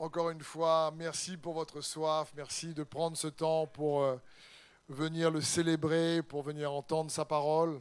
Encore 0.00 0.30
une 0.30 0.42
fois, 0.42 0.92
merci 0.96 1.36
pour 1.36 1.54
votre 1.54 1.80
soif, 1.80 2.32
merci 2.34 2.74
de 2.74 2.82
prendre 2.82 3.16
ce 3.16 3.28
temps 3.28 3.68
pour 3.68 4.02
euh, 4.02 4.16
venir 4.88 5.30
le 5.30 5.40
célébrer, 5.40 6.20
pour 6.20 6.42
venir 6.42 6.72
entendre 6.72 7.12
sa 7.12 7.24
parole. 7.24 7.80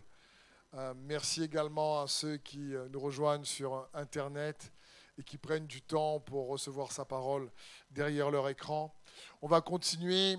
Euh, 0.76 0.94
merci 0.96 1.44
également 1.44 2.04
à 2.04 2.08
ceux 2.08 2.38
qui 2.38 2.76
euh, 2.76 2.88
nous 2.90 3.00
rejoignent 3.00 3.44
sur 3.44 3.90
Internet 3.96 4.72
et 5.18 5.24
qui 5.24 5.40
prennent 5.40 5.66
du 5.66 5.82
temps 5.82 6.20
pour 6.20 6.50
recevoir 6.50 6.92
sa 6.92 7.04
parole 7.04 7.50
derrière 7.90 8.30
leur 8.30 8.48
écran. 8.48 8.94
On 9.42 9.48
va 9.48 9.62
continuer 9.62 10.38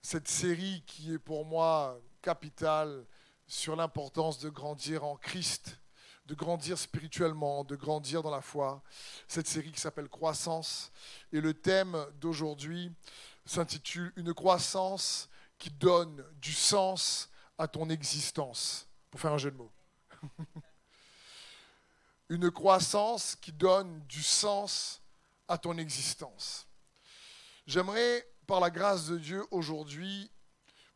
cette 0.00 0.26
série 0.26 0.82
qui 0.88 1.14
est 1.14 1.20
pour 1.20 1.44
moi 1.44 2.00
capitale 2.20 3.06
sur 3.46 3.76
l'importance 3.76 4.40
de 4.40 4.48
grandir 4.48 5.04
en 5.04 5.14
Christ 5.14 5.78
de 6.26 6.34
grandir 6.34 6.78
spirituellement, 6.78 7.64
de 7.64 7.76
grandir 7.76 8.22
dans 8.22 8.30
la 8.30 8.40
foi. 8.40 8.82
Cette 9.26 9.48
série 9.48 9.72
qui 9.72 9.80
s'appelle 9.80 10.08
Croissance. 10.08 10.92
Et 11.32 11.40
le 11.40 11.54
thème 11.54 12.06
d'aujourd'hui 12.20 12.92
s'intitule 13.44 14.12
Une 14.16 14.32
croissance 14.32 15.28
qui 15.58 15.70
donne 15.70 16.24
du 16.40 16.52
sens 16.52 17.28
à 17.58 17.68
ton 17.68 17.88
existence. 17.90 18.88
Pour 19.10 19.20
faire 19.20 19.32
un 19.32 19.38
jeu 19.38 19.50
de 19.50 19.56
mots. 19.56 19.72
Une 22.28 22.50
croissance 22.50 23.36
qui 23.36 23.52
donne 23.52 24.00
du 24.06 24.22
sens 24.22 25.02
à 25.48 25.58
ton 25.58 25.76
existence. 25.76 26.66
J'aimerais, 27.66 28.26
par 28.46 28.58
la 28.60 28.70
grâce 28.70 29.06
de 29.06 29.18
Dieu, 29.18 29.44
aujourd'hui, 29.50 30.30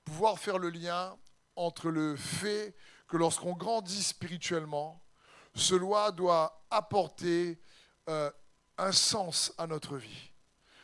pouvoir 0.04 0.38
faire 0.38 0.58
le 0.58 0.70
lien 0.70 1.16
entre 1.56 1.90
le 1.90 2.16
fait 2.16 2.74
que 3.08 3.16
lorsqu'on 3.16 3.52
grandit 3.52 4.02
spirituellement, 4.02 5.02
cela 5.56 6.12
doit 6.12 6.62
apporter 6.70 7.58
euh, 8.08 8.30
un 8.76 8.92
sens 8.92 9.52
à 9.56 9.66
notre 9.66 9.96
vie. 9.96 10.30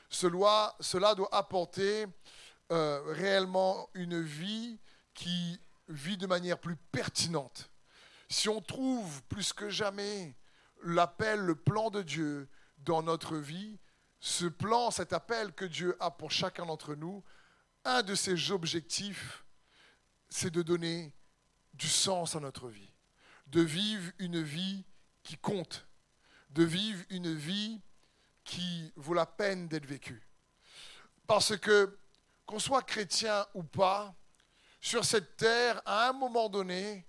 Cela, 0.09 0.75
cela 0.81 1.15
doit 1.15 1.33
apporter 1.33 2.07
euh, 2.73 3.03
réellement 3.13 3.91
une 3.93 4.21
vie 4.21 4.81
qui 5.15 5.61
vit 5.89 6.17
de 6.17 6.27
manière 6.27 6.59
plus 6.59 6.77
pertinente. 6.77 7.71
Si 8.31 8.49
on 8.49 8.63
trouve 8.63 9.23
plus 9.25 9.53
que 9.53 9.69
jamais 9.69 10.35
l'appel, 10.85 11.41
le 11.41 11.55
plan 11.55 11.91
de 11.91 12.01
Dieu 12.01 12.49
dans 12.79 13.03
notre 13.03 13.37
vie, 13.37 13.79
ce 14.21 14.47
plan, 14.47 14.91
cet 14.91 15.13
appel 15.13 15.53
que 15.53 15.67
Dieu 15.67 15.97
a 16.01 16.11
pour 16.11 16.31
chacun 16.31 16.65
d'entre 16.65 16.95
nous, 16.95 17.23
un 17.85 18.03
de 18.03 18.15
ses 18.15 18.51
objectifs, 18.51 19.45
c'est 20.31 20.51
de 20.51 20.63
donner 20.63 21.15
du 21.75 21.89
sens 21.89 22.37
à 22.37 22.41
notre 22.41 22.69
vie 22.69 22.92
de 23.53 23.61
vivre 23.61 24.11
une 24.19 24.43
vie 24.43 24.83
qui 25.23 25.37
compte, 25.37 25.87
de 26.51 26.65
vivre 26.65 27.05
une 27.11 27.35
vie 27.35 27.81
qui 28.45 28.91
vaut 28.97 29.15
la 29.15 29.27
peine 29.27 29.69
d'être 29.69 29.85
vécue. 29.85 30.27
Parce 31.27 31.57
que, 31.59 31.99
qu'on 32.47 32.59
soit 32.59 32.83
chrétien 32.83 33.47
ou 33.55 33.63
pas, 33.63 34.15
sur 34.81 35.05
cette 35.05 35.37
terre, 35.37 35.81
à 35.85 36.09
un 36.09 36.13
moment 36.15 36.49
donné, 36.49 37.07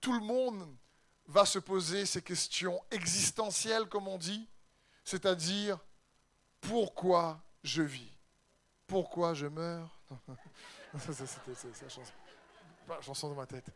tout 0.00 0.12
le 0.12 0.20
monde 0.20 0.76
va 1.26 1.46
se 1.46 1.58
poser 1.58 2.04
ces 2.04 2.22
questions 2.22 2.78
existentielles, 2.90 3.86
comme 3.86 4.06
on 4.06 4.18
dit, 4.18 4.46
c'est-à-dire 5.02 5.78
pourquoi 6.60 7.42
je 7.64 7.82
vis? 7.82 8.12
Pourquoi 8.86 9.32
je 9.32 9.46
meurs? 9.46 9.98
C'était 10.98 11.68
la 12.86 13.00
chanson, 13.00 13.30
de 13.30 13.34
ma 13.34 13.46
tête. 13.46 13.70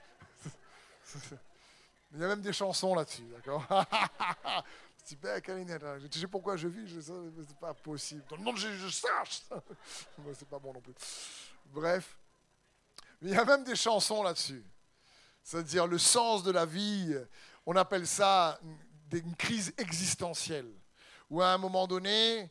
Il 2.12 2.20
y 2.20 2.25
a 2.25 2.28
même 2.28 2.41
des 2.41 2.53
chansons 2.53 2.94
là-dessus, 2.94 3.27
d'accord 3.33 3.64
ben, 5.22 5.41
tu 6.11 6.19
sais 6.19 6.27
pourquoi 6.27 6.56
je 6.56 6.69
vis, 6.69 6.89
je 6.89 7.00
c'est 7.00 7.56
pas 7.58 7.75
possible. 7.75 8.22
Dans 8.28 8.36
le 8.36 8.42
monde, 8.42 8.56
je, 8.56 8.69
je 8.72 8.89
sache. 8.89 9.42
c'est 10.34 10.48
pas 10.48 10.58
bon 10.58 10.72
non 10.72 10.80
plus. 10.80 10.94
Bref, 11.67 12.17
il 13.22 13.30
y 13.30 13.36
a 13.36 13.44
même 13.44 13.64
des 13.64 13.77
chansons 13.77 14.22
là-dessus. 14.22 14.64
C'est-à-dire 15.42 15.86
le 15.86 15.98
sens 15.98 16.42
de 16.42 16.51
la 16.51 16.67
vie, 16.67 17.14
on 17.67 17.77
appelle 17.77 18.07
ça 18.07 18.61
une 19.13 19.36
crise 19.36 19.73
existentielle. 19.79 20.70
Où 21.29 21.40
à 21.40 21.52
un 21.52 21.58
moment 21.58 21.86
donné, 21.86 22.51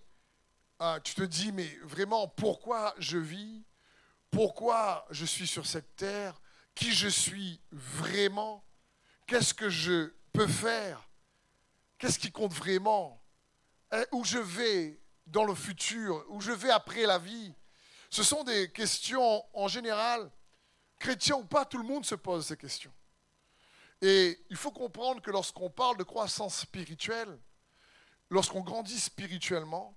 euh, 0.81 0.99
tu 1.01 1.13
te 1.13 1.23
dis, 1.23 1.51
mais 1.51 1.67
vraiment, 1.83 2.27
pourquoi 2.27 2.93
je 2.97 3.17
vis? 3.17 3.63
Pourquoi 4.31 5.05
je 5.09 5.25
suis 5.25 5.47
sur 5.47 5.65
cette 5.65 5.95
terre? 5.95 6.39
Qui 6.75 6.93
je 6.93 7.07
suis 7.09 7.59
vraiment? 7.71 8.63
Qu'est-ce 9.29 9.53
que 9.53 9.69
je 9.69 10.11
peux 10.33 10.47
faire? 10.47 11.07
Qu'est-ce 11.99 12.17
qui 12.17 12.31
compte 12.31 12.51
vraiment? 12.51 13.21
Où 14.11 14.23
je 14.23 14.39
vais 14.39 14.99
dans 15.27 15.43
le 15.43 15.53
futur? 15.53 16.25
Où 16.29 16.41
je 16.41 16.51
vais 16.51 16.71
après 16.71 17.05
la 17.05 17.19
vie? 17.19 17.53
Ce 18.09 18.23
sont 18.23 18.43
des 18.43 18.71
questions 18.71 19.45
en 19.53 19.67
général, 19.67 20.31
chrétiens 20.97 21.35
ou 21.35 21.45
pas, 21.45 21.63
tout 21.63 21.77
le 21.77 21.83
monde 21.83 22.07
se 22.07 22.15
pose 22.15 22.47
ces 22.47 22.57
questions. 22.57 22.91
Et 24.01 24.43
il 24.49 24.57
faut 24.57 24.71
comprendre 24.71 25.21
que 25.21 25.29
lorsqu'on 25.29 25.69
parle 25.69 25.97
de 25.97 26.03
croissance 26.03 26.61
spirituelle, 26.61 27.39
lorsqu'on 28.31 28.61
grandit 28.61 28.99
spirituellement, 28.99 29.95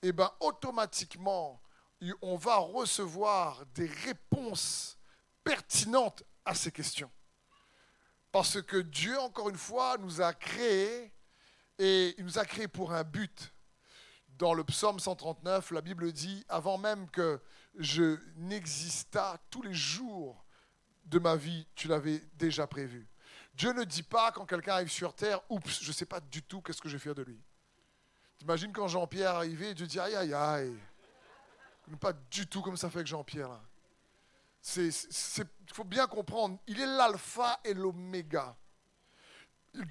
eh 0.00 0.12
ben, 0.12 0.32
automatiquement, 0.40 1.60
on 2.22 2.36
va 2.36 2.56
recevoir 2.56 3.66
des 3.74 3.86
réponses 3.86 4.96
pertinentes 5.44 6.22
à 6.46 6.54
ces 6.54 6.72
questions. 6.72 7.10
Parce 8.32 8.62
que 8.62 8.78
Dieu, 8.78 9.18
encore 9.20 9.50
une 9.50 9.58
fois, 9.58 9.98
nous 9.98 10.22
a 10.22 10.32
créés 10.32 11.12
et 11.78 12.14
il 12.16 12.24
nous 12.24 12.38
a 12.38 12.44
créés 12.46 12.68
pour 12.68 12.92
un 12.92 13.04
but. 13.04 13.52
Dans 14.38 14.54
le 14.54 14.64
psaume 14.64 14.98
139, 14.98 15.70
la 15.72 15.82
Bible 15.82 16.10
dit, 16.10 16.44
avant 16.48 16.78
même 16.78 17.08
que 17.10 17.40
je 17.76 18.18
n'exista 18.36 19.38
tous 19.50 19.60
les 19.62 19.74
jours 19.74 20.44
de 21.04 21.18
ma 21.18 21.36
vie, 21.36 21.66
tu 21.74 21.88
l'avais 21.88 22.22
déjà 22.34 22.66
prévu. 22.66 23.06
Dieu 23.54 23.72
ne 23.74 23.84
dit 23.84 24.02
pas 24.02 24.32
quand 24.32 24.46
quelqu'un 24.46 24.74
arrive 24.74 24.90
sur 24.90 25.14
terre, 25.14 25.40
oups, 25.50 25.82
je 25.82 25.88
ne 25.88 25.92
sais 25.92 26.06
pas 26.06 26.20
du 26.20 26.42
tout 26.42 26.62
qu'est-ce 26.62 26.80
que 26.80 26.88
je 26.88 26.96
vais 26.96 27.02
faire 27.02 27.14
de 27.14 27.22
lui. 27.22 27.38
T'imagines 28.38 28.72
quand 28.72 28.88
Jean-Pierre 28.88 29.34
arrivait, 29.36 29.74
Dieu 29.74 29.86
dit 29.86 30.00
aïe 30.00 30.14
aïe 30.14 30.32
aïe. 30.32 30.76
Pas 32.00 32.14
du 32.14 32.46
tout 32.46 32.62
comme 32.62 32.78
ça 32.78 32.88
fait 32.88 33.02
que 33.02 33.08
Jean-Pierre. 33.08 33.60
Il 34.76 34.92
faut 35.72 35.84
bien 35.84 36.06
comprendre, 36.06 36.58
il 36.66 36.80
est 36.80 36.86
l'alpha 36.86 37.60
et 37.64 37.74
l'oméga. 37.74 38.56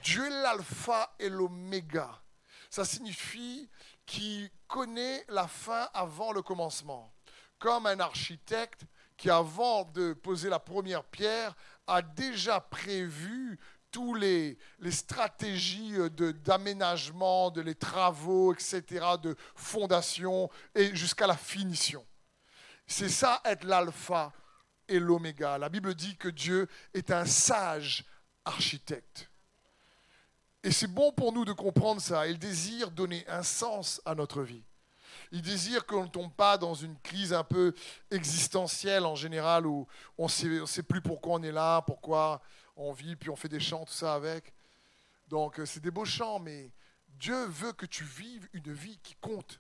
Dieu 0.04 0.26
est 0.26 0.42
l'alpha 0.44 1.14
et 1.20 1.30
l'oméga. 1.30 2.22
Ça 2.70 2.86
signifie 2.86 3.70
qu'il 4.06 4.50
connaît 4.68 5.26
la 5.28 5.48
fin 5.48 5.90
avant 5.94 6.32
le 6.32 6.42
commencement. 6.42 7.14
Comme 7.60 7.86
un 7.86 8.00
architecte 8.00 8.84
qui, 9.18 9.30
avant 9.30 9.84
de 9.84 10.14
poser 10.14 10.50
la 10.50 10.60
première 10.60 11.04
pierre, 11.04 11.54
a 11.86 12.02
déjà 12.02 12.62
prévu 12.62 13.60
tous 13.92 14.16
les, 14.16 14.58
les 14.80 14.92
stratégies 14.92 15.96
d'aménagement, 16.46 17.52
de, 17.52 17.62
les 17.62 17.76
travaux, 17.76 18.54
etc., 18.54 19.06
de 19.22 19.36
fondation, 19.54 20.50
et 20.74 20.96
jusqu'à 20.96 21.28
la 21.28 21.36
finition. 21.36 22.06
C'est 22.88 23.10
ça 23.10 23.42
être 23.44 23.66
l'alpha 23.66 24.32
l'oméga. 25.00 25.58
La 25.58 25.70
Bible 25.70 25.94
dit 25.96 26.16
que 26.18 26.30
Dieu 26.30 26.68
est 26.94 27.12
un 27.12 27.26
sage 27.26 28.06
architecte. 28.46 29.30
Et 30.64 30.72
c'est 30.72 30.88
bon 30.88 31.12
pour 31.12 31.34
nous 31.34 31.46
de 31.46 31.54
comprendre 31.54 32.02
ça. 32.02 32.28
Il 32.28 32.38
désire 32.38 32.92
donner 32.92 33.26
un 33.28 33.44
sens 33.44 34.02
à 34.06 34.14
notre 34.14 34.44
vie. 34.44 34.64
Il 35.32 35.42
désire 35.42 35.86
qu'on 35.86 36.04
ne 36.04 36.10
tombe 36.10 36.34
pas 36.34 36.58
dans 36.58 36.74
une 36.74 36.98
crise 37.00 37.34
un 37.34 37.44
peu 37.44 37.74
existentielle 38.12 39.06
en 39.06 39.16
général 39.16 39.66
où 39.66 39.88
on 40.18 40.26
ne 40.26 40.66
sait 40.66 40.84
plus 40.84 41.02
pourquoi 41.02 41.36
on 41.36 41.44
est 41.44 41.52
là, 41.52 41.82
pourquoi 41.82 42.42
on 42.76 42.92
vit, 42.92 43.16
puis 43.16 43.30
on 43.30 43.36
fait 43.36 43.50
des 43.50 43.60
chants, 43.60 43.86
tout 43.86 43.94
ça 43.94 44.14
avec. 44.14 44.54
Donc 45.28 45.60
euh, 45.60 45.66
c'est 45.66 45.80
des 45.80 45.92
beaux 45.92 46.06
chants, 46.06 46.40
mais 46.40 46.72
Dieu 47.08 47.46
veut 47.46 47.74
que 47.74 47.86
tu 47.86 48.04
vives 48.04 48.48
une 48.54 48.74
vie 48.74 49.00
qui 49.02 49.16
compte. 49.16 49.60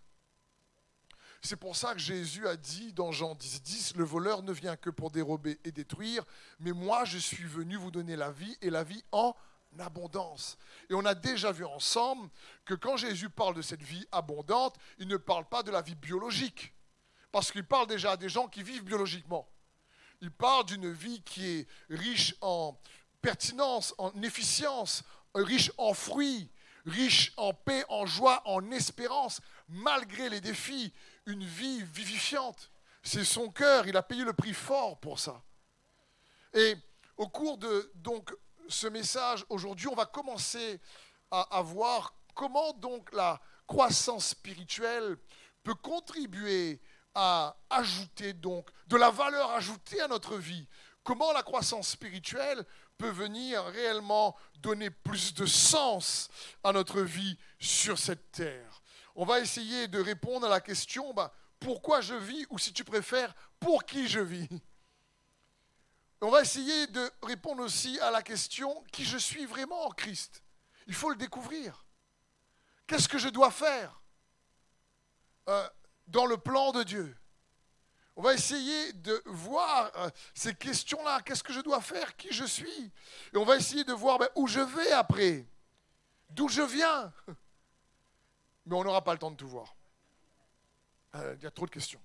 C'est 1.44 1.56
pour 1.56 1.76
ça 1.76 1.94
que 1.94 2.00
Jésus 2.00 2.48
a 2.48 2.56
dit 2.56 2.94
dans 2.94 3.12
Jean 3.12 3.34
10, 3.34 3.64
10, 3.64 3.96
le 3.96 4.04
voleur 4.04 4.44
ne 4.44 4.52
vient 4.52 4.76
que 4.76 4.92
pour 4.92 5.10
dérober 5.10 5.60
et 5.64 5.72
détruire, 5.72 6.24
mais 6.60 6.72
moi 6.72 7.04
je 7.04 7.18
suis 7.18 7.44
venu 7.46 7.78
vous 7.78 7.90
donner 7.90 8.16
la 8.16 8.32
vie 8.32 8.56
et 8.62 8.70
la 8.70 8.84
vie 8.84 9.04
en 9.12 9.36
abondance. 9.80 10.58
Et 10.90 10.94
on 10.94 11.04
a 11.04 11.16
déjà 11.16 11.52
vu 11.52 11.66
ensemble 11.66 12.30
que 12.64 12.76
quand 12.76 12.96
Jésus 12.96 13.30
parle 13.30 13.56
de 13.56 13.64
cette 13.64 13.82
vie 13.82 14.06
abondante, 14.12 14.76
il 15.00 15.08
ne 15.08 15.18
parle 15.18 15.46
pas 15.46 15.64
de 15.64 15.72
la 15.72 15.82
vie 15.82 15.96
biologique, 15.96 16.74
parce 17.32 17.52
qu'il 17.52 17.66
parle 17.66 17.88
déjà 17.88 18.12
à 18.12 18.18
des 18.18 18.30
gens 18.30 18.48
qui 18.48 18.62
vivent 18.62 18.84
biologiquement. 18.84 19.50
Il 20.22 20.30
parle 20.30 20.66
d'une 20.66 20.92
vie 20.92 21.24
qui 21.24 21.48
est 21.48 21.68
riche 21.90 22.36
en 22.42 22.80
pertinence, 23.22 23.96
en 23.98 24.12
efficience, 24.22 25.04
riche 25.34 25.72
en 25.80 25.96
fruits, 25.96 26.52
riche 26.86 27.34
en 27.38 27.54
paix, 27.54 27.84
en 27.90 28.06
joie, 28.06 28.42
en 28.46 28.70
espérance, 28.72 29.42
malgré 29.70 30.30
les 30.30 30.42
défis, 30.42 30.94
une 31.26 31.44
vie 31.44 31.84
vivifiante. 31.84 32.72
C'est 33.04 33.26
son 33.26 33.50
cœur, 33.50 33.88
il 33.88 33.98
a 33.98 34.04
payé 34.04 34.24
le 34.24 34.34
prix 34.34 34.54
fort 34.54 35.00
pour 35.00 35.20
ça. 35.20 35.42
Et 36.54 36.76
au 37.18 37.28
cours 37.28 37.58
de 37.58 37.92
donc 37.96 38.34
ce 38.68 38.88
message 38.88 39.46
aujourd'hui, 39.50 39.88
on 39.88 39.96
va 39.96 40.06
commencer 40.06 40.80
à, 41.32 41.62
voir 41.62 42.14
comment 42.36 42.74
donc 42.74 43.12
la 43.14 43.40
croissance 43.66 44.28
spirituelle 44.28 45.18
peut 45.64 45.76
contribuer 45.76 46.82
à 47.14 47.56
ajouter 47.70 48.34
donc 48.34 48.70
de 48.88 48.98
la 48.98 49.10
valeur 49.10 49.52
ajoutée 49.52 50.02
à 50.02 50.08
notre 50.08 50.38
vie. 50.38 50.68
Comment 51.04 51.32
la 51.32 51.44
croissance 51.44 51.90
spirituelle 51.90 52.66
peut 52.98 53.10
venir 53.10 53.64
réellement 53.66 54.38
donner 54.60 54.90
plus 54.90 55.34
de 55.34 55.46
sens 55.46 56.30
à 56.64 56.72
notre 56.72 57.02
vie 57.02 57.38
sur 57.60 57.98
cette 57.98 58.32
terre. 58.32 58.81
On 59.16 59.26
va 59.26 59.40
essayer 59.40 59.88
de 59.88 60.00
répondre 60.00 60.46
à 60.48 60.50
la 60.50 60.62
question 60.62 61.14
bah, 61.14 61.34
pourquoi 61.60 62.02
je 62.02 62.16
vis 62.16 62.46
ou 62.50 62.58
si 62.58 62.74
tu 62.74 62.84
préfères 62.84 63.34
pour 63.60 63.86
qui 63.86 64.08
je 64.08 64.20
vis. 64.20 64.50
On 66.22 66.30
va 66.30 66.42
essayer 66.42 66.88
de 66.88 67.12
répondre 67.24 67.64
aussi 67.64 68.00
à 68.00 68.12
la 68.12 68.22
question 68.22 68.84
qui 68.92 69.04
je 69.04 69.18
suis 69.18 69.46
vraiment 69.46 69.86
en 69.86 69.90
Christ. 69.90 70.44
Il 70.88 70.94
faut 70.94 71.10
le 71.10 71.16
découvrir. 71.16 71.86
Qu'est-ce 72.86 73.08
que 73.08 73.18
je 73.18 73.30
dois 73.30 73.52
faire 73.52 74.02
euh, 75.50 75.68
dans 76.08 76.26
le 76.26 76.38
plan 76.38 76.72
de 76.72 76.84
Dieu? 76.84 77.18
On 78.16 78.22
va 78.22 78.34
essayer 78.34 78.94
de 78.94 79.22
voir 79.26 79.92
euh, 79.96 80.10
ces 80.36 80.54
questions-là. 80.54 81.22
Qu'est-ce 81.22 81.44
que 81.44 81.54
je 81.54 81.62
dois 81.62 81.82
faire 81.82 82.16
Qui 82.16 82.32
je 82.32 82.46
suis? 82.46 82.92
Et 83.34 83.38
on 83.38 83.46
va 83.46 83.56
essayer 83.56 83.84
de 83.84 83.94
voir 83.94 84.20
ben, 84.20 84.30
où 84.36 84.48
je 84.48 84.60
vais 84.60 84.92
après. 84.92 85.46
D'où 86.30 86.48
je 86.50 86.62
viens? 86.62 87.12
Mais 88.66 88.76
on 88.76 88.84
n'aura 88.84 89.04
pas 89.04 89.14
le 89.14 89.20
temps 89.20 89.32
de 89.32 89.36
tout 89.36 89.48
voir. 89.48 89.76
Euh, 91.16 91.36
il 91.38 91.44
y 91.44 91.48
a 91.48 91.52
trop 91.52 91.66
de 91.66 91.72
questions. 91.72 92.02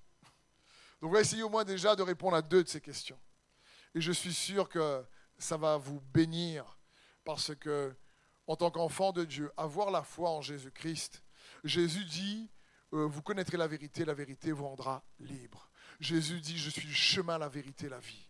Donc 1.00 1.10
on 1.10 1.14
va 1.14 1.20
essayer 1.20 1.42
au 1.42 1.48
moins 1.48 1.64
déjà 1.64 1.94
de 1.94 2.02
répondre 2.02 2.36
à 2.36 2.42
deux 2.42 2.64
de 2.64 2.68
ces 2.68 2.80
questions. 2.80 3.18
Et 3.94 4.00
je 4.00 4.12
suis 4.12 4.34
sûr 4.34 4.68
que 4.68 5.04
ça 5.38 5.56
va 5.56 5.76
vous 5.76 6.00
bénir 6.12 6.78
parce 7.24 7.54
que, 7.54 7.94
en 8.46 8.56
tant 8.56 8.70
qu'enfant 8.70 9.12
de 9.12 9.24
Dieu, 9.24 9.52
avoir 9.56 9.90
la 9.90 10.02
foi 10.02 10.30
en 10.30 10.40
Jésus-Christ, 10.40 11.22
Jésus 11.64 12.04
dit, 12.04 12.50
euh, 12.92 13.06
vous 13.06 13.22
connaîtrez 13.22 13.56
la 13.56 13.66
vérité, 13.66 14.04
la 14.04 14.14
vérité 14.14 14.52
vous 14.52 14.66
rendra 14.66 15.02
libre. 15.18 15.68
Jésus 16.00 16.40
dit, 16.40 16.58
je 16.58 16.70
suis 16.70 16.86
le 16.86 16.94
chemin, 16.94 17.38
la 17.38 17.48
vérité, 17.48 17.88
la 17.88 17.98
vie. 17.98 18.25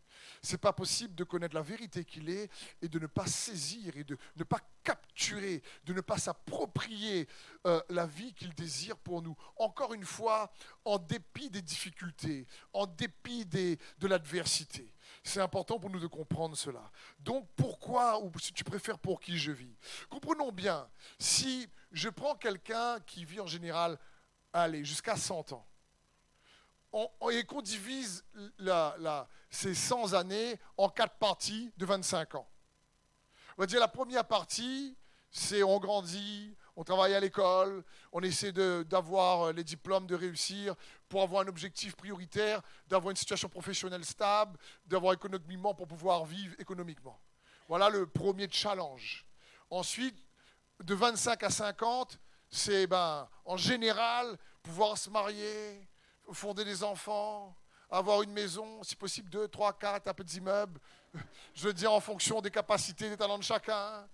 C'est 0.46 0.58
pas 0.58 0.72
possible 0.72 1.12
de 1.16 1.24
connaître 1.24 1.56
la 1.56 1.62
vérité 1.62 2.04
qu'il 2.04 2.30
est 2.30 2.48
et 2.80 2.88
de 2.88 3.00
ne 3.00 3.08
pas 3.08 3.26
saisir 3.26 3.96
et 3.96 4.04
de 4.04 4.16
ne 4.36 4.44
pas 4.44 4.60
capturer, 4.84 5.60
de 5.82 5.92
ne 5.92 6.00
pas 6.00 6.18
s'approprier 6.18 7.26
euh, 7.66 7.82
la 7.88 8.06
vie 8.06 8.32
qu'il 8.32 8.54
désire 8.54 8.96
pour 8.96 9.22
nous. 9.22 9.34
Encore 9.56 9.92
une 9.92 10.04
fois, 10.04 10.52
en 10.84 10.98
dépit 10.98 11.50
des 11.50 11.62
difficultés, 11.62 12.46
en 12.72 12.86
dépit 12.86 13.44
de 13.44 14.06
l'adversité. 14.06 14.94
C'est 15.24 15.40
important 15.40 15.80
pour 15.80 15.90
nous 15.90 15.98
de 15.98 16.06
comprendre 16.06 16.56
cela. 16.56 16.92
Donc 17.18 17.48
pourquoi, 17.56 18.22
ou 18.22 18.30
si 18.38 18.52
tu 18.52 18.62
préfères 18.62 19.00
pour 19.00 19.18
qui 19.18 19.38
je 19.38 19.50
vis 19.50 19.76
Comprenons 20.08 20.52
bien, 20.52 20.88
si 21.18 21.68
je 21.90 22.08
prends 22.08 22.36
quelqu'un 22.36 23.00
qui 23.00 23.24
vit 23.24 23.40
en 23.40 23.48
général, 23.48 23.98
allez, 24.52 24.84
jusqu'à 24.84 25.16
100 25.16 25.54
ans, 25.54 25.66
et 27.30 27.44
qu'on 27.44 27.62
divise 27.62 28.24
ces 29.50 29.74
100 29.74 30.14
années 30.14 30.58
en 30.76 30.88
quatre 30.88 31.16
parties 31.16 31.72
de 31.76 31.84
25 31.84 32.36
ans. 32.36 32.48
On 33.58 33.62
va 33.62 33.66
dire 33.66 33.80
la 33.80 33.88
première 33.88 34.26
partie, 34.26 34.96
c'est 35.30 35.62
on 35.62 35.78
grandit, 35.78 36.56
on 36.76 36.84
travaille 36.84 37.14
à 37.14 37.20
l'école, 37.20 37.84
on 38.12 38.20
essaie 38.20 38.52
d'avoir 38.52 39.52
les 39.52 39.64
diplômes, 39.64 40.06
de 40.06 40.14
réussir 40.14 40.74
pour 41.08 41.22
avoir 41.22 41.42
un 41.42 41.48
objectif 41.48 41.96
prioritaire, 41.96 42.62
d'avoir 42.86 43.10
une 43.10 43.16
situation 43.16 43.48
professionnelle 43.48 44.04
stable, 44.04 44.58
d'avoir 44.86 45.14
économiquement 45.14 45.74
pour 45.74 45.86
pouvoir 45.86 46.24
vivre 46.24 46.54
économiquement. 46.58 47.18
Voilà 47.68 47.88
le 47.88 48.06
premier 48.06 48.48
challenge. 48.50 49.26
Ensuite, 49.70 50.16
de 50.82 50.94
25 50.94 51.42
à 51.42 51.50
50, 51.50 52.18
c'est 52.48 52.86
ben, 52.86 53.28
en 53.44 53.56
général 53.56 54.38
pouvoir 54.62 54.98
se 54.98 55.10
marier, 55.10 55.88
fonder 56.32 56.64
des 56.64 56.82
enfants, 56.82 57.54
avoir 57.90 58.22
une 58.22 58.32
maison, 58.32 58.82
si 58.82 58.96
possible 58.96 59.30
deux, 59.30 59.48
trois, 59.48 59.72
quatre, 59.72 60.08
un 60.08 60.14
peu 60.14 60.24
d'immeubles. 60.24 60.80
Je 61.54 61.66
veux 61.66 61.72
dire 61.72 61.92
en 61.92 62.00
fonction 62.00 62.40
des 62.40 62.50
capacités, 62.50 63.08
des 63.08 63.16
talents 63.16 63.38
de 63.38 63.44
chacun. 63.44 64.08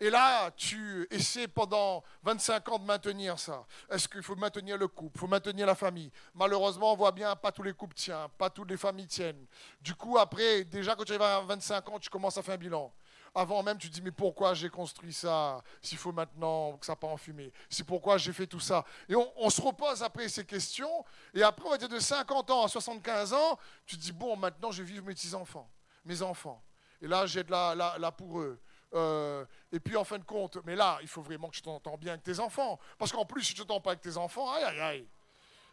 Et 0.00 0.10
là, 0.10 0.52
tu 0.52 1.08
essaies 1.10 1.48
pendant 1.48 2.04
25 2.22 2.68
ans 2.68 2.78
de 2.78 2.84
maintenir 2.84 3.36
ça. 3.36 3.66
Est-ce 3.90 4.06
qu'il 4.06 4.22
faut 4.22 4.36
maintenir 4.36 4.78
le 4.78 4.86
couple, 4.86 5.16
il 5.16 5.18
faut 5.18 5.26
maintenir 5.26 5.66
la 5.66 5.74
famille? 5.74 6.12
Malheureusement, 6.34 6.92
on 6.92 6.96
voit 6.96 7.10
bien, 7.10 7.34
pas 7.34 7.50
tous 7.50 7.64
les 7.64 7.72
couples 7.72 7.96
tiennent, 7.96 8.28
pas 8.38 8.48
toutes 8.48 8.70
les 8.70 8.76
familles 8.76 9.08
tiennent. 9.08 9.44
Du 9.80 9.96
coup, 9.96 10.16
après, 10.16 10.62
déjà 10.62 10.94
quand 10.94 11.02
tu 11.02 11.12
arrives 11.12 11.22
à 11.22 11.40
25 11.40 11.88
ans, 11.88 11.98
tu 11.98 12.10
commences 12.10 12.38
à 12.38 12.42
faire 12.42 12.54
un 12.54 12.58
bilan. 12.58 12.92
Avant 13.34 13.62
même, 13.62 13.78
tu 13.78 13.88
te 13.88 13.94
dis, 13.94 14.02
mais 14.02 14.10
pourquoi 14.10 14.54
j'ai 14.54 14.68
construit 14.68 15.12
ça 15.12 15.62
S'il 15.82 15.98
faut 15.98 16.12
maintenant 16.12 16.76
que 16.76 16.86
ça 16.86 16.96
part 16.96 17.10
en 17.10 17.16
fumée? 17.16 17.52
C'est 17.68 17.84
pourquoi 17.84 18.18
j'ai 18.18 18.32
fait 18.32 18.46
tout 18.46 18.60
ça? 18.60 18.84
Et 19.08 19.14
on, 19.14 19.50
se 19.50 19.60
repose 19.60 20.02
après 20.02 20.28
ces 20.28 20.44
questions. 20.44 21.04
Et 21.34 21.42
après, 21.42 21.66
on 21.66 21.70
va 21.70 21.78
dire 21.78 21.88
de 21.88 21.98
50 21.98 22.50
ans 22.50 22.64
à 22.64 22.68
75 22.68 23.32
ans, 23.32 23.58
tu 23.86 23.96
te 23.96 24.02
dis, 24.02 24.12
bon, 24.12 24.36
maintenant, 24.36 24.70
je 24.70 24.82
vais 24.82 24.92
vivre 24.92 25.06
mes 25.06 25.14
petits-enfants, 25.14 25.68
mes 26.04 26.22
enfants. 26.22 26.62
Et 27.00 27.06
là, 27.06 27.26
j'ai 27.26 27.44
de 27.44 27.50
la, 27.50 27.96
la 27.98 28.12
pour 28.12 28.40
eux. 28.40 28.60
Euh, 28.94 29.44
et 29.70 29.80
puis 29.80 29.96
en 29.96 30.04
fin 30.04 30.18
de 30.18 30.24
compte, 30.24 30.58
mais 30.64 30.74
là, 30.74 30.98
il 31.02 31.08
faut 31.08 31.20
vraiment 31.20 31.48
que 31.48 31.56
tu 31.56 31.62
t'entends 31.62 31.96
bien 31.96 32.12
avec 32.12 32.24
tes 32.24 32.40
enfants. 32.40 32.78
Parce 32.96 33.12
qu'en 33.12 33.24
plus, 33.24 33.44
si 33.44 33.54
tu 33.54 33.60
t'entends 33.60 33.80
pas 33.80 33.90
avec 33.90 34.00
tes 34.00 34.16
enfants, 34.16 34.50
aïe, 34.52 34.64
aïe, 34.64 34.80
aïe, 34.80 35.08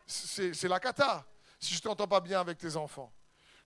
c'est 0.06 0.68
la 0.68 0.80
cata. 0.80 1.26
Si 1.60 1.76
tu 1.76 1.82
t'entends 1.82 2.08
pas 2.08 2.20
bien 2.20 2.42
avec 2.42 2.58
tes 2.58 2.76
enfants. 2.76 3.12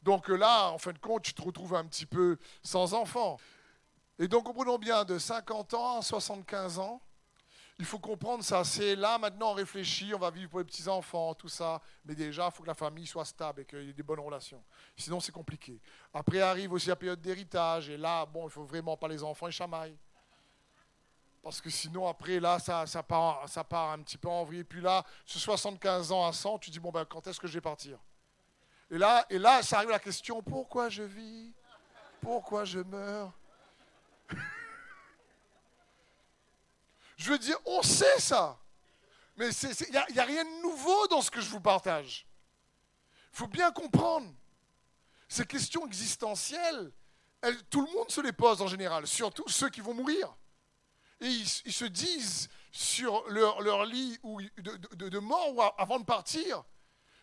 Donc 0.02 0.30
là, 0.30 0.70
en 0.70 0.78
fin 0.78 0.94
de 0.94 1.00
compte, 1.00 1.24
tu 1.24 1.34
te 1.34 1.42
retrouves 1.42 1.76
un 1.76 1.86
petit 1.86 2.06
peu 2.06 2.38
sans 2.64 2.94
enfants. 2.94 3.38
Et 4.20 4.28
donc, 4.28 4.44
comprenons 4.44 4.78
bien, 4.78 5.06
de 5.06 5.18
50 5.18 5.74
ans 5.74 6.00
à 6.00 6.02
75 6.02 6.78
ans, 6.78 7.02
il 7.80 7.86
faut 7.86 8.00
comprendre 8.00 8.44
ça. 8.44 8.66
C'est 8.66 8.94
là, 8.98 9.18
maintenant, 9.18 9.52
on 9.52 9.54
réfléchit, 9.54 10.14
on 10.14 10.20
va 10.20 10.30
vivre 10.30 10.50
pour 10.50 10.60
les 10.60 10.66
petits-enfants, 10.66 11.34
tout 11.34 11.48
ça. 11.48 11.82
Mais 12.04 12.14
déjà, 12.14 12.48
il 12.48 12.52
faut 12.52 12.64
que 12.64 12.68
la 12.68 12.74
famille 12.74 13.08
soit 13.08 13.24
stable 13.24 13.62
et 13.62 13.66
qu'il 13.66 13.84
y 13.84 13.90
ait 13.90 13.94
des 13.94 14.04
bonnes 14.04 14.20
relations. 14.20 14.62
Sinon, 14.98 15.22
c'est 15.22 15.32
compliqué. 15.32 15.80
Après 16.14 16.42
arrive 16.42 16.74
aussi 16.74 16.90
la 16.90 16.98
période 16.98 17.22
d'héritage. 17.22 17.90
Et 17.90 17.96
là, 17.96 18.26
bon, 18.26 18.50
il 18.50 18.52
faut 18.52 18.66
vraiment 18.66 18.98
pas 18.98 19.08
les 19.08 19.24
enfants 19.24 19.48
et 19.48 19.52
chamaillent. 19.52 19.98
Parce 21.42 21.62
que 21.62 21.70
sinon, 21.70 22.06
après, 22.06 22.42
là, 22.42 22.60
ça, 22.60 22.86
ça, 22.86 23.02
part, 23.02 23.48
ça 23.48 23.64
part 23.64 23.92
un 23.92 24.00
petit 24.00 24.18
peu 24.18 24.28
en 24.28 24.44
vrille. 24.44 24.60
Et 24.60 24.66
puis 24.66 24.82
là, 24.82 25.06
ce 25.26 25.40
75 25.40 26.12
ans 26.12 26.28
à 26.28 26.34
100, 26.34 26.60
tu 26.60 26.70
dis, 26.70 26.80
bon, 26.82 26.92
ben, 26.92 27.06
quand 27.06 27.26
est-ce 27.28 27.40
que 27.40 27.48
je 27.48 27.54
vais 27.54 27.62
partir? 27.62 27.98
Et 28.92 28.98
là, 28.98 29.26
et 29.30 29.40
là, 29.40 29.64
ça 29.64 29.78
arrive 29.78 29.92
la 29.92 30.00
question, 30.00 30.44
pourquoi 30.44 30.90
je 30.90 31.04
vis? 31.04 31.54
Pourquoi 32.22 32.66
je 32.66 32.80
meurs? 32.80 33.39
Je 37.18 37.30
veux 37.32 37.38
dire, 37.38 37.58
on 37.66 37.82
sait 37.82 38.20
ça. 38.20 38.58
Mais 39.36 39.50
il 39.50 39.92
n'y 40.14 40.20
a, 40.20 40.26
rien 40.26 40.44
de 40.44 40.62
nouveau 40.62 41.08
dans 41.08 41.22
ce 41.22 41.30
que 41.30 41.42
je 41.42 41.50
vous 41.50 41.60
partage. 41.60 42.26
Il 43.34 43.38
faut 43.38 43.48
bien 43.48 43.72
comprendre. 43.72 44.34
Ces 45.28 45.46
questions 45.46 45.86
existentielles, 45.86 46.92
tout 47.70 47.86
le 47.86 47.92
monde 47.94 48.10
se 48.10 48.20
les 48.22 48.32
pose 48.32 48.62
en 48.62 48.68
général, 48.68 49.06
surtout 49.06 49.48
ceux 49.48 49.70
qui 49.70 49.80
vont 49.82 49.94
mourir. 49.94 50.36
Et 51.22 51.28
ils, 51.28 51.74
se 51.74 51.86
disent 51.86 52.50
sur 52.72 53.30
leur, 53.30 53.86
lit 53.86 54.18
ou 54.24 54.42
de, 54.42 55.20
mort 55.20 55.56
ou 55.56 55.62
avant 55.78 56.00
de 56.00 56.06
partir, 56.06 56.64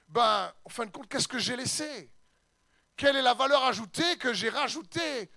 ben, 0.09 0.53
en 0.65 0.69
fin 0.69 0.87
de 0.87 0.91
compte, 0.91 1.09
qu'est-ce 1.09 1.29
que 1.29 1.39
j'ai 1.39 1.57
laissé? 1.57 2.13
Quelle 2.97 3.17
est 3.17 3.23
la 3.23 3.35
valeur 3.35 3.65
ajoutée 3.65 4.17
que 4.19 4.33
j'ai 4.33 4.51
rajoutée 4.51 5.31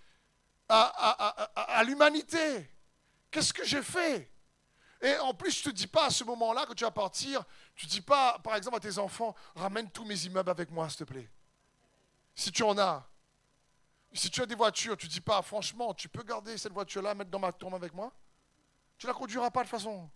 à 0.69 1.83
l'humanité 1.85 2.69
Qu'est-ce 3.31 3.53
que 3.53 3.63
j'ai 3.63 3.83
fait? 3.83 4.31
Et 5.01 5.15
en 5.17 5.33
plus, 5.33 5.51
je 5.51 5.69
ne 5.69 5.71
te 5.71 5.77
dis 5.77 5.87
pas 5.87 6.07
à 6.07 6.09
ce 6.09 6.23
moment-là, 6.23 6.65
que 6.65 6.73
tu 6.73 6.83
vas 6.83 6.91
partir, 6.91 7.43
tu 7.75 7.85
ne 7.85 7.91
dis 7.91 8.01
pas, 8.01 8.39
par 8.39 8.55
exemple, 8.55 8.77
à 8.77 8.79
tes 8.79 8.97
enfants, 8.97 9.35
ramène 9.55 9.89
tous 9.91 10.03
mes 10.03 10.25
immeubles 10.25 10.49
avec 10.49 10.71
moi, 10.71 10.89
s'il 10.89 10.99
te 10.99 11.03
plaît. 11.05 11.29
Si 12.35 12.51
tu 12.51 12.63
en 12.63 12.77
as. 12.77 13.05
Si 14.11 14.29
tu 14.29 14.41
as 14.41 14.45
des 14.45 14.55
voitures, 14.55 14.97
tu 14.97 15.05
ne 15.05 15.11
dis 15.11 15.21
pas, 15.21 15.41
franchement, 15.41 15.93
tu 15.93 16.09
peux 16.09 16.23
garder 16.23 16.57
cette 16.57 16.73
voiture-là, 16.73 17.13
mettre 17.13 17.29
dans 17.29 17.39
ma 17.39 17.53
tourne 17.53 17.75
avec 17.75 17.93
moi? 17.93 18.11
Tu 18.97 19.05
ne 19.05 19.11
la 19.11 19.17
conduiras 19.17 19.51
pas 19.51 19.63
de 19.63 19.69
façon. 19.69 20.09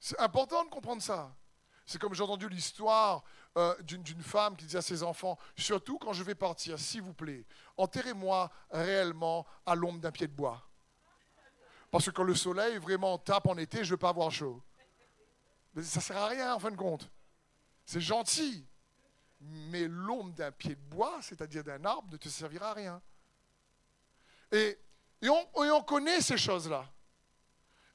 C'est 0.00 0.18
important 0.18 0.64
de 0.64 0.70
comprendre 0.70 1.02
ça. 1.02 1.36
C'est 1.84 1.98
comme 1.98 2.14
j'ai 2.14 2.22
entendu 2.22 2.48
l'histoire 2.48 3.22
euh, 3.56 3.74
d'une 3.82 4.22
femme 4.22 4.56
qui 4.56 4.66
disait 4.66 4.78
à 4.78 4.82
ses 4.82 5.02
enfants, 5.02 5.38
surtout 5.56 5.98
quand 5.98 6.12
je 6.12 6.22
vais 6.22 6.34
partir, 6.34 6.78
s'il 6.78 7.02
vous 7.02 7.14
plaît, 7.14 7.44
enterrez-moi 7.76 8.50
réellement 8.70 9.46
à 9.66 9.74
l'ombre 9.74 10.00
d'un 10.00 10.12
pied 10.12 10.26
de 10.26 10.32
bois. 10.32 10.62
Parce 11.90 12.04
que 12.04 12.10
quand 12.10 12.22
le 12.22 12.34
soleil 12.34 12.76
vraiment 12.78 13.18
tape 13.18 13.46
en 13.46 13.56
été, 13.56 13.78
je 13.78 13.84
ne 13.84 13.90
veux 13.90 13.96
pas 13.96 14.10
avoir 14.10 14.30
chaud. 14.30 14.62
Ça 15.82 16.00
ne 16.00 16.02
sert 16.02 16.16
à 16.18 16.28
rien 16.28 16.54
en 16.54 16.58
fin 16.58 16.70
de 16.70 16.76
compte. 16.76 17.10
C'est 17.86 18.00
gentil. 18.00 18.66
Mais 19.40 19.86
l'ombre 19.88 20.34
d'un 20.34 20.52
pied 20.52 20.74
de 20.74 20.80
bois, 20.80 21.18
c'est-à-dire 21.22 21.64
d'un 21.64 21.82
arbre, 21.84 22.12
ne 22.12 22.16
te 22.16 22.28
servira 22.28 22.70
à 22.70 22.74
rien. 22.74 23.02
Et, 24.52 24.78
et 25.22 25.28
on 25.28 25.82
connaît 25.82 26.20
ces 26.20 26.36
choses-là. 26.36 26.84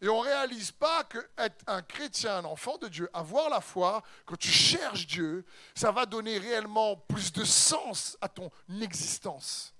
Et 0.03 0.09
on 0.09 0.21
ne 0.21 0.27
réalise 0.27 0.73
pas 0.73 1.05
qu'être 1.05 1.63
un 1.65 1.81
chrétien, 1.81 2.39
un 2.39 2.43
enfant 2.43 2.77
de 2.77 2.89
Dieu, 2.89 3.09
avoir 3.13 3.49
la 3.49 3.61
foi, 3.61 4.03
quand 4.25 4.35
tu 4.35 4.49
cherches 4.49 5.07
Dieu, 5.07 5.45
ça 5.73 5.93
va 5.93 6.05
donner 6.05 6.37
réellement 6.37 6.97
plus 6.97 7.31
de 7.31 7.45
sens 7.45 8.17
à 8.19 8.27
ton 8.27 8.51
existence. 8.81 9.73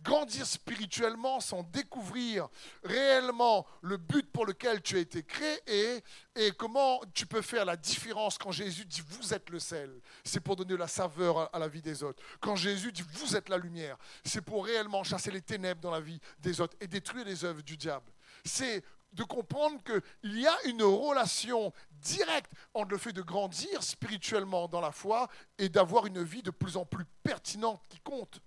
Grandir 0.00 0.46
spirituellement 0.46 1.40
sans 1.40 1.62
découvrir 1.62 2.48
réellement 2.82 3.66
le 3.82 3.98
but 3.98 4.32
pour 4.32 4.46
lequel 4.46 4.80
tu 4.80 4.96
as 4.96 5.00
été 5.00 5.22
créé 5.22 5.60
et, 5.66 6.02
et 6.36 6.52
comment 6.52 7.02
tu 7.12 7.26
peux 7.26 7.42
faire 7.42 7.66
la 7.66 7.76
différence 7.76 8.38
quand 8.38 8.52
Jésus 8.52 8.86
dit 8.86 9.02
vous 9.06 9.34
êtes 9.34 9.50
le 9.50 9.58
sel. 9.58 10.00
C'est 10.24 10.40
pour 10.40 10.56
donner 10.56 10.78
la 10.78 10.88
saveur 10.88 11.54
à 11.54 11.58
la 11.58 11.68
vie 11.68 11.82
des 11.82 12.02
autres. 12.02 12.22
Quand 12.40 12.56
Jésus 12.56 12.92
dit 12.92 13.04
vous 13.12 13.36
êtes 13.36 13.50
la 13.50 13.58
lumière, 13.58 13.98
c'est 14.24 14.40
pour 14.40 14.64
réellement 14.64 15.04
chasser 15.04 15.30
les 15.30 15.42
ténèbres 15.42 15.82
dans 15.82 15.90
la 15.90 16.00
vie 16.00 16.18
des 16.38 16.62
autres 16.62 16.78
et 16.80 16.86
détruire 16.86 17.26
les 17.26 17.44
œuvres 17.44 17.60
du 17.60 17.76
diable. 17.76 18.10
C'est 18.42 18.82
de 19.12 19.24
comprendre 19.24 19.82
qu'il 19.82 20.38
y 20.38 20.46
a 20.46 20.56
une 20.66 20.82
relation 20.82 21.72
directe 21.92 22.52
entre 22.74 22.90
le 22.90 22.98
fait 22.98 23.12
de 23.12 23.22
grandir 23.22 23.82
spirituellement 23.82 24.68
dans 24.68 24.80
la 24.80 24.92
foi 24.92 25.28
et 25.58 25.68
d'avoir 25.68 26.06
une 26.06 26.22
vie 26.22 26.42
de 26.42 26.50
plus 26.50 26.76
en 26.76 26.84
plus 26.84 27.04
pertinente 27.22 27.82
qui 27.88 28.00
compte. 28.00 28.40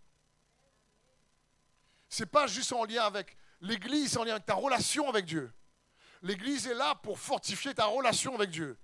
Ce 2.10 2.24
n'est 2.24 2.30
pas 2.30 2.48
juste 2.48 2.74
en 2.74 2.86
lien 2.86 3.04
avec 3.04 3.38
l'Église, 3.62 4.12
c'est 4.12 4.18
en 4.18 4.24
lien 4.24 4.34
avec 4.34 4.46
ta 4.46 4.56
relation 4.56 5.10
avec 5.10 5.26
Dieu. 5.26 5.52
L'Église 6.22 6.68
est 6.68 6.76
là 6.76 6.96
pour 6.96 7.20
fortifier 7.20 7.74
ta 7.74 7.86
relation 7.86 8.36
avec 8.36 8.50
Dieu, 8.50 8.78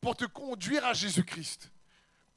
pour 0.00 0.16
te 0.16 0.24
conduire 0.24 0.84
à 0.84 0.92
Jésus-Christ. 0.92 1.72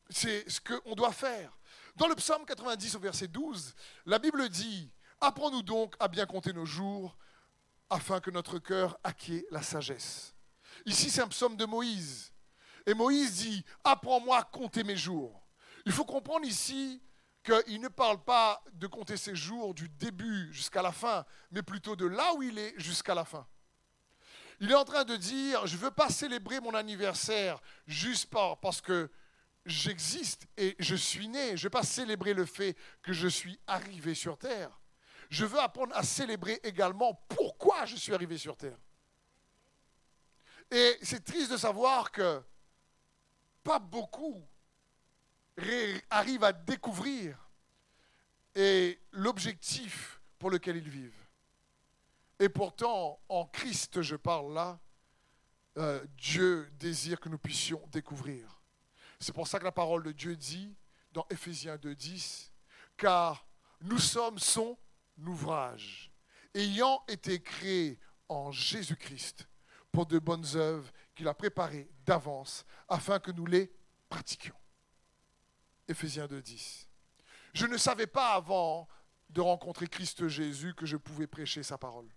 C'est 0.10 0.50
ce 0.50 0.60
qu'on 0.62 0.96
doit 0.96 1.12
faire. 1.12 1.58
Dans 1.96 2.08
le 2.08 2.16
psaume 2.16 2.46
90 2.46 2.96
au 2.96 3.00
verset 3.00 3.28
12, 3.28 3.76
la 4.06 4.20
Bible 4.20 4.48
dit, 4.50 4.92
Apprends-nous 5.20 5.64
donc 5.64 5.96
à 6.00 6.08
bien 6.08 6.26
compter 6.26 6.54
nos 6.54 6.66
jours 6.66 7.18
afin 7.90 8.20
que 8.20 8.32
notre 8.32 8.60
cœur 8.60 8.98
acquiert 9.04 9.44
la 9.52 9.62
sagesse. 9.62 10.34
Ici, 10.86 11.10
c'est 11.10 11.22
un 11.22 11.28
psaume 11.28 11.58
de 11.58 11.66
Moïse. 11.66 12.32
Et 12.86 12.94
Moïse 12.94 13.38
dit, 13.38 13.66
apprends-moi 13.84 14.38
à 14.38 14.44
compter 14.44 14.84
mes 14.84 14.96
jours. 14.96 15.48
Il 15.86 15.92
faut 15.92 16.06
comprendre 16.06 16.46
ici 16.46 17.02
qu'il 17.44 17.80
ne 17.80 17.88
parle 17.88 18.24
pas 18.24 18.64
de 18.74 18.88
compter 18.88 19.18
ses 19.18 19.36
jours 19.36 19.74
du 19.74 19.90
début 19.90 20.52
jusqu'à 20.54 20.82
la 20.82 20.92
fin, 20.92 21.26
mais 21.52 21.62
plutôt 21.62 21.96
de 21.96 22.06
là 22.06 22.34
où 22.34 22.44
il 22.44 22.58
est 22.58 22.74
jusqu'à 22.78 23.16
la 23.16 23.26
fin. 23.26 23.48
Il 24.60 24.72
est 24.72 24.76
en 24.76 24.86
train 24.86 25.06
de 25.06 25.16
dire, 25.16 25.66
je 25.68 25.76
ne 25.76 25.82
veux 25.82 25.92
pas 25.92 26.10
célébrer 26.10 26.60
mon 26.60 26.74
anniversaire 26.74 27.62
juste 27.86 28.34
parce 28.62 28.82
que 28.82 29.10
j'existe 29.66 30.48
et 30.58 30.76
je 30.80 30.96
suis 30.96 31.28
né. 31.28 31.50
Je 31.50 31.62
ne 31.62 31.64
veux 31.64 31.70
pas 31.70 31.84
célébrer 31.84 32.34
le 32.34 32.46
fait 32.46 32.76
que 33.02 33.14
je 33.14 33.28
suis 33.28 33.60
arrivé 33.68 34.16
sur 34.16 34.38
Terre 34.38 34.82
je 35.30 35.46
veux 35.46 35.60
apprendre 35.60 35.96
à 35.96 36.04
célébrer 36.04 36.60
également 36.64 37.14
pourquoi 37.28 37.86
je 37.86 37.96
suis 37.96 38.14
arrivé 38.14 38.38
sur 38.38 38.56
Terre. 38.56 38.78
Et 40.72 40.98
c'est 41.02 41.24
triste 41.24 41.52
de 41.52 41.58
savoir 41.58 42.12
que 42.12 42.42
pas 43.64 43.80
beaucoup 43.80 44.46
arrivent 46.10 46.44
à 46.44 46.54
découvrir 46.54 47.50
l'objectif 49.12 50.22
pour 50.40 50.50
lequel 50.50 50.78
ils 50.78 50.90
vivent. 50.90 51.28
Et 52.40 52.50
pourtant, 52.50 53.20
en 53.30 53.46
Christ, 53.46 54.02
je 54.02 54.16
parle 54.16 54.54
là, 54.54 54.80
euh, 55.78 56.04
Dieu 56.18 56.70
désire 56.74 57.20
que 57.20 57.30
nous 57.30 57.38
puissions 57.38 57.82
découvrir. 57.92 58.62
C'est 59.20 59.34
pour 59.34 59.48
ça 59.48 59.60
que 59.60 59.64
la 59.64 59.72
parole 59.72 60.04
de 60.04 60.12
Dieu 60.12 60.36
dit 60.36 60.76
dans 61.12 61.26
Éphésiens 61.30 61.78
2.10, 61.78 62.52
car 62.96 63.48
nous 63.82 64.00
sommes 64.00 64.38
son 64.40 64.78
ouvrage, 65.26 66.12
ayant 66.54 67.04
été 67.08 67.42
créé 67.42 68.00
en 68.30 68.52
Jésus-Christ 68.52 69.48
pour 69.92 70.06
de 70.06 70.20
bonnes 70.20 70.46
œuvres 70.56 70.92
qu'il 71.16 71.28
a 71.28 71.34
préparées 71.34 71.90
d'avance 72.06 72.66
afin 72.88 73.20
que 73.20 73.32
nous 73.32 73.46
les 73.46 73.72
pratiquions. 74.10 74.56
Éphésiens 75.88 76.26
2.10. 76.26 76.88
Je 77.54 77.66
ne 77.66 77.78
savais 77.78 78.08
pas 78.08 78.34
avant 78.34 78.88
de 79.30 79.42
rencontrer 79.42 79.88
Christ 79.88 80.28
Jésus 80.28 80.74
que 80.74 80.86
je 80.86 80.98
pouvais 80.98 81.28
prêcher 81.28 81.64
sa 81.64 81.78
parole. 81.78 82.08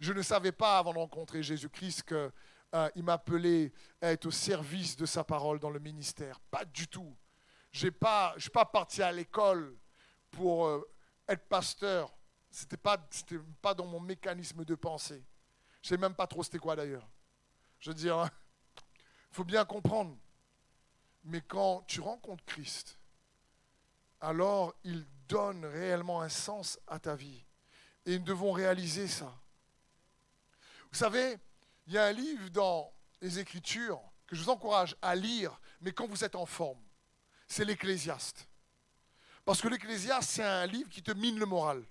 Je 0.00 0.12
ne 0.12 0.22
savais 0.22 0.52
pas 0.52 0.78
avant 0.78 0.92
de 0.92 0.98
rencontrer 0.98 1.42
Jésus-Christ 1.42 2.02
qu'il 2.02 2.30
euh, 2.74 2.90
m'appelait 2.96 3.72
à 4.02 4.12
être 4.12 4.26
au 4.26 4.30
service 4.30 4.96
de 4.96 5.06
sa 5.06 5.24
parole 5.24 5.58
dans 5.58 5.70
le 5.70 5.80
ministère. 5.80 6.40
Pas 6.50 6.64
du 6.64 6.86
tout. 6.88 7.16
Je 7.72 7.86
ne 7.86 7.92
suis 8.38 8.50
pas 8.50 8.64
parti 8.64 9.02
à 9.02 9.12
l'école 9.12 9.76
pour 10.30 10.66
euh, 10.66 10.86
être 11.28 11.46
pasteur. 11.48 12.14
Ce 12.50 12.62
n'était 12.62 12.76
pas, 12.76 12.96
pas 13.60 13.74
dans 13.74 13.86
mon 13.86 14.00
mécanisme 14.00 14.64
de 14.64 14.74
pensée. 14.74 15.24
Je 15.82 15.92
ne 15.92 15.96
sais 15.96 16.00
même 16.00 16.14
pas 16.14 16.26
trop 16.26 16.42
c'était 16.42 16.58
quoi 16.58 16.74
d'ailleurs. 16.74 17.08
Je 17.78 17.90
veux 17.90 17.94
dire, 17.94 18.28
il 18.80 18.82
faut 19.32 19.44
bien 19.44 19.64
comprendre. 19.64 20.16
Mais 21.24 21.40
quand 21.40 21.82
tu 21.86 22.00
rencontres 22.00 22.44
Christ, 22.44 22.98
alors 24.20 24.74
il 24.84 25.06
donne 25.28 25.64
réellement 25.64 26.22
un 26.22 26.28
sens 26.28 26.78
à 26.86 26.98
ta 26.98 27.14
vie. 27.14 27.44
Et 28.04 28.18
nous 28.18 28.24
devons 28.24 28.52
réaliser 28.52 29.08
ça. 29.08 29.32
Vous 30.90 30.98
savez, 30.98 31.36
il 31.86 31.92
y 31.92 31.98
a 31.98 32.06
un 32.06 32.12
livre 32.12 32.48
dans 32.50 32.92
les 33.20 33.38
Écritures 33.38 34.00
que 34.26 34.36
je 34.36 34.42
vous 34.42 34.50
encourage 34.50 34.96
à 35.02 35.14
lire, 35.14 35.60
mais 35.80 35.92
quand 35.92 36.06
vous 36.06 36.24
êtes 36.24 36.36
en 36.36 36.46
forme. 36.46 36.82
C'est 37.48 37.64
l'Ecclésiaste. 37.64 38.48
Parce 39.44 39.60
que 39.60 39.68
l'Ecclésiaste, 39.68 40.30
c'est 40.30 40.42
un 40.42 40.66
livre 40.66 40.90
qui 40.90 41.02
te 41.02 41.12
mine 41.12 41.38
le 41.38 41.46
moral 41.46 41.84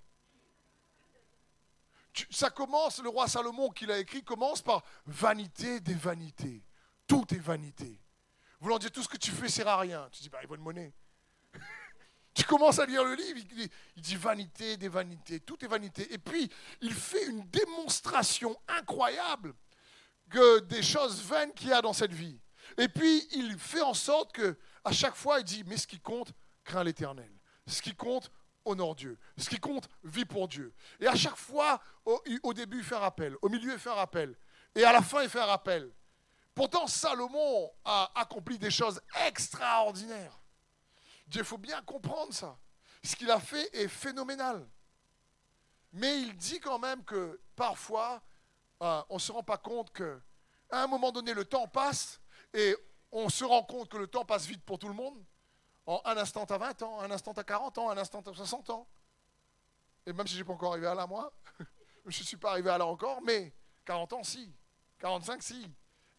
ça 2.30 2.50
commence, 2.50 3.02
le 3.02 3.10
roi 3.10 3.28
Salomon 3.28 3.70
qui 3.70 3.86
l'a 3.86 4.00
écrit 4.00 4.24
commence 4.24 4.62
par 4.62 4.84
vanité 5.06 5.80
des 5.80 5.94
vanités. 5.94 6.64
Tout 7.08 7.26
est 7.34 7.40
vanité. 7.40 8.00
Voulant 8.60 8.80
dire 8.80 8.92
tout 8.92 9.04
ce 9.04 9.08
que 9.08 9.18
tu 9.18 9.32
fais 9.32 9.50
sert 9.50 9.68
à 9.68 9.80
rien. 9.80 10.08
Tu 10.12 10.22
dis, 10.22 10.30
bah, 10.30 10.40
une 10.50 10.62
monnaie. 10.62 10.94
tu 12.34 12.44
commences 12.44 12.80
à 12.80 12.86
lire 12.86 13.04
le 13.04 13.16
livre, 13.16 13.40
il 13.96 14.02
dit, 14.02 14.16
vanité 14.16 14.78
des 14.78 14.90
vanités, 14.90 15.40
tout 15.40 15.64
est 15.64 15.68
vanité. 15.68 16.12
Et 16.14 16.18
puis, 16.18 16.50
il 16.82 16.94
fait 16.94 17.26
une 17.28 17.44
démonstration 17.50 18.58
incroyable 18.68 19.54
que 20.30 20.60
des 20.60 20.82
choses 20.82 21.22
vaines 21.22 21.54
qu'il 21.54 21.70
y 21.70 21.74
a 21.74 21.82
dans 21.82 21.94
cette 21.94 22.14
vie. 22.14 22.40
Et 22.78 22.88
puis, 22.88 23.28
il 23.34 23.58
fait 23.60 23.82
en 23.82 23.94
sorte 23.94 24.34
que, 24.34 24.58
à 24.84 24.92
chaque 24.92 25.16
fois, 25.16 25.40
il 25.40 25.44
dit, 25.44 25.64
mais 25.66 25.78
ce 25.78 25.88
qui 25.88 26.00
compte, 26.00 26.34
craint 26.64 26.84
l'éternel. 26.84 27.32
Ce 27.68 27.82
qui 27.82 27.96
compte, 27.96 28.32
honore 28.66 28.96
Dieu. 28.96 29.18
Ce 29.38 29.50
qui 29.50 29.60
compte, 29.60 29.88
vit 30.04 30.26
pour 30.26 30.48
Dieu. 30.48 30.74
Et 31.00 31.08
à 31.08 31.16
chaque 31.16 31.38
fois, 31.38 31.82
au, 32.04 32.54
début, 32.54 32.80
il 32.80 32.84
fait. 32.84 32.96
Au 33.42 33.50
milieu, 33.50 33.74
il 33.74 33.80
fait 33.80 33.90
un 33.90 33.94
rappel. 33.94 34.36
Et 34.76 34.84
à 34.84 34.92
la 34.92 35.02
fin, 35.02 35.24
il 35.24 35.30
fait 35.30 35.42
rappel. 35.42 35.92
Pourtant, 36.54 36.88
Salomon 36.88 37.72
a 37.84 38.12
accompli 38.16 38.58
des 38.58 38.72
choses 38.72 39.02
extraordinaires. 39.26 40.40
Dieu, 41.28 41.42
il 41.42 41.46
faut 41.46 41.58
bien 41.58 41.82
comprendre 41.82 42.34
ça. 42.34 42.58
Ce 43.04 43.16
qu'il 43.16 43.30
a 43.30 43.40
fait 43.40 43.74
est 43.76 43.88
phénoménal. 43.88 44.68
Mais 45.94 46.22
il 46.22 46.36
dit 46.36 46.60
quand 46.60 46.80
même 46.80 47.04
que 47.04 47.40
parfois, 47.56 48.22
euh, 48.82 49.02
on 49.10 49.16
ne 49.16 49.20
se 49.20 49.32
rend 49.32 49.44
pas 49.44 49.58
compte 49.58 49.94
qu'à 49.94 50.16
un 50.72 50.88
moment 50.88 51.12
donné, 51.12 51.34
le 51.34 51.46
temps 51.46 51.68
passe 51.68 52.20
et 52.54 52.76
on 53.12 53.30
se 53.30 53.46
rend 53.46 53.64
compte 53.64 53.90
que 53.90 53.98
le 53.98 54.08
temps 54.08 54.26
passe 54.26 54.46
vite 54.46 54.64
pour 54.64 54.78
tout 54.78 54.88
le 54.88 54.94
monde. 54.94 55.24
En 55.86 56.02
un 56.06 56.18
instant 56.18 56.46
à 56.46 56.58
20 56.58 56.82
ans, 56.82 57.02
un 57.02 57.12
instant 57.12 57.32
à 57.34 57.44
40 57.44 57.78
ans, 57.78 57.90
un 57.90 57.98
instant 57.98 58.22
à 58.22 58.34
60 58.34 58.70
ans. 58.72 58.88
Et 60.06 60.14
même 60.14 60.28
si 60.28 60.34
je 60.34 60.40
n'ai 60.40 60.44
pas 60.44 60.54
encore 60.54 60.72
arrivé 60.72 60.88
à 60.88 60.96
là, 60.96 61.06
moi, 61.08 61.32
je 62.06 62.20
ne 62.20 62.26
suis 62.26 62.38
pas 62.38 62.52
arrivé 62.52 62.70
à 62.70 62.78
là 62.78 62.86
encore, 62.86 63.22
mais 63.22 63.54
40 63.86 64.14
ans, 64.14 64.24
si. 64.24 64.52
45, 65.00 65.44
si. 65.44 65.64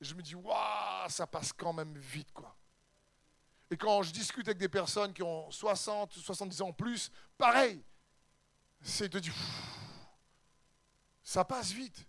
Et 0.00 0.04
je 0.04 0.14
me 0.14 0.22
dis, 0.22 0.34
waouh, 0.34 1.08
ça 1.08 1.26
passe 1.26 1.52
quand 1.52 1.72
même 1.72 1.96
vite, 1.98 2.32
quoi. 2.32 2.54
Et 3.70 3.76
quand 3.76 4.02
je 4.02 4.12
discute 4.12 4.46
avec 4.46 4.58
des 4.58 4.68
personnes 4.68 5.12
qui 5.12 5.22
ont 5.22 5.50
60, 5.50 6.12
70 6.12 6.62
ans 6.62 6.72
plus, 6.72 7.10
pareil. 7.36 7.82
C'est 8.80 9.08
de 9.08 9.18
dire, 9.18 9.34
ça 11.22 11.44
passe 11.44 11.72
vite. 11.72 12.06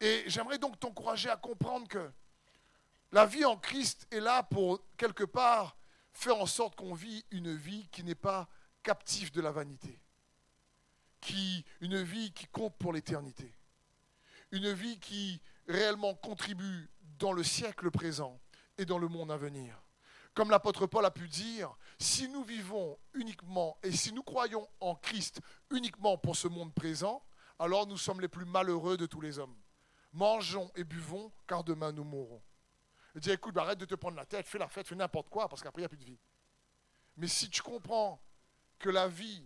Et 0.00 0.24
j'aimerais 0.26 0.58
donc 0.58 0.78
t'encourager 0.78 1.28
à 1.28 1.36
comprendre 1.36 1.86
que 1.88 2.10
la 3.12 3.26
vie 3.26 3.44
en 3.44 3.56
Christ 3.56 4.06
est 4.10 4.20
là 4.20 4.42
pour, 4.42 4.80
quelque 4.96 5.24
part, 5.24 5.76
faire 6.16 6.38
en 6.38 6.46
sorte 6.46 6.76
qu'on 6.76 6.94
vit 6.94 7.24
une 7.30 7.54
vie 7.54 7.86
qui 7.92 8.02
n'est 8.02 8.14
pas 8.14 8.48
captive 8.82 9.32
de 9.32 9.40
la 9.40 9.52
vanité, 9.52 10.00
une 11.80 12.02
vie 12.02 12.32
qui 12.32 12.46
compte 12.46 12.76
pour 12.78 12.92
l'éternité, 12.92 13.52
une 14.50 14.72
vie 14.72 14.98
qui 14.98 15.40
réellement 15.68 16.14
contribue 16.14 16.88
dans 17.18 17.32
le 17.32 17.42
siècle 17.42 17.90
présent 17.90 18.40
et 18.78 18.84
dans 18.84 18.98
le 18.98 19.08
monde 19.08 19.30
à 19.30 19.36
venir. 19.36 19.82
Comme 20.34 20.50
l'apôtre 20.50 20.86
Paul 20.86 21.04
a 21.04 21.10
pu 21.10 21.28
dire, 21.28 21.74
si 21.98 22.28
nous 22.28 22.44
vivons 22.44 22.98
uniquement 23.14 23.76
et 23.82 23.92
si 23.92 24.12
nous 24.12 24.22
croyons 24.22 24.68
en 24.80 24.94
Christ 24.94 25.40
uniquement 25.70 26.16
pour 26.16 26.36
ce 26.36 26.48
monde 26.48 26.72
présent, 26.74 27.22
alors 27.58 27.86
nous 27.86 27.98
sommes 27.98 28.20
les 28.20 28.28
plus 28.28 28.44
malheureux 28.44 28.96
de 28.96 29.06
tous 29.06 29.20
les 29.20 29.38
hommes. 29.38 29.56
Mangeons 30.12 30.70
et 30.76 30.84
buvons, 30.84 31.32
car 31.46 31.64
demain 31.64 31.92
nous 31.92 32.04
mourrons. 32.04 32.42
Il 33.16 33.20
dit, 33.20 33.30
écoute, 33.30 33.56
arrête 33.56 33.78
de 33.78 33.86
te 33.86 33.94
prendre 33.94 34.18
la 34.18 34.26
tête, 34.26 34.46
fais 34.46 34.58
la 34.58 34.68
fête, 34.68 34.86
fais 34.86 34.94
n'importe 34.94 35.30
quoi, 35.30 35.48
parce 35.48 35.62
qu'après, 35.62 35.80
il 35.80 35.84
n'y 35.84 35.86
a 35.86 35.88
plus 35.88 35.96
de 35.96 36.04
vie. 36.04 36.18
Mais 37.16 37.26
si 37.28 37.48
tu 37.48 37.62
comprends 37.62 38.20
que 38.78 38.90
la 38.90 39.08
vie, 39.08 39.42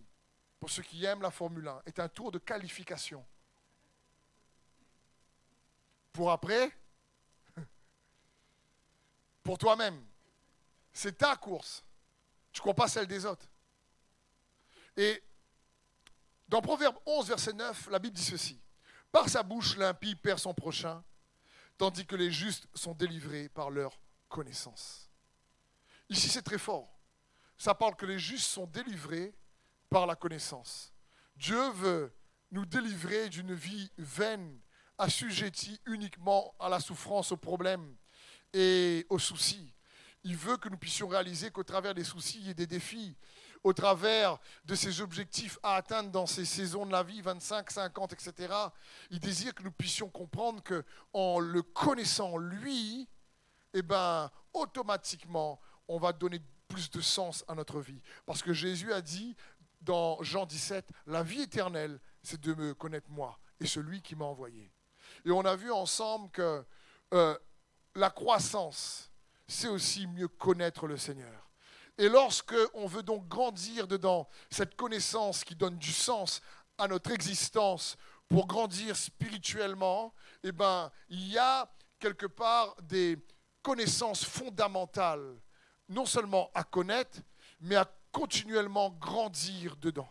pour 0.59 0.69
ceux 0.69 0.83
qui 0.83 1.05
aiment 1.05 1.21
la 1.21 1.31
Formule 1.31 1.65
1, 1.65 1.83
est 1.85 1.99
un 1.99 2.09
tour 2.09 2.33
de 2.33 2.37
qualification, 2.37 3.25
pour 6.11 6.31
après, 6.31 6.69
pour 9.43 9.57
toi-même, 9.57 10.05
c'est 10.91 11.17
ta 11.17 11.37
course. 11.37 11.85
Tu 12.51 12.59
ne 12.59 12.63
crois 12.63 12.73
pas 12.73 12.89
celle 12.89 13.07
des 13.07 13.25
autres. 13.25 13.47
Et 14.97 15.23
Dans 16.49 16.61
Proverbe 16.61 16.97
11, 17.05 17.29
verset 17.29 17.53
9, 17.53 17.89
la 17.89 17.99
Bible 17.99 18.17
dit 18.17 18.25
ceci. 18.25 18.59
Par 19.13 19.29
sa 19.29 19.43
bouche, 19.43 19.77
l'impie 19.77 20.15
perd 20.15 20.39
son 20.39 20.53
prochain, 20.53 21.01
tandis 21.77 22.05
que 22.05 22.15
les 22.15 22.31
justes 22.31 22.67
sont 22.73 22.93
délivrés 22.93 23.49
par 23.49 23.69
leur 23.69 23.99
connaissance. 24.29 25.09
Ici, 26.09 26.29
c'est 26.29 26.41
très 26.41 26.57
fort. 26.57 26.99
Ça 27.57 27.75
parle 27.75 27.95
que 27.95 28.05
les 28.05 28.19
justes 28.19 28.49
sont 28.49 28.67
délivrés 28.67 29.33
par 29.89 30.05
la 30.05 30.15
connaissance. 30.15 30.93
Dieu 31.35 31.69
veut 31.71 32.13
nous 32.51 32.65
délivrer 32.65 33.29
d'une 33.29 33.53
vie 33.53 33.91
vaine, 33.97 34.59
assujettie 34.97 35.79
uniquement 35.85 36.53
à 36.59 36.69
la 36.69 36.79
souffrance, 36.79 37.31
aux 37.31 37.37
problèmes 37.37 37.95
et 38.53 39.05
aux 39.09 39.19
soucis. 39.19 39.73
Il 40.23 40.35
veut 40.35 40.57
que 40.57 40.69
nous 40.69 40.77
puissions 40.77 41.07
réaliser 41.07 41.49
qu'au 41.51 41.63
travers 41.63 41.95
des 41.95 42.03
soucis 42.03 42.49
et 42.49 42.53
des 42.53 42.67
défis, 42.67 43.15
au 43.63 43.73
travers 43.73 44.37
de 44.65 44.75
ces 44.75 45.01
objectifs 45.01 45.59
à 45.63 45.75
atteindre 45.75 46.09
dans 46.09 46.25
ces 46.25 46.45
saisons 46.45 46.85
de 46.85 46.91
la 46.91 47.03
vie, 47.03 47.21
25, 47.21 47.69
50, 47.69 48.13
etc., 48.13 48.53
il 49.09 49.19
désire 49.19 49.53
que 49.53 49.63
nous 49.63 49.71
puissions 49.71 50.09
comprendre 50.09 50.63
que 50.63 50.83
en 51.13 51.39
le 51.39 51.61
connaissant 51.61 52.37
lui, 52.37 53.07
eh 53.73 53.81
ben, 53.81 54.29
automatiquement, 54.53 55.59
on 55.87 55.99
va 55.99 56.11
donner 56.13 56.41
plus 56.67 56.89
de 56.89 57.01
sens 57.01 57.43
à 57.47 57.55
notre 57.55 57.81
vie. 57.81 58.01
Parce 58.25 58.41
que 58.41 58.53
Jésus 58.53 58.93
a 58.93 59.01
dit 59.01 59.35
dans 59.81 60.21
Jean 60.21 60.45
17, 60.45 60.87
la 61.07 61.23
vie 61.23 61.41
éternelle, 61.41 61.99
c'est 62.23 62.39
de 62.39 62.53
me 62.53 62.73
connaître 62.73 63.09
moi 63.09 63.39
et 63.59 63.67
celui 63.67 64.01
qui 64.01 64.15
m'a 64.15 64.25
envoyé. 64.25 64.71
Et 65.25 65.31
on 65.31 65.45
a 65.45 65.55
vu 65.55 65.71
ensemble 65.71 66.29
que 66.31 66.63
euh, 67.13 67.37
la 67.95 68.09
croissance, 68.09 69.11
c'est 69.47 69.67
aussi 69.67 70.07
mieux 70.07 70.27
connaître 70.27 70.87
le 70.87 70.97
Seigneur. 70.97 71.50
Et 72.01 72.09
lorsque 72.09 72.55
on 72.73 72.87
veut 72.87 73.03
donc 73.03 73.27
grandir 73.27 73.87
dedans 73.87 74.27
cette 74.49 74.75
connaissance 74.75 75.43
qui 75.43 75.53
donne 75.53 75.77
du 75.77 75.91
sens 75.91 76.41
à 76.79 76.87
notre 76.87 77.11
existence 77.11 77.95
pour 78.27 78.47
grandir 78.47 78.97
spirituellement, 78.97 80.11
eh 80.41 80.51
ben, 80.51 80.91
il 81.09 81.27
y 81.27 81.37
a 81.37 81.71
quelque 81.99 82.25
part 82.25 82.75
des 82.81 83.23
connaissances 83.61 84.25
fondamentales, 84.25 85.39
non 85.89 86.07
seulement 86.07 86.49
à 86.55 86.63
connaître, 86.63 87.19
mais 87.59 87.75
à 87.75 87.85
continuellement 88.11 88.89
grandir 88.99 89.75
dedans. 89.75 90.09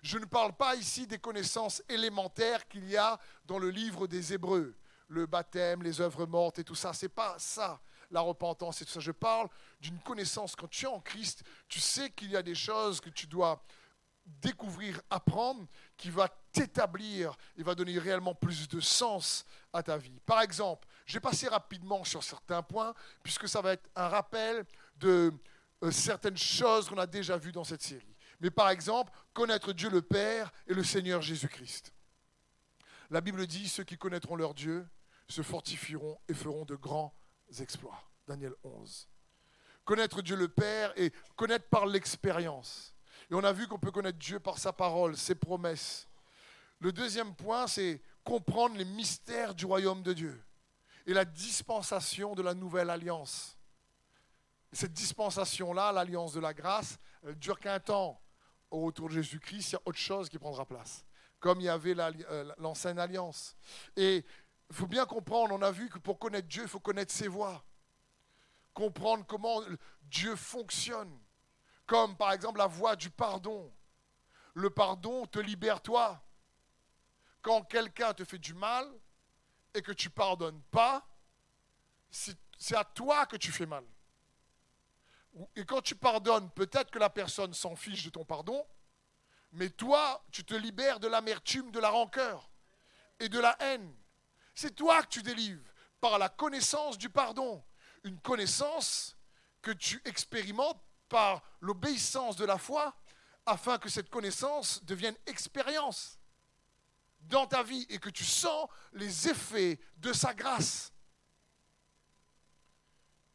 Je 0.00 0.16
ne 0.16 0.24
parle 0.24 0.54
pas 0.54 0.76
ici 0.76 1.06
des 1.06 1.18
connaissances 1.18 1.82
élémentaires 1.90 2.66
qu'il 2.68 2.88
y 2.88 2.96
a 2.96 3.20
dans 3.44 3.58
le 3.58 3.68
livre 3.68 4.06
des 4.06 4.32
Hébreux, 4.32 4.74
le 5.08 5.26
baptême, 5.26 5.82
les 5.82 6.00
œuvres 6.00 6.24
mortes 6.24 6.58
et 6.58 6.64
tout 6.64 6.74
ça. 6.74 6.94
C'est 6.94 7.10
pas 7.10 7.34
ça 7.38 7.82
la 8.12 8.20
repentance 8.20 8.80
et 8.80 8.84
tout 8.84 8.92
ça. 8.92 9.00
Je 9.00 9.10
parle 9.10 9.48
d'une 9.80 9.98
connaissance. 10.00 10.54
Quand 10.54 10.68
tu 10.68 10.84
es 10.84 10.88
en 10.88 11.00
Christ, 11.00 11.42
tu 11.68 11.80
sais 11.80 12.10
qu'il 12.10 12.30
y 12.30 12.36
a 12.36 12.42
des 12.42 12.54
choses 12.54 13.00
que 13.00 13.10
tu 13.10 13.26
dois 13.26 13.62
découvrir, 14.24 15.00
apprendre, 15.10 15.66
qui 15.96 16.10
va 16.10 16.28
t'établir 16.52 17.34
et 17.56 17.62
va 17.62 17.74
donner 17.74 17.98
réellement 17.98 18.34
plus 18.34 18.68
de 18.68 18.80
sens 18.80 19.44
à 19.72 19.82
ta 19.82 19.96
vie. 19.96 20.20
Par 20.24 20.42
exemple, 20.42 20.86
je 21.06 21.14
vais 21.14 21.20
passer 21.20 21.48
rapidement 21.48 22.04
sur 22.04 22.22
certains 22.22 22.62
points, 22.62 22.94
puisque 23.22 23.48
ça 23.48 23.60
va 23.60 23.72
être 23.72 23.88
un 23.96 24.08
rappel 24.08 24.64
de 24.96 25.32
euh, 25.82 25.90
certaines 25.90 26.36
choses 26.36 26.88
qu'on 26.88 26.98
a 26.98 27.06
déjà 27.06 27.36
vues 27.36 27.52
dans 27.52 27.64
cette 27.64 27.82
série. 27.82 28.16
Mais 28.40 28.50
par 28.50 28.70
exemple, 28.70 29.12
connaître 29.32 29.72
Dieu 29.72 29.90
le 29.90 30.02
Père 30.02 30.52
et 30.66 30.74
le 30.74 30.84
Seigneur 30.84 31.22
Jésus-Christ. 31.22 31.92
La 33.10 33.20
Bible 33.20 33.46
dit, 33.46 33.68
ceux 33.68 33.84
qui 33.84 33.98
connaîtront 33.98 34.36
leur 34.36 34.54
Dieu 34.54 34.86
se 35.28 35.42
fortifieront 35.42 36.18
et 36.28 36.34
feront 36.34 36.64
de 36.64 36.76
grands 36.76 37.14
exploits. 37.60 38.00
Daniel 38.26 38.54
11. 38.62 39.08
Connaître 39.84 40.22
Dieu 40.22 40.36
le 40.36 40.48
Père 40.48 40.92
et 40.96 41.12
connaître 41.36 41.68
par 41.68 41.86
l'expérience. 41.86 42.94
Et 43.30 43.34
on 43.34 43.44
a 43.44 43.52
vu 43.52 43.66
qu'on 43.66 43.78
peut 43.78 43.90
connaître 43.90 44.18
Dieu 44.18 44.38
par 44.38 44.58
sa 44.58 44.72
parole, 44.72 45.16
ses 45.16 45.34
promesses. 45.34 46.08
Le 46.78 46.92
deuxième 46.92 47.34
point, 47.34 47.66
c'est 47.66 48.00
comprendre 48.24 48.76
les 48.76 48.84
mystères 48.84 49.54
du 49.54 49.66
royaume 49.66 50.02
de 50.02 50.12
Dieu 50.12 50.42
et 51.06 51.14
la 51.14 51.24
dispensation 51.24 52.34
de 52.34 52.42
la 52.42 52.54
nouvelle 52.54 52.90
alliance. 52.90 53.56
cette 54.72 54.92
dispensation-là, 54.92 55.92
l'alliance 55.92 56.32
de 56.32 56.40
la 56.40 56.54
grâce, 56.54 56.98
elle 57.26 57.34
dure 57.34 57.58
qu'un 57.58 57.78
temps. 57.78 58.18
Au 58.70 58.86
retour 58.86 59.08
de 59.10 59.14
Jésus-Christ, 59.14 59.70
il 59.70 59.72
y 59.74 59.76
a 59.76 59.82
autre 59.84 59.98
chose 59.98 60.30
qui 60.30 60.38
prendra 60.38 60.64
place, 60.64 61.04
comme 61.40 61.60
il 61.60 61.64
y 61.64 61.68
avait 61.68 61.94
euh, 61.98 62.52
l'ancienne 62.56 62.98
alliance. 62.98 63.54
Et 63.96 64.24
il 64.72 64.74
faut 64.74 64.86
bien 64.86 65.04
comprendre, 65.04 65.54
on 65.54 65.60
a 65.60 65.70
vu 65.70 65.90
que 65.90 65.98
pour 65.98 66.18
connaître 66.18 66.48
Dieu, 66.48 66.62
il 66.62 66.68
faut 66.68 66.80
connaître 66.80 67.12
ses 67.12 67.28
voies. 67.28 67.62
Comprendre 68.72 69.26
comment 69.26 69.60
Dieu 70.00 70.34
fonctionne. 70.34 71.20
Comme 71.84 72.16
par 72.16 72.32
exemple 72.32 72.56
la 72.56 72.68
voie 72.68 72.96
du 72.96 73.10
pardon. 73.10 73.70
Le 74.54 74.70
pardon 74.70 75.26
te 75.26 75.38
libère 75.38 75.82
toi. 75.82 76.24
Quand 77.42 77.64
quelqu'un 77.64 78.14
te 78.14 78.24
fait 78.24 78.38
du 78.38 78.54
mal 78.54 78.90
et 79.74 79.82
que 79.82 79.92
tu 79.92 80.08
pardonnes 80.08 80.62
pas, 80.70 81.06
c'est 82.10 82.74
à 82.74 82.82
toi 82.82 83.26
que 83.26 83.36
tu 83.36 83.52
fais 83.52 83.66
mal. 83.66 83.84
Et 85.54 85.66
quand 85.66 85.82
tu 85.82 85.96
pardonnes, 85.96 86.48
peut-être 86.52 86.90
que 86.90 86.98
la 86.98 87.10
personne 87.10 87.52
s'en 87.52 87.76
fiche 87.76 88.04
de 88.04 88.10
ton 88.10 88.24
pardon, 88.24 88.66
mais 89.52 89.68
toi, 89.68 90.24
tu 90.30 90.46
te 90.46 90.54
libères 90.54 90.98
de 90.98 91.08
l'amertume, 91.08 91.70
de 91.72 91.78
la 91.78 91.90
rancœur 91.90 92.50
et 93.20 93.28
de 93.28 93.38
la 93.38 93.54
haine. 93.60 93.94
C'est 94.54 94.74
toi 94.74 95.02
que 95.02 95.08
tu 95.08 95.22
délivres 95.22 95.64
par 96.00 96.18
la 96.18 96.28
connaissance 96.28 96.98
du 96.98 97.08
pardon. 97.08 97.64
Une 98.04 98.20
connaissance 98.20 99.16
que 99.60 99.70
tu 99.70 100.02
expérimentes 100.04 100.82
par 101.08 101.42
l'obéissance 101.60 102.36
de 102.36 102.44
la 102.44 102.58
foi 102.58 102.94
afin 103.46 103.78
que 103.78 103.88
cette 103.88 104.10
connaissance 104.10 104.84
devienne 104.84 105.16
expérience 105.26 106.18
dans 107.20 107.46
ta 107.46 107.62
vie 107.62 107.86
et 107.88 107.98
que 107.98 108.10
tu 108.10 108.24
sens 108.24 108.68
les 108.92 109.28
effets 109.28 109.78
de 109.96 110.12
sa 110.12 110.34
grâce 110.34 110.92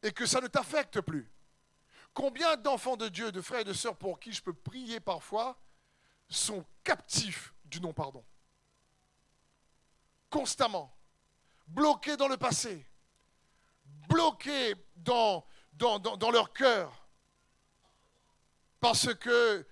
et 0.04 0.12
que 0.12 0.26
ça 0.26 0.42
ne 0.42 0.48
t'affecte 0.48 1.02
plus. 1.02 1.32
Combien 2.14 2.58
d'enfants 2.58 2.98
de 2.98 3.08
Dieu, 3.08 3.32
de 3.32 3.42
frères 3.42 3.62
et 3.62 3.66
de 3.66 3.74
sœurs 3.74 3.98
pour 3.98 4.20
qui 4.20 4.34
je 4.34 4.42
peux 4.42 4.54
prier 4.54 5.00
parfois, 5.00 5.60
sont 6.30 6.66
captifs 6.84 7.54
du 7.64 7.80
non-pardon? 7.80 8.26
Constamment 10.30 10.97
bloqués 11.68 12.18
dans 12.18 12.28
le 12.28 12.38
passé, 12.38 12.86
bloqués 14.10 14.76
dans, 14.96 15.46
leur 16.32 16.54
cœur, 16.54 17.08
parce 18.80 19.14
que 19.16 19.66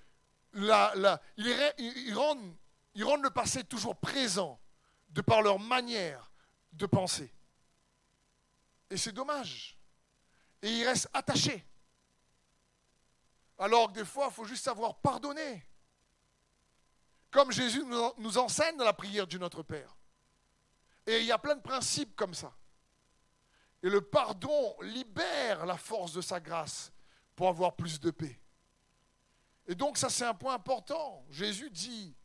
la, 0.53 1.21
ils, 1.37 2.13
rendent, 2.13 2.55
ils 2.93 3.03
rendent 3.03 3.23
le 3.23 3.29
passé 3.29 3.63
toujours 3.63 3.95
présent 3.95 4.59
de 5.09 5.21
par 5.21 5.41
leur 5.41 5.59
manière 5.59 6.31
de 6.73 6.85
penser. 6.85 7.33
Et 8.89 8.97
c'est 8.97 9.11
dommage. 9.11 9.77
Et 10.61 10.69
ils 10.69 10.85
restent 10.85 11.09
attachés. 11.13 11.65
Alors 13.57 13.87
que 13.87 13.99
des 13.99 14.05
fois, 14.05 14.27
il 14.29 14.33
faut 14.33 14.45
juste 14.45 14.63
savoir 14.63 14.95
pardonner. 14.95 15.65
Comme 17.31 17.51
Jésus 17.51 17.83
nous 18.17 18.37
enseigne 18.37 18.77
dans 18.77 18.85
la 18.85 18.93
prière 18.93 19.27
du 19.27 19.39
Notre 19.39 19.63
Père. 19.63 19.95
Et 21.07 21.19
il 21.19 21.25
y 21.25 21.31
a 21.31 21.37
plein 21.37 21.55
de 21.55 21.61
principes 21.61 22.15
comme 22.15 22.33
ça. 22.33 22.55
Et 23.83 23.89
le 23.89 24.01
pardon 24.01 24.75
libère 24.81 25.65
la 25.65 25.77
force 25.77 26.13
de 26.13 26.21
sa 26.21 26.39
grâce 26.39 26.91
pour 27.35 27.47
avoir 27.47 27.75
plus 27.75 27.99
de 27.99 28.11
paix. 28.11 28.39
Et 29.67 29.75
donc 29.75 29.97
ça 29.97 30.09
c'est 30.09 30.25
un 30.25 30.33
point 30.33 30.55
important. 30.55 31.25
Jésus 31.29 31.69
dit, 31.69 32.15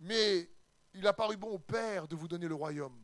mais 0.00 0.50
il 0.94 1.06
a 1.06 1.12
paru 1.12 1.36
bon 1.36 1.52
au 1.52 1.58
Père 1.58 2.08
de 2.08 2.16
vous 2.16 2.28
donner 2.28 2.48
le 2.48 2.54
royaume. 2.54 2.98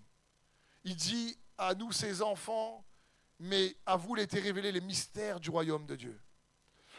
Il 0.85 0.97
dit 0.97 1.38
à 1.57 1.75
nous 1.75 1.92
ses 1.92 2.23
enfants, 2.23 2.85
mais 3.38 3.77
à 3.87 3.97
vous 3.97 4.14
l'étaient 4.14 4.40
révélés 4.40 4.73
les 4.73 4.81
mystères 4.81 5.40
du 5.40 5.51
royaume 5.51 5.87
de 5.87 5.97
Dieu. 5.97 6.21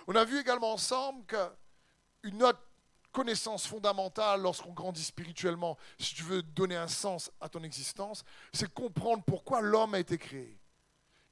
On 0.08 0.15
a 0.15 0.26
vu 0.26 0.39
également 0.39 0.74
ensemble 0.74 1.26
qu'une 1.26 2.43
autre 2.43 2.63
connaissance 3.12 3.65
fondamentale 3.65 4.41
lorsqu'on 4.41 4.74
grandit 4.74 5.04
spirituellement, 5.04 5.78
si 5.98 6.15
tu 6.15 6.24
veux 6.24 6.41
donner 6.41 6.76
un 6.76 6.88
sens 6.88 7.32
à 7.41 7.50
ton 7.50 7.63
existence, 7.63 8.24
c'est 8.54 8.72
comprendre 8.74 9.24
pourquoi 9.26 9.62
l'homme 9.62 9.93
a 9.93 10.00
été 10.00 10.17
créé. 10.17 10.60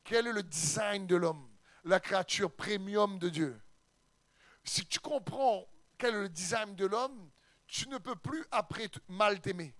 Quel 0.03 0.27
est 0.27 0.33
le 0.33 0.43
design 0.43 1.05
de 1.05 1.15
l'homme, 1.15 1.47
la 1.83 1.99
créature 1.99 2.51
premium 2.51 3.19
de 3.19 3.29
Dieu? 3.29 3.61
Si 4.63 4.85
tu 4.85 4.99
comprends 4.99 5.67
quel 5.97 6.15
est 6.15 6.21
le 6.21 6.29
design 6.29 6.75
de 6.75 6.85
l'homme, 6.85 7.29
tu 7.67 7.87
ne 7.89 7.97
peux 7.97 8.15
plus 8.15 8.45
après 8.51 8.89
mal 9.07 9.39
t'aimer. 9.41 9.75